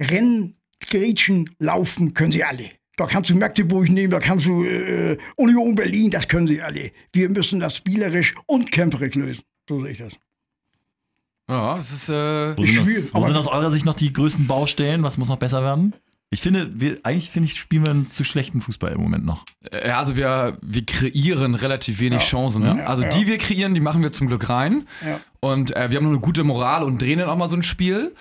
Rennen, 0.00 0.56
Gretchen, 0.80 1.50
Laufen 1.58 2.14
können 2.14 2.32
sie 2.32 2.44
alle. 2.44 2.70
Da 2.98 3.06
kannst 3.06 3.30
du 3.30 3.36
Magdeburg 3.36 3.88
nehmen, 3.88 4.10
da 4.10 4.18
kannst 4.18 4.46
du 4.46 4.64
äh, 4.64 5.16
Union 5.36 5.76
Berlin, 5.76 6.10
das 6.10 6.26
können 6.26 6.48
sie 6.48 6.60
alle. 6.60 6.90
Wir 7.12 7.28
müssen 7.28 7.60
das 7.60 7.76
spielerisch 7.76 8.34
und 8.46 8.72
kämpferisch 8.72 9.14
lösen. 9.14 9.44
So 9.68 9.82
sehe 9.82 9.92
ich 9.92 9.98
das. 9.98 10.14
Ja, 11.48 11.78
es 11.78 11.92
ist. 11.92 12.08
Äh, 12.08 12.56
Wo, 12.58 12.64
sind, 12.64 12.74
schwierig, 12.74 12.96
das, 12.96 13.14
wo 13.14 13.18
aber- 13.18 13.28
sind 13.28 13.36
aus 13.36 13.46
eurer 13.46 13.70
Sicht 13.70 13.86
noch 13.86 13.94
die 13.94 14.12
größten 14.12 14.48
Baustellen? 14.48 15.04
Was 15.04 15.16
muss 15.16 15.28
noch 15.28 15.38
besser 15.38 15.62
werden? 15.62 15.94
Ich 16.30 16.42
finde, 16.42 16.72
wir, 16.74 16.98
eigentlich 17.04 17.30
finde 17.30 17.46
ich, 17.46 17.58
spielen 17.58 17.84
wir 17.84 17.90
einen 17.92 18.10
zu 18.10 18.24
schlechten 18.24 18.60
Fußball 18.60 18.92
im 18.92 19.00
Moment 19.00 19.24
noch. 19.24 19.46
Ja, 19.72 19.98
also 19.98 20.16
wir, 20.16 20.58
wir 20.60 20.84
kreieren 20.84 21.54
relativ 21.54 22.00
wenig 22.00 22.22
Chancen. 22.24 22.64
Ja, 22.64 22.84
also 22.84 23.04
ja. 23.04 23.08
die 23.08 23.26
wir 23.28 23.38
kreieren, 23.38 23.74
die 23.74 23.80
machen 23.80 24.02
wir 24.02 24.10
zum 24.12 24.26
Glück 24.26 24.48
rein. 24.50 24.86
Ja. 25.06 25.20
Und 25.40 25.74
äh, 25.74 25.88
wir 25.90 25.96
haben 25.96 26.04
nur 26.04 26.12
eine 26.12 26.20
gute 26.20 26.42
Moral 26.44 26.82
und 26.82 27.00
drehen 27.00 27.20
dann 27.20 27.30
auch 27.30 27.36
mal 27.36 27.48
so 27.48 27.56
ein 27.56 27.62
Spiel. 27.62 28.14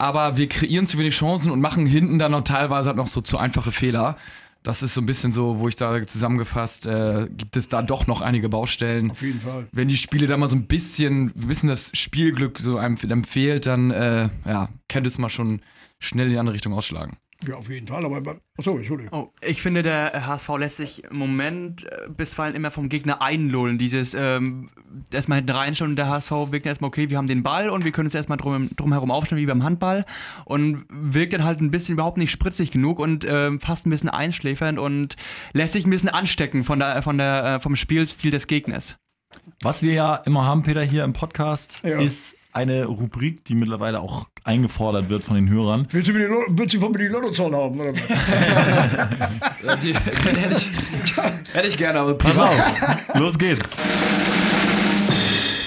Aber 0.00 0.38
wir 0.38 0.48
kreieren 0.48 0.86
zu 0.86 0.96
wenig 0.96 1.14
Chancen 1.14 1.50
und 1.50 1.60
machen 1.60 1.84
hinten 1.84 2.18
dann 2.18 2.32
noch 2.32 2.40
teilweise 2.40 2.88
halt 2.88 2.96
noch 2.96 3.06
so 3.06 3.20
zu 3.20 3.36
einfache 3.36 3.70
Fehler. 3.70 4.16
Das 4.62 4.82
ist 4.82 4.94
so 4.94 5.02
ein 5.02 5.06
bisschen 5.06 5.30
so, 5.30 5.58
wo 5.58 5.68
ich 5.68 5.76
da 5.76 6.06
zusammengefasst, 6.06 6.86
äh, 6.86 7.28
gibt 7.30 7.54
es 7.54 7.68
da 7.68 7.82
doch 7.82 8.06
noch 8.06 8.22
einige 8.22 8.48
Baustellen. 8.48 9.10
Auf 9.10 9.20
jeden 9.20 9.42
Fall. 9.42 9.66
Wenn 9.72 9.88
die 9.88 9.98
Spiele 9.98 10.26
da 10.26 10.38
mal 10.38 10.48
so 10.48 10.56
ein 10.56 10.66
bisschen, 10.66 11.32
wir 11.34 11.50
wissen, 11.50 11.66
das 11.66 11.90
Spielglück 11.92 12.58
so 12.58 12.78
einem, 12.78 12.96
einem 13.02 13.24
fehlt, 13.24 13.66
dann 13.66 13.90
äh, 13.90 14.30
ja, 14.46 14.70
könnte 14.88 15.08
es 15.08 15.18
mal 15.18 15.28
schon 15.28 15.60
schnell 15.98 16.28
in 16.28 16.32
die 16.32 16.38
andere 16.38 16.54
Richtung 16.54 16.72
ausschlagen. 16.72 17.18
Ja, 17.48 17.56
auf 17.56 17.68
jeden 17.70 17.86
Fall. 17.86 18.04
Aber, 18.04 18.36
achso, 18.58 18.76
Entschuldigung. 18.76 19.12
Oh, 19.18 19.32
ich 19.40 19.62
finde, 19.62 19.82
der 19.82 20.26
HSV 20.26 20.48
lässt 20.58 20.76
sich 20.76 21.04
im 21.04 21.16
Moment 21.16 21.84
äh, 21.84 22.08
bisweilen 22.08 22.54
immer 22.54 22.70
vom 22.70 22.88
Gegner 22.88 23.22
einlullen. 23.22 23.78
Dieses 23.78 24.12
ähm, 24.14 24.70
erstmal 25.12 25.38
hinten 25.38 25.52
reinschauen 25.52 25.92
und 25.92 25.96
der 25.96 26.08
HSV 26.08 26.30
wirkt 26.50 26.66
erstmal, 26.66 26.88
okay, 26.88 27.08
wir 27.08 27.16
haben 27.16 27.26
den 27.26 27.42
Ball 27.42 27.70
und 27.70 27.84
wir 27.84 27.92
können 27.92 28.06
es 28.08 28.14
erstmal 28.14 28.38
drum, 28.38 28.68
drumherum 28.76 29.10
aufstellen 29.10 29.40
wie 29.40 29.46
beim 29.46 29.64
Handball 29.64 30.04
und 30.44 30.84
wirkt 30.90 31.32
dann 31.32 31.44
halt 31.44 31.60
ein 31.60 31.70
bisschen 31.70 31.94
überhaupt 31.94 32.18
nicht 32.18 32.30
spritzig 32.30 32.70
genug 32.70 32.98
und 32.98 33.24
ähm, 33.26 33.60
fast 33.60 33.86
ein 33.86 33.90
bisschen 33.90 34.10
einschläfernd 34.10 34.78
und 34.78 35.16
lässt 35.54 35.72
sich 35.72 35.86
ein 35.86 35.90
bisschen 35.90 36.08
anstecken 36.10 36.64
von 36.64 36.78
der, 36.78 37.02
von 37.02 37.16
der, 37.18 37.44
äh, 37.44 37.60
vom 37.60 37.74
Spielstil 37.76 38.30
des 38.30 38.46
Gegners. 38.46 38.96
Was 39.62 39.82
wir 39.82 39.92
ja 39.94 40.16
immer 40.16 40.44
haben, 40.44 40.62
Peter, 40.62 40.82
hier 40.82 41.04
im 41.04 41.12
Podcast, 41.12 41.82
Ja. 41.84 41.98
ist 42.00 42.36
eine 42.52 42.84
Rubrik, 42.86 43.44
die 43.44 43.54
mittlerweile 43.54 44.00
auch 44.00 44.26
eingefordert 44.50 45.08
wird 45.08 45.22
von 45.24 45.36
den 45.36 45.48
Hörern. 45.48 45.86
Willst 45.90 46.08
du, 46.08 46.12
mir 46.12 46.18
die, 46.20 46.24
Lo- 46.26 46.44
willst 46.48 46.74
du 46.74 46.80
von 46.80 46.90
mir 46.92 46.98
die 46.98 47.06
Lottozahl 47.06 47.52
haben? 47.54 47.80
Oder? 47.80 47.92
was? 47.94 49.80
Die, 49.82 49.94
hätte, 49.94 50.52
ich, 50.56 50.70
hätte 51.54 51.68
ich 51.68 51.76
gerne, 51.76 52.00
aber 52.00 52.14
Pass 52.14 52.36
auf, 52.38 52.54
los 53.14 53.38
geht's. 53.38 53.76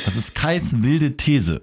Das 0.05 0.15
ist 0.17 0.35
Kais 0.35 0.75
wilde 0.81 1.15
These. 1.15 1.61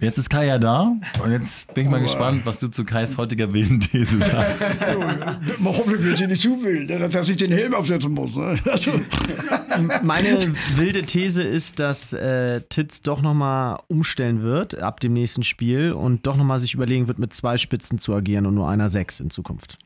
Jetzt 0.00 0.16
ist 0.16 0.30
Kai 0.30 0.46
ja 0.46 0.60
da 0.60 0.96
und 1.24 1.32
jetzt 1.32 1.74
bin 1.74 1.86
ich 1.86 1.90
mal 1.90 2.00
gespannt, 2.00 2.42
was 2.44 2.60
du 2.60 2.68
zu 2.68 2.84
Kais 2.84 3.16
heutiger 3.16 3.52
wilden 3.52 3.80
These 3.80 4.18
sagst. 4.20 4.80
Hoffentlich 5.64 6.04
will 6.04 6.16
sie 6.16 6.28
nicht 6.28 6.40
zu 6.40 6.62
wild, 6.62 6.88
ne, 6.88 7.08
dass 7.08 7.28
ich 7.28 7.36
den 7.36 7.50
Helm 7.50 7.74
aufsetzen 7.74 8.12
muss. 8.12 8.36
Ne? 8.36 8.56
Also, 8.70 8.92
Meine 10.04 10.38
wilde 10.76 11.02
These 11.02 11.42
ist, 11.42 11.80
dass 11.80 12.12
äh, 12.12 12.60
Titz 12.68 13.02
doch 13.02 13.22
nochmal 13.22 13.80
umstellen 13.88 14.40
wird 14.42 14.80
ab 14.80 15.00
dem 15.00 15.14
nächsten 15.14 15.42
Spiel 15.42 15.90
und 15.90 16.24
doch 16.28 16.36
nochmal 16.36 16.60
sich 16.60 16.74
überlegen 16.74 17.08
wird, 17.08 17.18
mit 17.18 17.34
zwei 17.34 17.58
Spitzen 17.58 17.98
zu 17.98 18.14
agieren 18.14 18.46
und 18.46 18.54
nur 18.54 18.68
einer 18.68 18.90
Sechs 18.90 19.18
in 19.18 19.30
Zukunft. 19.30 19.78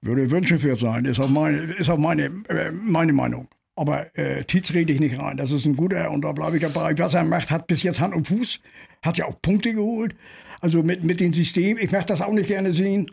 würde 0.00 0.28
wünschenswert 0.28 0.80
sein, 0.80 1.04
ist 1.04 1.20
auch 1.20 1.28
meine, 1.28 1.58
ist 1.58 1.88
auch 1.88 1.98
meine, 1.98 2.24
äh, 2.48 2.72
meine 2.72 3.12
Meinung. 3.12 3.46
Aber 3.74 4.16
äh, 4.18 4.44
Tietz 4.44 4.72
rede 4.72 4.92
ich 4.92 5.00
nicht 5.00 5.18
rein. 5.18 5.36
Das 5.36 5.50
ist 5.50 5.64
ein 5.64 5.76
guter 5.76 6.10
und 6.10 6.22
da 6.22 6.32
bleibe 6.32 6.56
ich 6.56 6.62
dabei. 6.62 6.96
Was 6.98 7.14
er 7.14 7.24
macht, 7.24 7.50
hat 7.50 7.66
bis 7.66 7.82
jetzt 7.82 8.00
Hand 8.00 8.14
und 8.14 8.26
Fuß, 8.26 8.60
hat 9.02 9.16
ja 9.18 9.24
auch 9.26 9.40
Punkte 9.40 9.72
geholt. 9.72 10.14
Also 10.60 10.82
mit, 10.82 11.02
mit 11.04 11.20
dem 11.20 11.32
System, 11.32 11.78
ich 11.78 11.90
möchte 11.90 12.12
das 12.12 12.20
auch 12.20 12.32
nicht 12.32 12.48
gerne 12.48 12.72
sehen. 12.72 13.10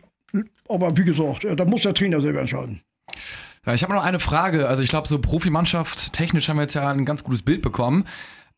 Aber 0.68 0.96
wie 0.96 1.04
gesagt, 1.04 1.44
äh, 1.44 1.56
da 1.56 1.64
muss 1.64 1.82
der 1.82 1.94
Trainer 1.94 2.20
selber 2.20 2.40
entscheiden. 2.40 2.82
Ja, 3.66 3.74
ich 3.74 3.82
habe 3.82 3.92
noch 3.94 4.04
eine 4.04 4.20
Frage. 4.20 4.68
Also 4.68 4.82
ich 4.82 4.88
glaube, 4.90 5.08
so 5.08 5.18
Profimannschaft, 5.18 6.12
technisch 6.12 6.48
haben 6.48 6.56
wir 6.56 6.62
jetzt 6.62 6.74
ja 6.74 6.88
ein 6.90 7.04
ganz 7.04 7.24
gutes 7.24 7.42
Bild 7.42 7.62
bekommen. 7.62 8.04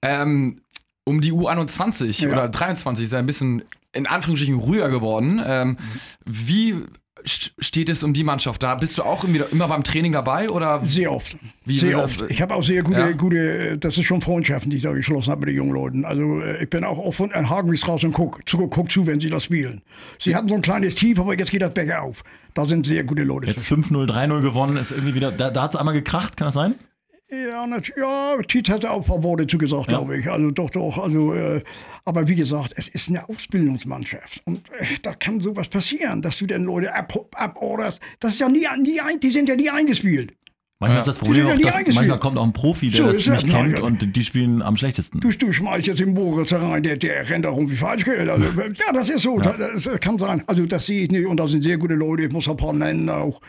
Ähm, 0.02 0.60
um 1.04 1.20
die 1.20 1.32
U21 1.32 2.22
Ja. 2.24 2.32
oder 2.32 2.48
23 2.48 3.04
ist 3.04 3.12
ja 3.12 3.18
ein 3.18 3.26
bisschen 3.26 3.62
in 3.94 4.06
Anführungsstrichen 4.06 4.56
ruhiger 4.58 4.88
geworden. 4.88 5.40
Ähm, 5.44 5.76
Wie 6.24 6.76
steht 7.24 7.88
es 7.88 8.02
um 8.02 8.12
die 8.14 8.24
Mannschaft 8.24 8.62
da? 8.62 8.74
Bist 8.74 8.98
du 8.98 9.02
auch 9.02 9.24
immer, 9.24 9.40
immer 9.52 9.68
beim 9.68 9.82
Training 9.85 10.12
dabei 10.12 10.50
oder? 10.50 10.80
Sehr 10.85 11.12
oft. 11.12 11.37
Wie 11.64 11.78
sehr 11.78 12.02
oft. 12.02 12.24
Ich 12.30 12.42
habe 12.42 12.54
auch 12.54 12.62
sehr 12.62 12.82
gute, 12.82 12.98
Ja. 12.98 13.11
gute, 13.12 13.78
das 13.78 13.96
ist 13.98 14.04
schon 14.06 14.20
Freundschaften, 14.20 14.70
die 14.70 14.78
ich 14.78 14.82
da 14.82 14.92
geschlossen 14.92 15.30
habe 15.30 15.40
mit 15.40 15.48
den 15.50 15.56
jungen 15.56 15.72
Leuten. 15.72 16.04
Also 16.04 16.40
äh, 16.40 16.62
ich 16.62 16.70
bin 16.70 16.85
auch 16.85 16.98
offen 16.98 17.32
an 17.32 17.48
Hagenwies 17.50 17.87
raus 17.88 18.04
und 18.04 18.12
guck, 18.12 18.46
zu, 18.48 18.58
guck 18.68 18.90
zu, 18.90 19.06
wenn 19.06 19.20
sie 19.20 19.30
das 19.30 19.44
spielen. 19.44 19.82
Sie 20.18 20.35
hatten 20.35 20.48
so 20.48 20.54
ein 20.54 20.62
kleines 20.62 20.94
Tief, 20.94 21.18
aber 21.20 21.38
jetzt 21.38 21.50
geht 21.50 21.62
das 21.62 21.72
Becher 21.74 22.02
auf. 22.02 22.24
Da 22.54 22.64
sind 22.64 22.87
sehr 22.87 23.04
gute 23.04 23.22
Leute. 23.22 23.46
Jetzt 23.46 23.66
5-0, 23.66 24.06
3-0 24.08 24.40
gewonnen, 24.40 24.76
ist 24.76 24.90
irgendwie 24.90 25.14
wieder, 25.14 25.32
da, 25.32 25.50
da 25.50 25.62
hat 25.62 25.74
es 25.74 25.76
einmal 25.80 25.94
gekracht, 25.94 26.37
kann 26.37 26.46
das 26.48 26.54
sein? 26.54 26.74
Ja, 27.33 27.66
ja, 27.97 28.42
Tietz 28.47 28.68
hat 28.68 28.85
auch 28.85 28.99
ein 28.99 29.05
paar 29.05 29.23
Worte 29.23 29.47
zugesagt, 29.47 29.90
Ja. 29.90 29.99
glaube 29.99 30.18
ich. 30.18 30.31
Also 30.31 30.51
doch, 30.51 30.68
doch. 30.68 30.99
Also, 30.99 31.33
äh, 31.33 31.62
aber 32.05 32.29
wie 32.29 32.35
gesagt, 32.35 32.75
es 32.77 32.88
ist 32.88 33.09
eine 33.09 33.27
Ausbildungsmannschaft. 33.27 34.42
Und 34.45 34.59
äh, 34.79 34.85
da 35.03 35.14
kann 35.14 35.40
sowas 35.40 35.68
passieren, 35.68 36.21
dass 36.21 36.37
du 36.38 36.47
dann 36.47 36.64
Leute 36.64 36.95
ab, 36.95 37.12
aborderst. 37.35 38.01
Das 38.21 38.35
ist 38.35 38.40
ja 38.40 38.51
nie, 38.51 38.66
nie 38.83 39.01
ein, 39.01 39.18
die 39.18 39.31
sind 39.31 39.49
ja 39.49 39.57
nie 39.57 39.71
eingespielt. 39.71 40.35
Manchmal 40.79 40.99
ist 40.99 41.07
das 41.07 41.18
Problem 41.18 41.47
ja 41.47 41.53
auch, 41.53 41.57
nie 41.57 41.62
dass 41.62 41.95
manchmal 41.95 42.18
kommt 42.18 42.37
auch 42.37 42.45
ein 42.45 42.53
Profi, 42.53 42.90
der 42.90 43.03
So 43.03 43.07
das 43.07 43.16
ist 43.18 43.29
das, 43.29 43.45
nicht 43.45 43.55
kennt 43.55 43.79
ja. 43.79 43.85
und 43.85 44.16
die 44.16 44.25
spielen 44.25 44.61
am 44.62 44.77
schlechtesten. 44.77 45.21
Du, 45.21 45.31
du 45.31 45.53
schmeißt 45.53 45.87
jetzt 45.87 46.01
den 46.01 46.12
Moritz 46.12 46.53
rein, 46.53 46.83
der, 46.83 46.97
der 46.97 47.31
rennt 47.31 47.45
da 47.45 47.51
rum 47.51 47.71
wie 47.71 47.77
Falschgeld. 47.77 48.29
Also, 48.29 48.45
ja, 48.45 48.92
das 48.92 49.09
ist 49.09 49.23
so. 49.23 49.38
Das, 49.38 49.85
das 49.85 50.01
kann 50.01 50.18
sein. 50.18 50.42
Also 50.49 50.66
das 50.66 50.85
sehe 50.85 51.05
ich 51.05 51.11
nicht. 51.11 51.25
Und 51.25 51.38
da 51.38 51.47
sind 51.47 51.62
sehr 51.62 51.79
gute 51.79 51.95
Leute. 51.95 52.25
Ich 52.25 52.33
muss 52.33 52.49
ein 52.49 52.57
paar 52.57 52.73
nennen. 52.73 53.09
Auch 53.09 53.40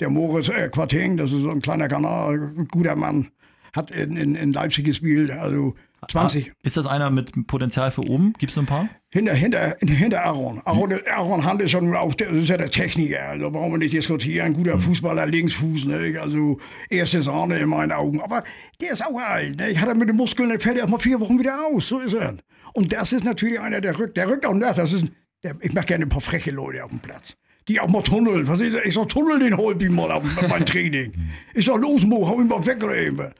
der 0.00 0.10
Moritz 0.10 0.48
äh, 0.48 0.68
Quateng, 0.68 1.16
das 1.16 1.32
ist 1.32 1.42
so 1.42 1.50
ein 1.50 1.60
kleiner 1.60 1.88
Kanal, 1.88 2.52
guter 2.70 2.96
Mann. 2.96 3.28
Hat 3.72 3.90
in, 3.92 4.16
in, 4.16 4.34
in 4.34 4.52
Leipzig 4.52 4.84
gespielt. 4.84 5.30
Also 5.30 5.74
20. 6.08 6.52
Ist 6.62 6.76
das 6.76 6.86
einer 6.86 7.10
mit 7.10 7.46
Potenzial 7.46 7.90
für 7.90 8.00
oben? 8.00 8.32
Gibt 8.38 8.50
es 8.50 8.58
ein 8.58 8.66
paar? 8.66 8.88
Hinter, 9.10 9.34
hinter, 9.34 9.76
hinter 9.80 10.24
Aaron. 10.24 10.60
Aaron, 10.64 10.94
Aaron 11.08 11.44
Hand 11.44 11.62
ist 11.62 11.72
ja 11.72 11.80
nun 11.80 11.94
auch 11.94 12.14
der, 12.14 12.30
das 12.32 12.44
ist 12.44 12.48
ja 12.48 12.56
der 12.56 12.70
Techniker. 12.70 13.28
Also 13.28 13.50
brauchen 13.50 13.72
wir 13.72 13.78
nicht 13.78 13.92
diskutieren. 13.92 14.54
Guter 14.54 14.80
Fußballer, 14.80 15.26
Linksfuß. 15.26 15.84
Ne? 15.84 16.18
Also 16.20 16.58
erste 16.88 17.22
Sahne 17.22 17.58
in 17.58 17.68
meinen 17.68 17.92
Augen. 17.92 18.20
Aber 18.20 18.42
der 18.80 18.92
ist 18.92 19.04
auch 19.04 19.20
alt. 19.20 19.58
Ne? 19.58 19.78
Hat 19.78 19.88
er 19.88 19.94
mit 19.94 20.08
den 20.08 20.16
Muskeln, 20.16 20.48
dann 20.48 20.60
fällt 20.60 20.76
er 20.76 20.82
erst 20.82 20.90
mal 20.90 20.98
vier 20.98 21.20
Wochen 21.20 21.38
wieder 21.38 21.66
aus. 21.66 21.88
So 21.88 22.00
ist 22.00 22.14
er. 22.14 22.36
Und 22.72 22.92
das 22.92 23.12
ist 23.12 23.24
natürlich 23.24 23.60
einer, 23.60 23.80
der 23.80 23.98
rückt, 23.98 24.16
der 24.16 24.28
rückt 24.28 24.46
auch 24.46 24.54
nach. 24.54 24.74
Das 24.74 24.92
ist, 24.92 25.04
der, 25.42 25.56
ich 25.60 25.74
mache 25.74 25.86
gerne 25.86 26.06
ein 26.06 26.08
paar 26.08 26.20
freche 26.20 26.50
Leute 26.50 26.84
auf 26.84 26.90
dem 26.90 27.00
Platz. 27.00 27.36
Die 27.70 27.78
auch 27.78 27.88
mal 27.88 28.02
tunneln. 28.02 28.48
Was 28.48 28.60
ich, 28.60 28.74
ich 28.74 28.94
sag, 28.94 29.06
tunnel 29.06 29.38
den 29.38 29.56
holt 29.56 29.80
ich 29.80 29.90
mal 29.90 30.10
auf 30.10 30.24
mein 30.48 30.66
Training. 30.66 31.12
Ich 31.54 31.66
sag, 31.66 31.80
los, 31.80 32.04
Mo, 32.04 32.26
hau 32.26 32.40
ihn 32.40 32.48
mal 32.48 32.66
weg 32.66 32.82
oder 32.82 32.96
eben. 32.96 33.30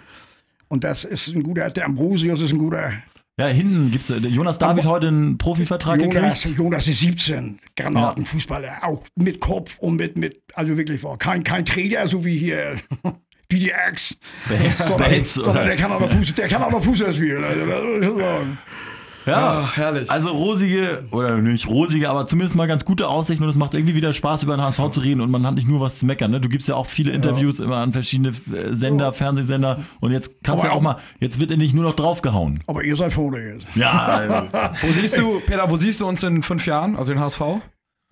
Und 0.69 0.85
das 0.85 1.03
ist 1.03 1.35
ein 1.35 1.43
guter, 1.43 1.69
der 1.69 1.87
Ambrosius 1.87 2.41
ist 2.41 2.53
ein 2.53 2.59
guter. 2.59 2.93
Ja, 3.41 3.49
hinten 3.49 3.91
gibt 3.91 4.09
es 4.09 4.33
Jonas 4.33 4.59
David 4.59 4.85
heute 4.85 5.09
einen 5.09 5.37
Profivertrag 5.37 5.99
Jonas, 5.99 6.43
gekriegt. 6.43 6.59
Jonas 6.61 6.87
ist 6.87 7.01
17, 7.01 7.59
Granatenfußballer, 7.75 8.85
auch 8.85 9.03
mit 9.17 9.41
Kopf 9.41 9.79
und 9.81 9.97
mit, 9.97 10.17
mit 10.17 10.41
also 10.55 10.77
wirklich 10.79 11.03
war 11.03 11.19
kein, 11.19 11.43
kein 11.43 11.65
Trainer, 11.65 12.07
so 12.07 12.25
wie 12.25 12.39
hier, 12.39 12.77
wie 13.49 13.59
die 13.59 13.75
Axe, 13.75 14.15
sondern, 14.87 15.25
sondern 15.25 15.67
der 15.67 15.77
kann 15.77 15.91
noch 15.91 16.09
Fuß, 16.09 16.35
der 16.35 16.47
kann 16.47 16.71
noch 16.71 16.85
Fußball 16.85 17.13
spielen. 17.13 17.43
Ja, 19.31 19.71
herrlich. 19.75 20.11
Also 20.11 20.31
rosige, 20.31 21.05
oder 21.11 21.37
nicht 21.39 21.69
rosige, 21.69 22.11
aber 22.11 22.27
zumindest 22.27 22.57
mal 22.57 22.67
ganz 22.67 22.85
gute 22.85 23.09
Aussichten 23.09 23.45
und 23.45 23.51
es 23.51 23.57
macht 23.57 23.75
irgendwie 23.75 23.95
wieder 23.95 24.13
Spaß, 24.13 24.43
über 24.43 24.57
den 24.57 24.63
HSV 24.63 24.91
zu 24.91 25.01
reden 25.01 25.21
und 25.21 25.31
man 25.31 25.47
hat 25.47 25.55
nicht 25.55 25.69
nur 25.69 25.81
was 25.81 25.99
zu 25.99 26.07
meckern. 26.07 26.31
Ne? 26.31 26.41
Du 26.41 26.49
gibst 26.49 26.69
ja 26.69 26.75
auch 26.75 26.87
viele 26.87 27.13
Interviews 27.13 27.61
immer 27.61 27.77
an 27.77 27.93
verschiedene 27.93 28.31
äh, 28.31 28.75
Sender, 28.75 29.13
Fernsehsender 29.13 29.81
und 30.01 30.13
jetzt 30.13 30.33
kannst 30.43 30.65
du 30.65 30.69
ja 30.69 30.75
auch 30.75 30.81
mal, 30.81 30.97
jetzt 31.19 31.41
wird 31.41 31.51
endlich 31.51 31.75
nur 31.75 31.85
noch 31.85 31.95
draufgehauen. 31.95 32.61
Aber 32.67 32.85
ihr 32.85 32.97
seid 32.97 33.13
vorne 33.13 33.55
jetzt. 33.55 33.67
Ja, 33.75 33.93
also, 33.93 34.49
Wo 34.87 34.93
siehst 34.93 35.19
du, 35.19 35.41
Peter, 35.47 35.71
wo 35.71 35.77
siehst 35.77 36.01
du 36.01 36.07
uns 36.07 36.23
in 36.23 36.43
fünf 36.43 36.67
Jahren, 36.67 36.97
also 36.97 37.13
den 37.13 37.21
HSV? 37.21 37.41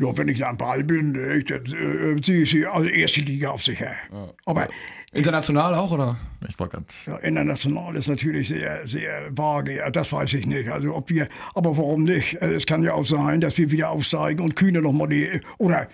Ja, 0.01 0.17
wenn 0.17 0.29
ich 0.29 0.47
am 0.47 0.57
Ball 0.57 0.85
bin, 0.85 1.17
äh, 1.17 1.43
dann 1.43 1.65
äh, 1.67 2.23
sehe 2.23 2.43
ich 2.43 2.51
sie 2.51 2.65
also 2.67 2.87
erste 2.87 3.21
Liga 3.23 3.51
auf 3.51 3.65
sich 3.65 3.81
her. 3.81 3.95
Aber 4.47 4.69
International 5.13 5.75
auch, 5.75 5.91
oder? 5.91 6.17
ich 6.49 6.57
wollte 6.61 6.77
ganz. 6.77 7.07
ja, 7.07 7.17
international 7.17 7.97
ist 7.97 8.07
natürlich 8.07 8.47
sehr, 8.49 8.87
sehr 8.87 9.23
vage. 9.37 9.77
Ja, 9.79 9.91
das 9.91 10.13
weiß 10.13 10.35
ich 10.35 10.47
nicht. 10.47 10.69
Also 10.69 10.95
ob 10.95 11.11
wir, 11.11 11.27
aber 11.55 11.77
warum 11.77 12.05
nicht? 12.05 12.41
Äh, 12.41 12.53
Es 12.55 12.65
kann 12.67 12.85
ja 12.85 12.93
auch 12.93 13.05
sein, 13.05 13.41
dass 13.41 13.59
wir 13.59 13.73
wieder 13.73 13.91
aufsteigen 13.91 14.41
und 14.41 14.55
Kühne 14.55 14.83
noch 14.83 14.93
mal 14.93 15.09
die 15.09 15.41
oder 15.59 15.89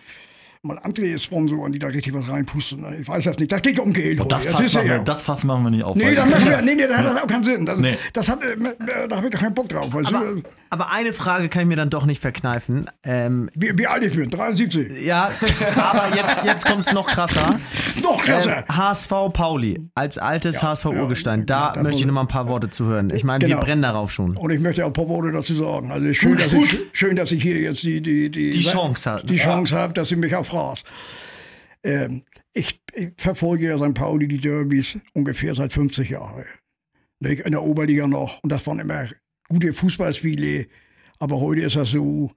mal 0.62 0.78
andere 0.80 1.18
Sponsoren, 1.18 1.72
die 1.72 1.78
da 1.78 1.86
richtig 1.86 2.12
was 2.12 2.28
reinpusten. 2.28 2.80
ne? 2.82 2.96
Ich 3.00 3.08
weiß 3.08 3.24
das 3.24 3.38
nicht. 3.38 3.52
Das 3.52 3.62
geht 3.62 3.78
um 3.78 3.92
Geld. 3.94 4.20
Und 4.20 4.30
das. 4.32 4.46
Fass, 4.46 4.72
ja- 4.72 4.80
machen 4.80 4.90
wir, 4.90 4.98
das 4.98 5.22
Fass 5.22 5.44
machen 5.44 5.62
wir 5.64 5.70
nicht 5.70 5.82
auf. 5.84 5.94
Nee, 5.96 6.14
das 6.14 6.28
machen 6.28 6.44
wir, 6.46 6.60
nee, 6.62 6.74
nee, 6.74 6.86
da 6.86 6.98
hat 6.98 7.06
das 7.06 7.16
auch 7.22 7.26
keinen 7.26 7.44
Sinn. 7.44 7.64
Das, 7.64 7.78
Nee. 7.80 7.96
das 8.12 8.28
hat, 8.28 8.42
äh, 8.42 8.52
äh, 8.52 9.08
da 9.08 9.16
habe 9.16 9.26
ich 9.28 9.32
gar 9.32 9.40
keinen 9.42 9.54
Bock 9.54 9.68
drauf. 9.70 9.92
Weißt 9.94 10.12
Aber, 10.12 10.26
du? 10.26 10.42
Aber 10.74 10.90
eine 10.90 11.12
Frage 11.12 11.48
kann 11.48 11.62
ich 11.62 11.68
mir 11.68 11.76
dann 11.76 11.88
doch 11.90 12.04
nicht 12.04 12.20
verkneifen. 12.20 12.90
Ähm, 13.04 13.48
Wie, 13.54 13.78
wie 13.78 13.86
alt 13.86 14.02
ich 14.04 14.14
bin, 14.16 14.28
73. 14.28 15.04
ja, 15.04 15.30
aber 15.76 16.14
jetzt, 16.16 16.44
jetzt 16.44 16.66
kommt 16.66 16.86
es 16.86 16.92
noch 16.92 17.06
krasser. 17.06 17.58
Noch 18.02 18.22
krasser. 18.22 18.64
Ähm, 18.68 18.76
HSV 18.76 19.10
Pauli, 19.32 19.88
als 19.94 20.18
altes 20.18 20.62
HSV-Urgestein, 20.62 21.46
da 21.46 21.68
ja, 21.68 21.72
da 21.74 21.82
möchte 21.82 22.00
ich 22.00 22.06
noch 22.06 22.12
mal 22.14 22.22
ein 22.22 22.28
paar 22.28 22.48
Worte 22.48 22.70
zu 22.70 22.86
hören. 22.86 23.10
Ich 23.14 23.22
meine, 23.24 23.44
Genau. 23.44 23.58
wir 23.58 23.64
brennen 23.64 23.82
darauf 23.82 24.10
schon. 24.12 24.36
Und 24.36 24.50
ich 24.50 24.58
möchte 24.60 24.82
auch 24.84 24.88
ein 24.88 24.92
paar 24.92 25.08
Worte 25.08 25.30
dazu 25.32 25.54
sagen. 25.54 25.92
Also 25.92 26.12
schön, 26.12 26.36
dass 26.36 26.52
ich, 26.52 26.78
schön, 26.92 27.16
dass 27.16 27.30
ich 27.32 27.42
hier 27.42 27.58
jetzt 27.60 27.82
die, 27.84 28.00
die, 28.02 28.30
die, 28.30 28.50
Die 28.50 28.62
Chance 28.62 29.10
habe. 29.10 29.26
die 29.26 29.36
Chance 29.36 29.76
habe, 29.76 29.92
dass 29.92 30.08
sie 30.08 30.16
mich 30.16 30.34
auch 30.34 30.44
fragst. 30.46 30.84
Ähm, 31.84 32.24
ich, 32.52 32.80
ich 32.92 33.12
verfolge 33.16 33.66
ja 33.68 33.78
St. 33.78 33.94
Pauli, 33.94 34.28
die 34.28 34.38
Derbys, 34.40 34.98
ungefähr 35.12 35.54
seit 35.54 35.72
50 35.72 36.10
Jahren. 36.10 36.44
In 37.20 37.52
der 37.52 37.62
Oberliga 37.62 38.06
noch. 38.06 38.42
Und 38.42 38.50
das 38.50 38.66
waren 38.66 38.80
immer 38.80 39.06
gute 39.48 39.72
Fußballspiele. 39.72 40.66
Aber 41.18 41.40
heute 41.40 41.62
ist 41.62 41.76
das 41.76 41.90
so. 41.90 42.32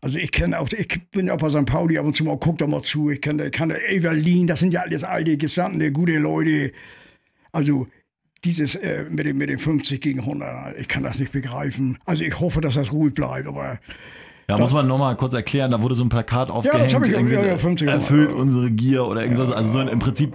Also 0.00 0.18
ich 0.18 0.30
kenne 0.30 0.58
auch, 0.60 0.68
ich 0.70 1.10
bin 1.10 1.30
auch 1.30 1.38
bei 1.38 1.48
St. 1.48 1.64
Pauli 1.66 1.98
ab 1.98 2.04
und 2.04 2.14
zu 2.14 2.22
mal, 2.24 2.38
guck 2.38 2.58
da 2.58 2.66
mal 2.66 2.82
zu. 2.82 3.10
Ich 3.10 3.20
kenne, 3.20 3.50
kenne 3.50 3.78
Evelyn, 3.88 4.46
das 4.46 4.60
sind 4.60 4.72
ja 4.72 4.82
alles 4.82 5.04
alte, 5.04 5.36
gestandene, 5.36 5.90
gute 5.90 6.18
Leute. 6.18 6.72
Also 7.50 7.86
dieses 8.44 8.74
äh, 8.76 9.04
mit, 9.10 9.26
den, 9.26 9.36
mit 9.38 9.48
den 9.48 9.58
50 9.58 10.00
gegen 10.00 10.20
100, 10.20 10.78
ich 10.78 10.86
kann 10.86 11.02
das 11.02 11.18
nicht 11.18 11.32
begreifen. 11.32 11.98
Also 12.04 12.22
ich 12.24 12.38
hoffe, 12.38 12.60
dass 12.60 12.74
das 12.74 12.92
ruhig 12.92 13.14
bleibt, 13.14 13.48
aber 13.48 13.78
Ja, 14.48 14.58
muss 14.58 14.72
man 14.72 14.86
nochmal 14.86 15.16
kurz 15.16 15.34
erklären, 15.34 15.70
da 15.72 15.80
wurde 15.80 15.94
so 15.96 16.04
ein 16.04 16.08
Plakat 16.08 16.50
aufgehängt. 16.50 16.84
das 16.84 16.94
hab 16.94 17.04
ich 17.04 17.14
auch, 17.14 17.18
irgendwie 17.18 17.34
ja, 17.34 17.44
ja, 17.44 17.52
so, 17.52 17.58
50 17.58 17.88
Euro. 17.88 17.96
erfüllt 17.96 18.30
unsere 18.30 18.70
Gier 18.70 19.06
oder 19.06 19.22
irgendwas. 19.22 19.50
also 19.50 19.72
so 19.72 19.78
ein, 19.78 19.88
im 19.88 19.98
Prinzip 19.98 20.32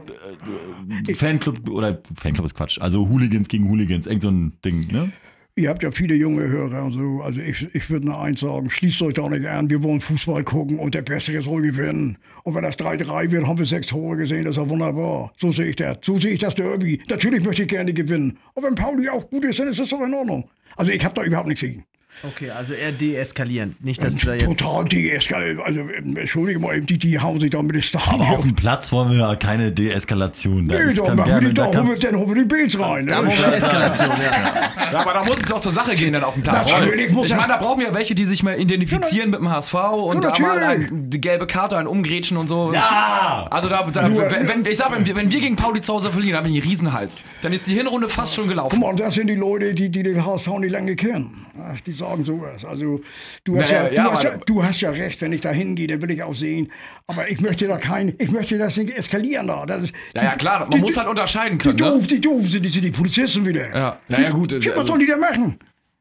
äh, 1.07 1.13
Fanclub 1.13 1.69
oder 1.69 2.01
Fanclub 2.15 2.45
ist 2.45 2.55
Quatsch. 2.55 2.79
Also 2.81 3.07
Hooligans 3.07 3.47
gegen 3.47 3.69
Hooligans, 3.69 4.07
irgend 4.07 4.23
so 4.23 4.29
ein 4.29 4.53
Ding, 4.65 4.87
ne? 4.91 5.11
Ihr 5.55 5.69
habt 5.69 5.83
ja 5.83 5.91
viele 5.91 6.15
junge 6.15 6.47
Hörer 6.47 6.83
und 6.83 6.93
so. 6.93 7.21
Also 7.21 7.39
ich, 7.39 7.73
ich 7.73 7.89
würde 7.89 8.05
nur 8.07 8.21
eins 8.21 8.39
sagen, 8.39 8.69
schließt 8.69 9.01
euch 9.01 9.13
da 9.13 9.27
nicht 9.29 9.45
an, 9.45 9.69
wir 9.69 9.83
wollen 9.83 9.99
Fußball 9.99 10.43
gucken 10.43 10.79
und 10.79 10.95
der 10.95 11.01
Bessere 11.01 11.41
soll 11.41 11.61
gewinnen. 11.61 12.17
Und 12.43 12.55
wenn 12.55 12.63
das 12.63 12.77
3-3 12.77 13.31
wird, 13.31 13.47
haben 13.47 13.59
wir 13.59 13.65
sechs 13.65 13.87
Tore 13.87 14.17
gesehen, 14.17 14.45
das 14.45 14.57
ist 14.57 14.63
ja 14.63 14.69
wunderbar. 14.69 15.33
So 15.37 15.51
sehe 15.51 15.67
ich 15.67 15.75
das. 15.75 15.97
So 16.01 16.19
sehe 16.19 16.31
ich 16.31 16.39
das 16.39 16.55
Derby. 16.55 17.01
Natürlich 17.09 17.43
möchte 17.43 17.63
ich 17.63 17.69
gerne 17.69 17.93
gewinnen. 17.93 18.37
Und 18.53 18.63
wenn 18.63 18.75
Pauli 18.75 19.09
auch 19.09 19.29
gut 19.29 19.45
ist, 19.45 19.59
dann 19.59 19.67
ist 19.67 19.79
das 19.79 19.89
doch 19.89 20.01
in 20.01 20.13
Ordnung. 20.13 20.49
Also 20.75 20.91
ich 20.91 21.03
habe 21.03 21.13
da 21.13 21.23
überhaupt 21.23 21.47
nichts 21.47 21.61
gegen. 21.61 21.85
Okay, 22.23 22.51
also 22.51 22.73
eher 22.73 22.91
deeskalieren. 22.91 23.75
Nicht, 23.79 24.03
dass 24.03 24.15
du 24.15 24.27
da 24.27 24.33
jetzt. 24.33 24.59
Total 24.59 24.85
deeskaliert. 24.85 25.59
Also, 25.65 25.79
ähm, 25.79 26.15
entschuldige 26.17 26.59
mal, 26.59 26.79
die, 26.79 26.99
die 26.99 27.19
hauen 27.19 27.39
sich 27.39 27.49
da 27.49 27.61
mit 27.63 27.73
dem 27.75 27.81
Stadion. 27.81 28.21
Aber 28.21 28.29
auf 28.37 28.41
dem 28.43 28.53
Platz 28.55 28.91
wollen 28.91 29.09
wir 29.11 29.17
ja 29.17 29.35
keine 29.35 29.71
Deeskalation. 29.71 30.67
Da 30.67 30.75
Nee, 30.75 30.95
wir 30.95 31.15
gerne- 31.25 31.47
die, 31.49 31.53
da 31.55 31.67
da 31.71 31.77
holen 31.79 31.87
wir, 31.89 31.97
dann 31.99 32.15
holen 32.17 32.35
wir 32.35 32.43
die 32.43 32.47
Beats 32.47 32.79
rein. 32.79 33.07
Da 33.07 33.21
Ne? 33.21 33.27
brauchen 33.29 33.39
wir 33.39 33.53
Eskalation, 33.53 34.09
ja. 34.09 34.91
Ja, 34.91 34.99
aber 34.99 35.13
da 35.13 35.23
muss 35.23 35.37
es 35.37 35.45
doch 35.47 35.59
zur 35.61 35.71
Sache 35.71 35.93
gehen 35.95 36.13
dann 36.13 36.23
auf 36.23 36.33
dem 36.35 36.43
Platz. 36.43 36.69
Natürlich 36.69 37.09
muss 37.11 37.27
ich 37.29 37.35
meine, 37.35 37.47
da 37.53 37.57
brauchen 37.57 37.79
wir 37.79 37.93
welche, 37.93 38.13
die 38.13 38.25
sich 38.25 38.43
mal 38.43 38.59
identifizieren 38.59 39.31
mit 39.31 39.39
dem 39.39 39.49
HSV 39.49 39.73
und 39.73 40.23
Ja, 40.23 40.31
da 40.31 40.39
mal 40.39 40.57
ein, 40.63 41.09
die 41.09 41.21
gelbe 41.21 41.47
Karte 41.47 41.77
ein 41.77 41.87
umgrätschen 41.87 42.37
und 42.37 42.47
so. 42.47 42.71
Ja! 42.73 43.47
Also 43.49 43.67
da, 43.67 43.83
da 43.91 44.07
Nur- 44.09 44.29
wenn, 44.29 44.63
ich 44.65 44.77
sag, 44.77 44.91
wenn 44.95 45.07
wir, 45.07 45.15
wenn 45.15 45.31
wir 45.31 45.39
gegen 45.39 45.55
Pauli 45.55 45.81
zu 45.81 45.93
Hause 45.93 46.11
verlieren, 46.11 46.33
dann 46.33 46.43
habe 46.43 46.53
ich 46.53 46.61
einen 46.61 46.69
Riesenhals. 46.69 47.23
Dann 47.41 47.51
ist 47.53 47.65
die 47.67 47.73
Hinrunde 47.73 48.09
fast 48.09 48.35
schon 48.35 48.43
Guck 48.43 48.51
gelaufen. 48.53 48.79
mal, 48.79 48.89
und 48.89 48.99
das 48.99 49.15
sind 49.15 49.25
die 49.27 49.35
Leute, 49.35 49.73
die, 49.73 49.89
die 49.89 50.03
den 50.03 50.23
HSV 50.23 50.47
nicht 50.59 50.71
lange 50.71 50.95
kennen. 50.95 51.47
Die 51.85 51.91
sagen 52.01 52.25
sowas. 52.25 52.65
Also, 52.65 53.01
du 53.45 53.57
hast, 53.57 53.71
Naja, 53.71 53.83
ja, 53.83 53.89
du, 53.89 53.95
ja, 53.95 54.11
hast 54.13 54.23
ja, 54.23 54.37
du 54.45 54.63
hast 54.63 54.81
ja 54.81 54.89
recht, 54.91 55.21
wenn 55.21 55.31
ich 55.33 55.41
da 55.41 55.51
hingehe, 55.51 55.87
dann 55.87 56.01
will 56.01 56.11
ich 56.11 56.21
auch 56.23 56.35
sehen. 56.35 56.71
Aber 57.07 57.29
ich 57.31 57.39
möchte 57.41 57.67
da 57.67 57.77
kein, 57.77 58.13
ich 58.17 58.29
möchte 58.31 58.57
das 58.57 58.75
nicht 58.77 58.91
eskalieren 58.91 59.47
da. 59.47 59.65
Das 59.65 59.83
ist, 59.83 59.93
Ja, 60.15 60.23
ja, 60.23 60.35
klar, 60.35 60.67
man 60.69 60.79
muss 60.81 60.97
halt 60.97 61.07
unterscheiden 61.07 61.57
Die 61.57 61.63
können. 61.63 61.77
Ne? 61.77 61.89
doof, 61.91 62.07
die 62.07 62.19
doof 62.21 62.49
sind, 62.49 62.63
die 62.65 62.69
sind 62.69 62.83
die 62.83 62.91
Polizisten 62.91 63.45
wieder. 63.45 63.69
Ja, 63.69 63.99
ja, 64.09 64.19
ja, 64.21 64.29
gut, 64.29 64.53
also- 64.53 64.69
was 64.75 64.85
sollen 64.87 64.99
die 64.99 65.07
da 65.07 65.17
machen? 65.17 65.57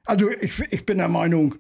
Also, 0.07 0.31
ich, 0.41 0.53
ich 0.71 0.85
bin 0.87 0.99
der 0.99 1.09
Meinung, 1.09 1.55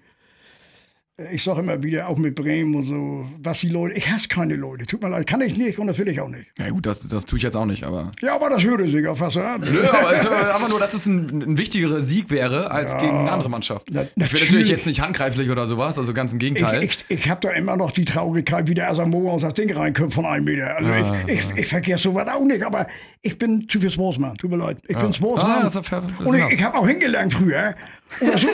ich 1.32 1.42
sage 1.44 1.60
immer 1.60 1.82
wieder, 1.82 2.08
auch 2.08 2.16
mit 2.18 2.34
Bremen 2.34 2.74
und 2.74 2.84
so, 2.84 3.26
was 3.42 3.60
die 3.60 3.68
Leute, 3.68 3.94
ich 3.96 4.10
hasse 4.10 4.28
keine 4.28 4.56
Leute. 4.56 4.86
Tut 4.86 5.02
mir 5.02 5.08
leid, 5.08 5.26
kann 5.26 5.40
ich 5.40 5.56
nicht 5.56 5.78
und 5.78 5.86
das 5.86 5.98
will 5.98 6.08
ich 6.08 6.20
auch 6.20 6.28
nicht. 6.28 6.46
Ja 6.58 6.70
gut, 6.70 6.86
das, 6.86 7.06
das 7.06 7.24
tue 7.26 7.38
ich 7.38 7.42
jetzt 7.42 7.56
auch 7.56 7.66
nicht, 7.66 7.84
aber. 7.84 8.12
Ja, 8.20 8.34
aber 8.34 8.50
das 8.50 8.62
würde 8.64 8.88
sich 8.88 9.06
auch 9.06 9.16
fast 9.16 9.36
an. 9.36 9.60
Nö, 9.60 9.86
aber 9.88 10.14
es 10.14 10.22
ist 10.24 10.30
einfach 10.30 10.68
nur, 10.68 10.78
dass 10.80 10.94
es 10.94 11.06
ein, 11.06 11.42
ein 11.42 11.58
wichtigerer 11.58 12.02
Sieg 12.02 12.30
wäre 12.30 12.70
als 12.70 12.96
gegen 12.98 13.16
eine 13.18 13.30
andere 13.32 13.50
Mannschaft. 13.50 13.88
Na- 13.90 14.02
ich 14.02 14.08
will 14.16 14.22
natürlich 14.24 14.42
natürlich. 14.44 14.68
jetzt 14.70 14.86
nicht 14.86 15.00
handgreiflich 15.00 15.50
oder 15.50 15.66
sowas, 15.66 15.98
also 15.98 16.12
ganz 16.14 16.32
im 16.32 16.38
Gegenteil. 16.38 16.82
Ich, 16.82 16.98
ich, 17.08 17.20
ich 17.20 17.30
habe 17.30 17.40
da 17.40 17.50
immer 17.50 17.76
noch 17.76 17.90
die 17.92 18.04
Traurigkeit, 18.04 18.68
wie 18.68 18.74
der 18.74 18.90
Asamoah 18.90 19.32
aus 19.32 19.42
das 19.42 19.54
Ding 19.54 19.72
reinkommt 19.72 20.14
von 20.14 20.24
einem 20.26 20.44
Meter. 20.44 20.76
Also 20.76 20.90
ich, 21.26 21.34
ich, 21.38 21.58
ich 21.58 21.66
vergesse 21.66 22.04
sowas 22.04 22.28
auch 22.28 22.44
nicht, 22.44 22.62
aber 22.62 22.86
ich 23.22 23.36
bin 23.38 23.68
zu 23.68 23.80
viel 23.80 23.90
Sportsman. 23.90 24.36
Tut 24.38 24.50
mir 24.50 24.56
leid. 24.56 24.78
Ich 24.88 24.96
bin 24.96 25.12
Sportsman. 25.12 25.52
Ah, 25.58 25.62
das 25.64 25.74
das 25.74 25.86
ist 25.86 26.20
und 26.20 26.34
ich, 26.38 26.44
ich 26.58 26.62
habe 26.62 26.76
auch 26.78 26.86
hingelernt 26.86 27.34
früher. 27.34 27.74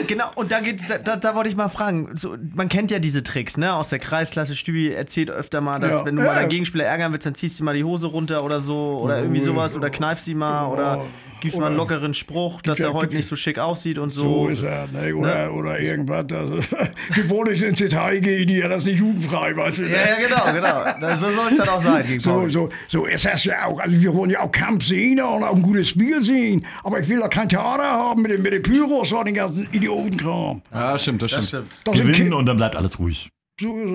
Genau, 0.07 0.25
und 0.35 0.51
da 0.51 0.59
geht's, 0.59 0.85
da, 0.85 0.99
da, 0.99 1.15
da 1.15 1.33
wollte 1.33 1.49
ich 1.49 1.55
mal 1.55 1.67
fragen. 1.69 2.11
So, 2.15 2.35
man 2.53 2.69
kennt 2.69 2.91
ja 2.91 2.99
diese 2.99 3.23
Tricks, 3.23 3.57
ne? 3.57 3.73
Aus 3.73 3.89
der 3.89 3.97
Kreisklasse. 3.97 4.55
Stübi 4.55 4.93
erzählt 4.93 5.31
öfter 5.31 5.61
mal, 5.61 5.79
dass 5.79 5.93
Ja. 5.95 6.05
wenn 6.05 6.15
du 6.15 6.21
Ja. 6.21 6.27
mal 6.27 6.35
deinen 6.35 6.49
Gegenspieler 6.49 6.83
ärgern 6.85 7.11
willst, 7.11 7.25
dann 7.25 7.33
ziehst 7.33 7.59
du 7.59 7.63
mal 7.63 7.73
die 7.75 7.83
Hose 7.83 8.05
runter 8.05 8.43
oder 8.43 8.59
so 8.59 8.99
oder 9.01 9.17
irgendwie 9.17 9.39
sowas 9.39 9.75
oder 9.75 9.89
kneifst 9.89 10.25
sie 10.25 10.35
mal 10.35 10.67
oder 10.67 11.05
gibst 11.39 11.57
mal 11.57 11.67
einen 11.67 11.75
lockeren 11.75 12.13
Spruch, 12.13 12.61
dass 12.61 12.77
ja- 12.77 12.89
er 12.89 12.93
heute 12.93 13.15
nicht 13.15 13.27
so 13.27 13.35
schick 13.35 13.57
aussieht 13.57 13.97
und 13.97 14.11
So 14.11 14.21
so. 14.45 14.47
ist 14.49 14.61
er. 14.61 14.87
Ne? 14.93 15.15
Oder, 15.15 15.51
oder 15.51 15.79
irgendwas. 15.79 16.25
Also, 16.31 16.59
wir 17.15 17.29
wollen 17.31 17.51
nicht 17.51 17.63
ins 17.63 17.79
Detail 17.79 18.19
gehen 18.19 18.47
hier, 18.49 18.69
das 18.69 18.83
ist 18.83 18.89
nicht 18.89 18.99
jugendfrei, 18.99 19.55
weißt 19.57 19.79
du. 19.79 19.83
Ne? 19.83 19.89
Ja, 19.89 19.97
ja, 19.97 20.27
genau, 20.27 20.53
genau. 20.53 20.99
Das, 21.01 21.19
so 21.19 21.31
soll 21.31 21.47
es 21.51 21.57
dann 21.57 21.69
auch 21.69 21.81
sein 21.81 22.05
So, 22.19 22.47
so, 22.47 22.69
so 22.87 23.05
ist 23.05 23.25
das 23.25 23.43
ja 23.43 23.65
auch. 23.65 23.79
Also 23.79 23.99
wir 23.99 24.13
wollen 24.13 24.29
ja 24.29 24.41
auch 24.41 24.51
Kampf 24.57 24.85
sehen 24.85 25.19
und 25.21 25.43
auch 25.43 25.55
ein 25.55 25.61
gutes 25.61 25.89
Spiel 25.89 26.21
sehen. 26.21 26.65
Aber 26.83 26.99
ich 26.99 27.07
will 27.07 27.19
da 27.19 27.27
kein 27.27 27.47
Theater 27.49 27.83
haben 27.83 28.21
mit 28.21 28.31
den, 28.31 28.41
mit 28.41 28.53
den 28.53 28.61
Pyros 28.61 29.11
und 29.11 29.25
den 29.25 29.35
ganzen 29.35 29.67
Idiotenkram. 29.71 30.61
ja, 30.73 30.93
das 30.93 31.01
stimmt, 31.03 31.21
das 31.21 31.31
stimmt. 31.31 31.43
Das 31.45 31.49
stimmt. 31.49 31.67
Das 31.85 31.95
sind 31.97 32.07
Gewinnen 32.11 32.33
und 32.33 32.45
dann 32.45 32.57
bleibt 32.57 32.75
alles 32.75 32.97
ruhig. 32.99 33.29
So 33.59 33.75
ist 33.75 33.85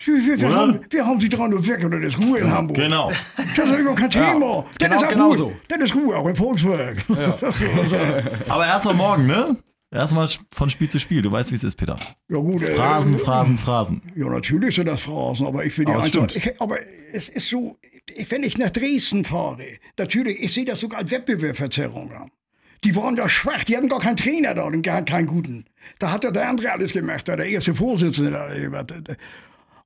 es. 0.00 0.26
Wir, 0.26 0.40
wir, 0.40 0.54
haben, 0.56 0.80
wir 0.90 1.06
haben 1.06 1.18
die 1.20 1.28
dran 1.28 1.54
und 1.54 1.68
weg 1.68 1.84
oder 1.84 2.00
das 2.00 2.14
ist 2.14 2.24
Ruhe 2.24 2.38
in 2.38 2.50
Hamburg. 2.50 2.76
Genau. 2.78 3.12
Das 3.56 3.66
ist 3.66 3.78
überhaupt 3.78 4.00
kein 4.00 4.10
Thema. 4.10 4.64
ist 4.70 4.80
Das 4.82 4.88
genau- 4.88 4.96
auch 5.04 5.08
genau 5.08 5.26
Ruhe. 5.28 5.36
so. 5.36 5.52
Das 5.68 5.78
ist 5.78 5.94
Ruhe, 5.94 6.16
auch 6.16 6.26
im 6.26 6.34
Volkswagen. 6.34 6.98
Aber 8.48 8.66
erstmal 8.66 8.94
morgen, 8.94 9.26
ne? 9.26 9.56
Erstmal 9.90 10.28
von 10.52 10.68
Spiel 10.68 10.90
zu 10.90 10.98
Spiel. 11.00 11.22
Du 11.22 11.32
weißt, 11.32 11.50
wie 11.50 11.54
es 11.54 11.64
ist, 11.64 11.76
Peter. 11.76 11.96
Ja, 12.28 12.36
gut, 12.38 12.62
äh, 12.62 12.74
Phrasen, 12.74 13.18
Phrasen, 13.18 13.56
Phrasen. 13.58 14.02
Ja, 14.14 14.28
natürlich 14.28 14.74
sind 14.74 14.86
das 14.86 15.00
Phrasen, 15.02 15.46
aber 15.46 15.64
ich 15.64 15.76
will 15.78 15.86
die 15.86 15.92
einfach. 15.92 16.60
aber 16.60 16.78
es 17.12 17.28
ist 17.30 17.48
so, 17.48 17.78
ich- 18.14 18.30
wenn 18.30 18.42
ich 18.42 18.58
nach 18.58 18.70
Dresden 18.70 19.24
fahre, 19.24 19.64
natürlich, 19.96 20.40
ich 20.40 20.52
sehe 20.52 20.66
das 20.66 20.80
sogar 20.80 20.98
als 21.00 21.10
Wettbewerbsverzerrung 21.10 22.12
an. 22.12 22.30
Die 22.84 22.94
waren 22.94 23.16
da 23.16 23.28
schwach, 23.28 23.64
die 23.64 23.76
hatten 23.76 23.88
gar 23.88 23.98
keinen 23.98 24.16
Trainer 24.18 24.54
da, 24.54 24.64
und 24.64 24.82
gar 24.82 25.02
keinen 25.02 25.26
guten. 25.26 25.64
Da 25.98 26.12
hat 26.12 26.22
ja 26.22 26.30
der 26.30 26.48
andere 26.50 26.70
alles 26.70 26.92
gemacht, 26.92 27.26
der 27.26 27.38
erste 27.38 27.74
Vorsitzende. 27.74 29.16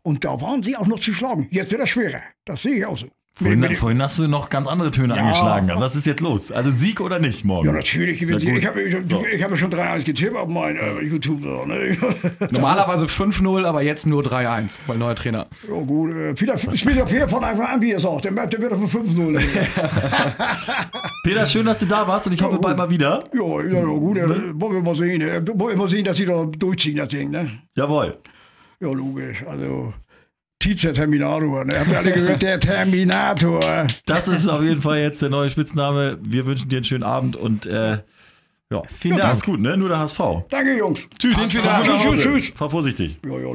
Und 0.02 0.24
da 0.24 0.40
waren 0.40 0.62
sie 0.64 0.76
auch 0.76 0.86
noch 0.86 0.98
zu 1.00 1.14
schlagen. 1.14 1.46
Jetzt 1.50 1.70
wird 1.70 1.80
das 1.80 1.90
schwerer. 1.90 2.20
Das 2.44 2.62
sehe 2.62 2.74
ich 2.78 2.84
auch 2.86 2.98
so. 2.98 3.06
Vorhin, 3.34 3.76
vorhin 3.76 4.02
hast 4.02 4.18
du 4.18 4.28
noch 4.28 4.50
ganz 4.50 4.68
andere 4.68 4.90
Töne 4.90 5.16
Ja. 5.16 5.22
angeschlagen. 5.22 5.70
Was 5.76 5.96
ist 5.96 6.04
jetzt 6.06 6.20
los? 6.20 6.52
Also 6.52 6.70
Sieg 6.70 7.00
oder 7.00 7.18
nicht 7.18 7.46
morgen? 7.46 7.66
Ja, 7.66 7.72
natürlich 7.72 8.18
gewinnen 8.18 8.38
Na 8.38 8.40
sie. 8.40 8.50
gut. 8.50 8.58
Ich 8.58 8.66
habe 8.66 8.82
ich 8.82 8.94
hab, 8.94 9.26
ich 9.26 9.42
hab 9.42 9.50
ja 9.50 9.56
schon 9.56 9.70
3-1 9.70 10.04
getippt 10.04 10.36
auf 10.36 10.48
mein 10.48 10.76
äh, 10.76 11.00
YouTube. 11.00 11.40
So, 11.42 11.64
ne? 11.64 11.96
Normalerweise 12.50 13.06
5-0, 13.06 13.64
aber 13.64 13.80
jetzt 13.82 14.06
nur 14.06 14.22
3-1, 14.22 14.80
weil 14.86 14.98
neuer 14.98 15.14
Trainer. 15.14 15.46
ja, 15.66 15.74
gut. 15.80 16.10
Äh, 16.14 16.36
vielleicht 16.36 16.76
spielt 16.78 16.98
der 16.98 17.04
Peer 17.04 17.26
von 17.26 17.42
Anfang 17.42 17.66
an, 17.66 17.80
wie 17.82 17.92
er 17.92 18.00
sagt. 18.00 18.26
Der, 18.26 18.32
der 18.46 18.60
wird 18.60 18.72
auf 18.74 18.80
5-0. 18.94 19.40
Peter, 21.24 21.46
schön, 21.46 21.64
dass 21.66 21.78
du 21.78 21.86
da 21.86 22.06
warst 22.06 22.26
und 22.26 22.34
ich 22.34 22.42
hoffe 22.42 22.58
bald 22.58 22.76
mal 22.76 22.90
wieder. 22.90 23.18
ja, 23.32 23.60
ja, 23.62 23.78
ja, 23.78 23.84
gut. 23.84 24.16
Äh, 24.18 24.28
wollen 24.60 24.74
wir 24.74 24.82
mal 24.82 24.94
sehen. 24.94 25.22
Äh, 25.22 25.42
wollen 25.58 25.74
wir 25.74 25.78
mal 25.78 25.88
sehen, 25.88 26.04
dass 26.04 26.18
sie 26.18 26.26
da 26.26 26.44
durchziehen, 26.44 26.96
das 26.96 27.08
Ding. 27.08 27.30
Ne? 27.30 27.48
Jawohl. 27.76 28.18
Ja, 28.80 28.88
logisch. 28.88 29.42
Also, 29.48 29.94
Tizer 30.62 30.92
Terminator. 30.92 31.64
Ne? 31.64 31.76
Habt 31.76 31.90
ihr 31.90 31.98
alle 31.98 32.12
gehört? 32.12 32.40
Der 32.40 32.60
Terminator. 32.60 33.88
Das 34.06 34.28
ist 34.28 34.46
auf 34.46 34.62
jeden 34.62 34.80
Fall 34.80 35.00
jetzt 35.00 35.20
der 35.20 35.28
neue 35.28 35.50
Spitzname. 35.50 36.18
Wir 36.22 36.46
wünschen 36.46 36.68
dir 36.68 36.76
einen 36.76 36.84
schönen 36.84 37.02
Abend 37.02 37.34
und 37.34 37.66
äh, 37.66 37.98
ja, 38.70 38.82
Vielen 38.88 39.16
ja, 39.16 39.24
Dank. 39.24 39.32
Mach's 39.34 39.44
gut, 39.44 39.60
ne? 39.60 39.76
Nur 39.76 39.88
der 39.88 39.98
HSV. 39.98 40.20
Danke, 40.48 40.78
Jungs. 40.78 41.00
Tschüss. 41.18 41.36
Tschüss, 41.36 41.62
tschüss, 41.62 42.22
tschüss. 42.22 42.52
Fahr 42.54 42.70
vorsichtig. 42.70 43.18
Ja, 43.26 43.38
ja, 43.38 43.48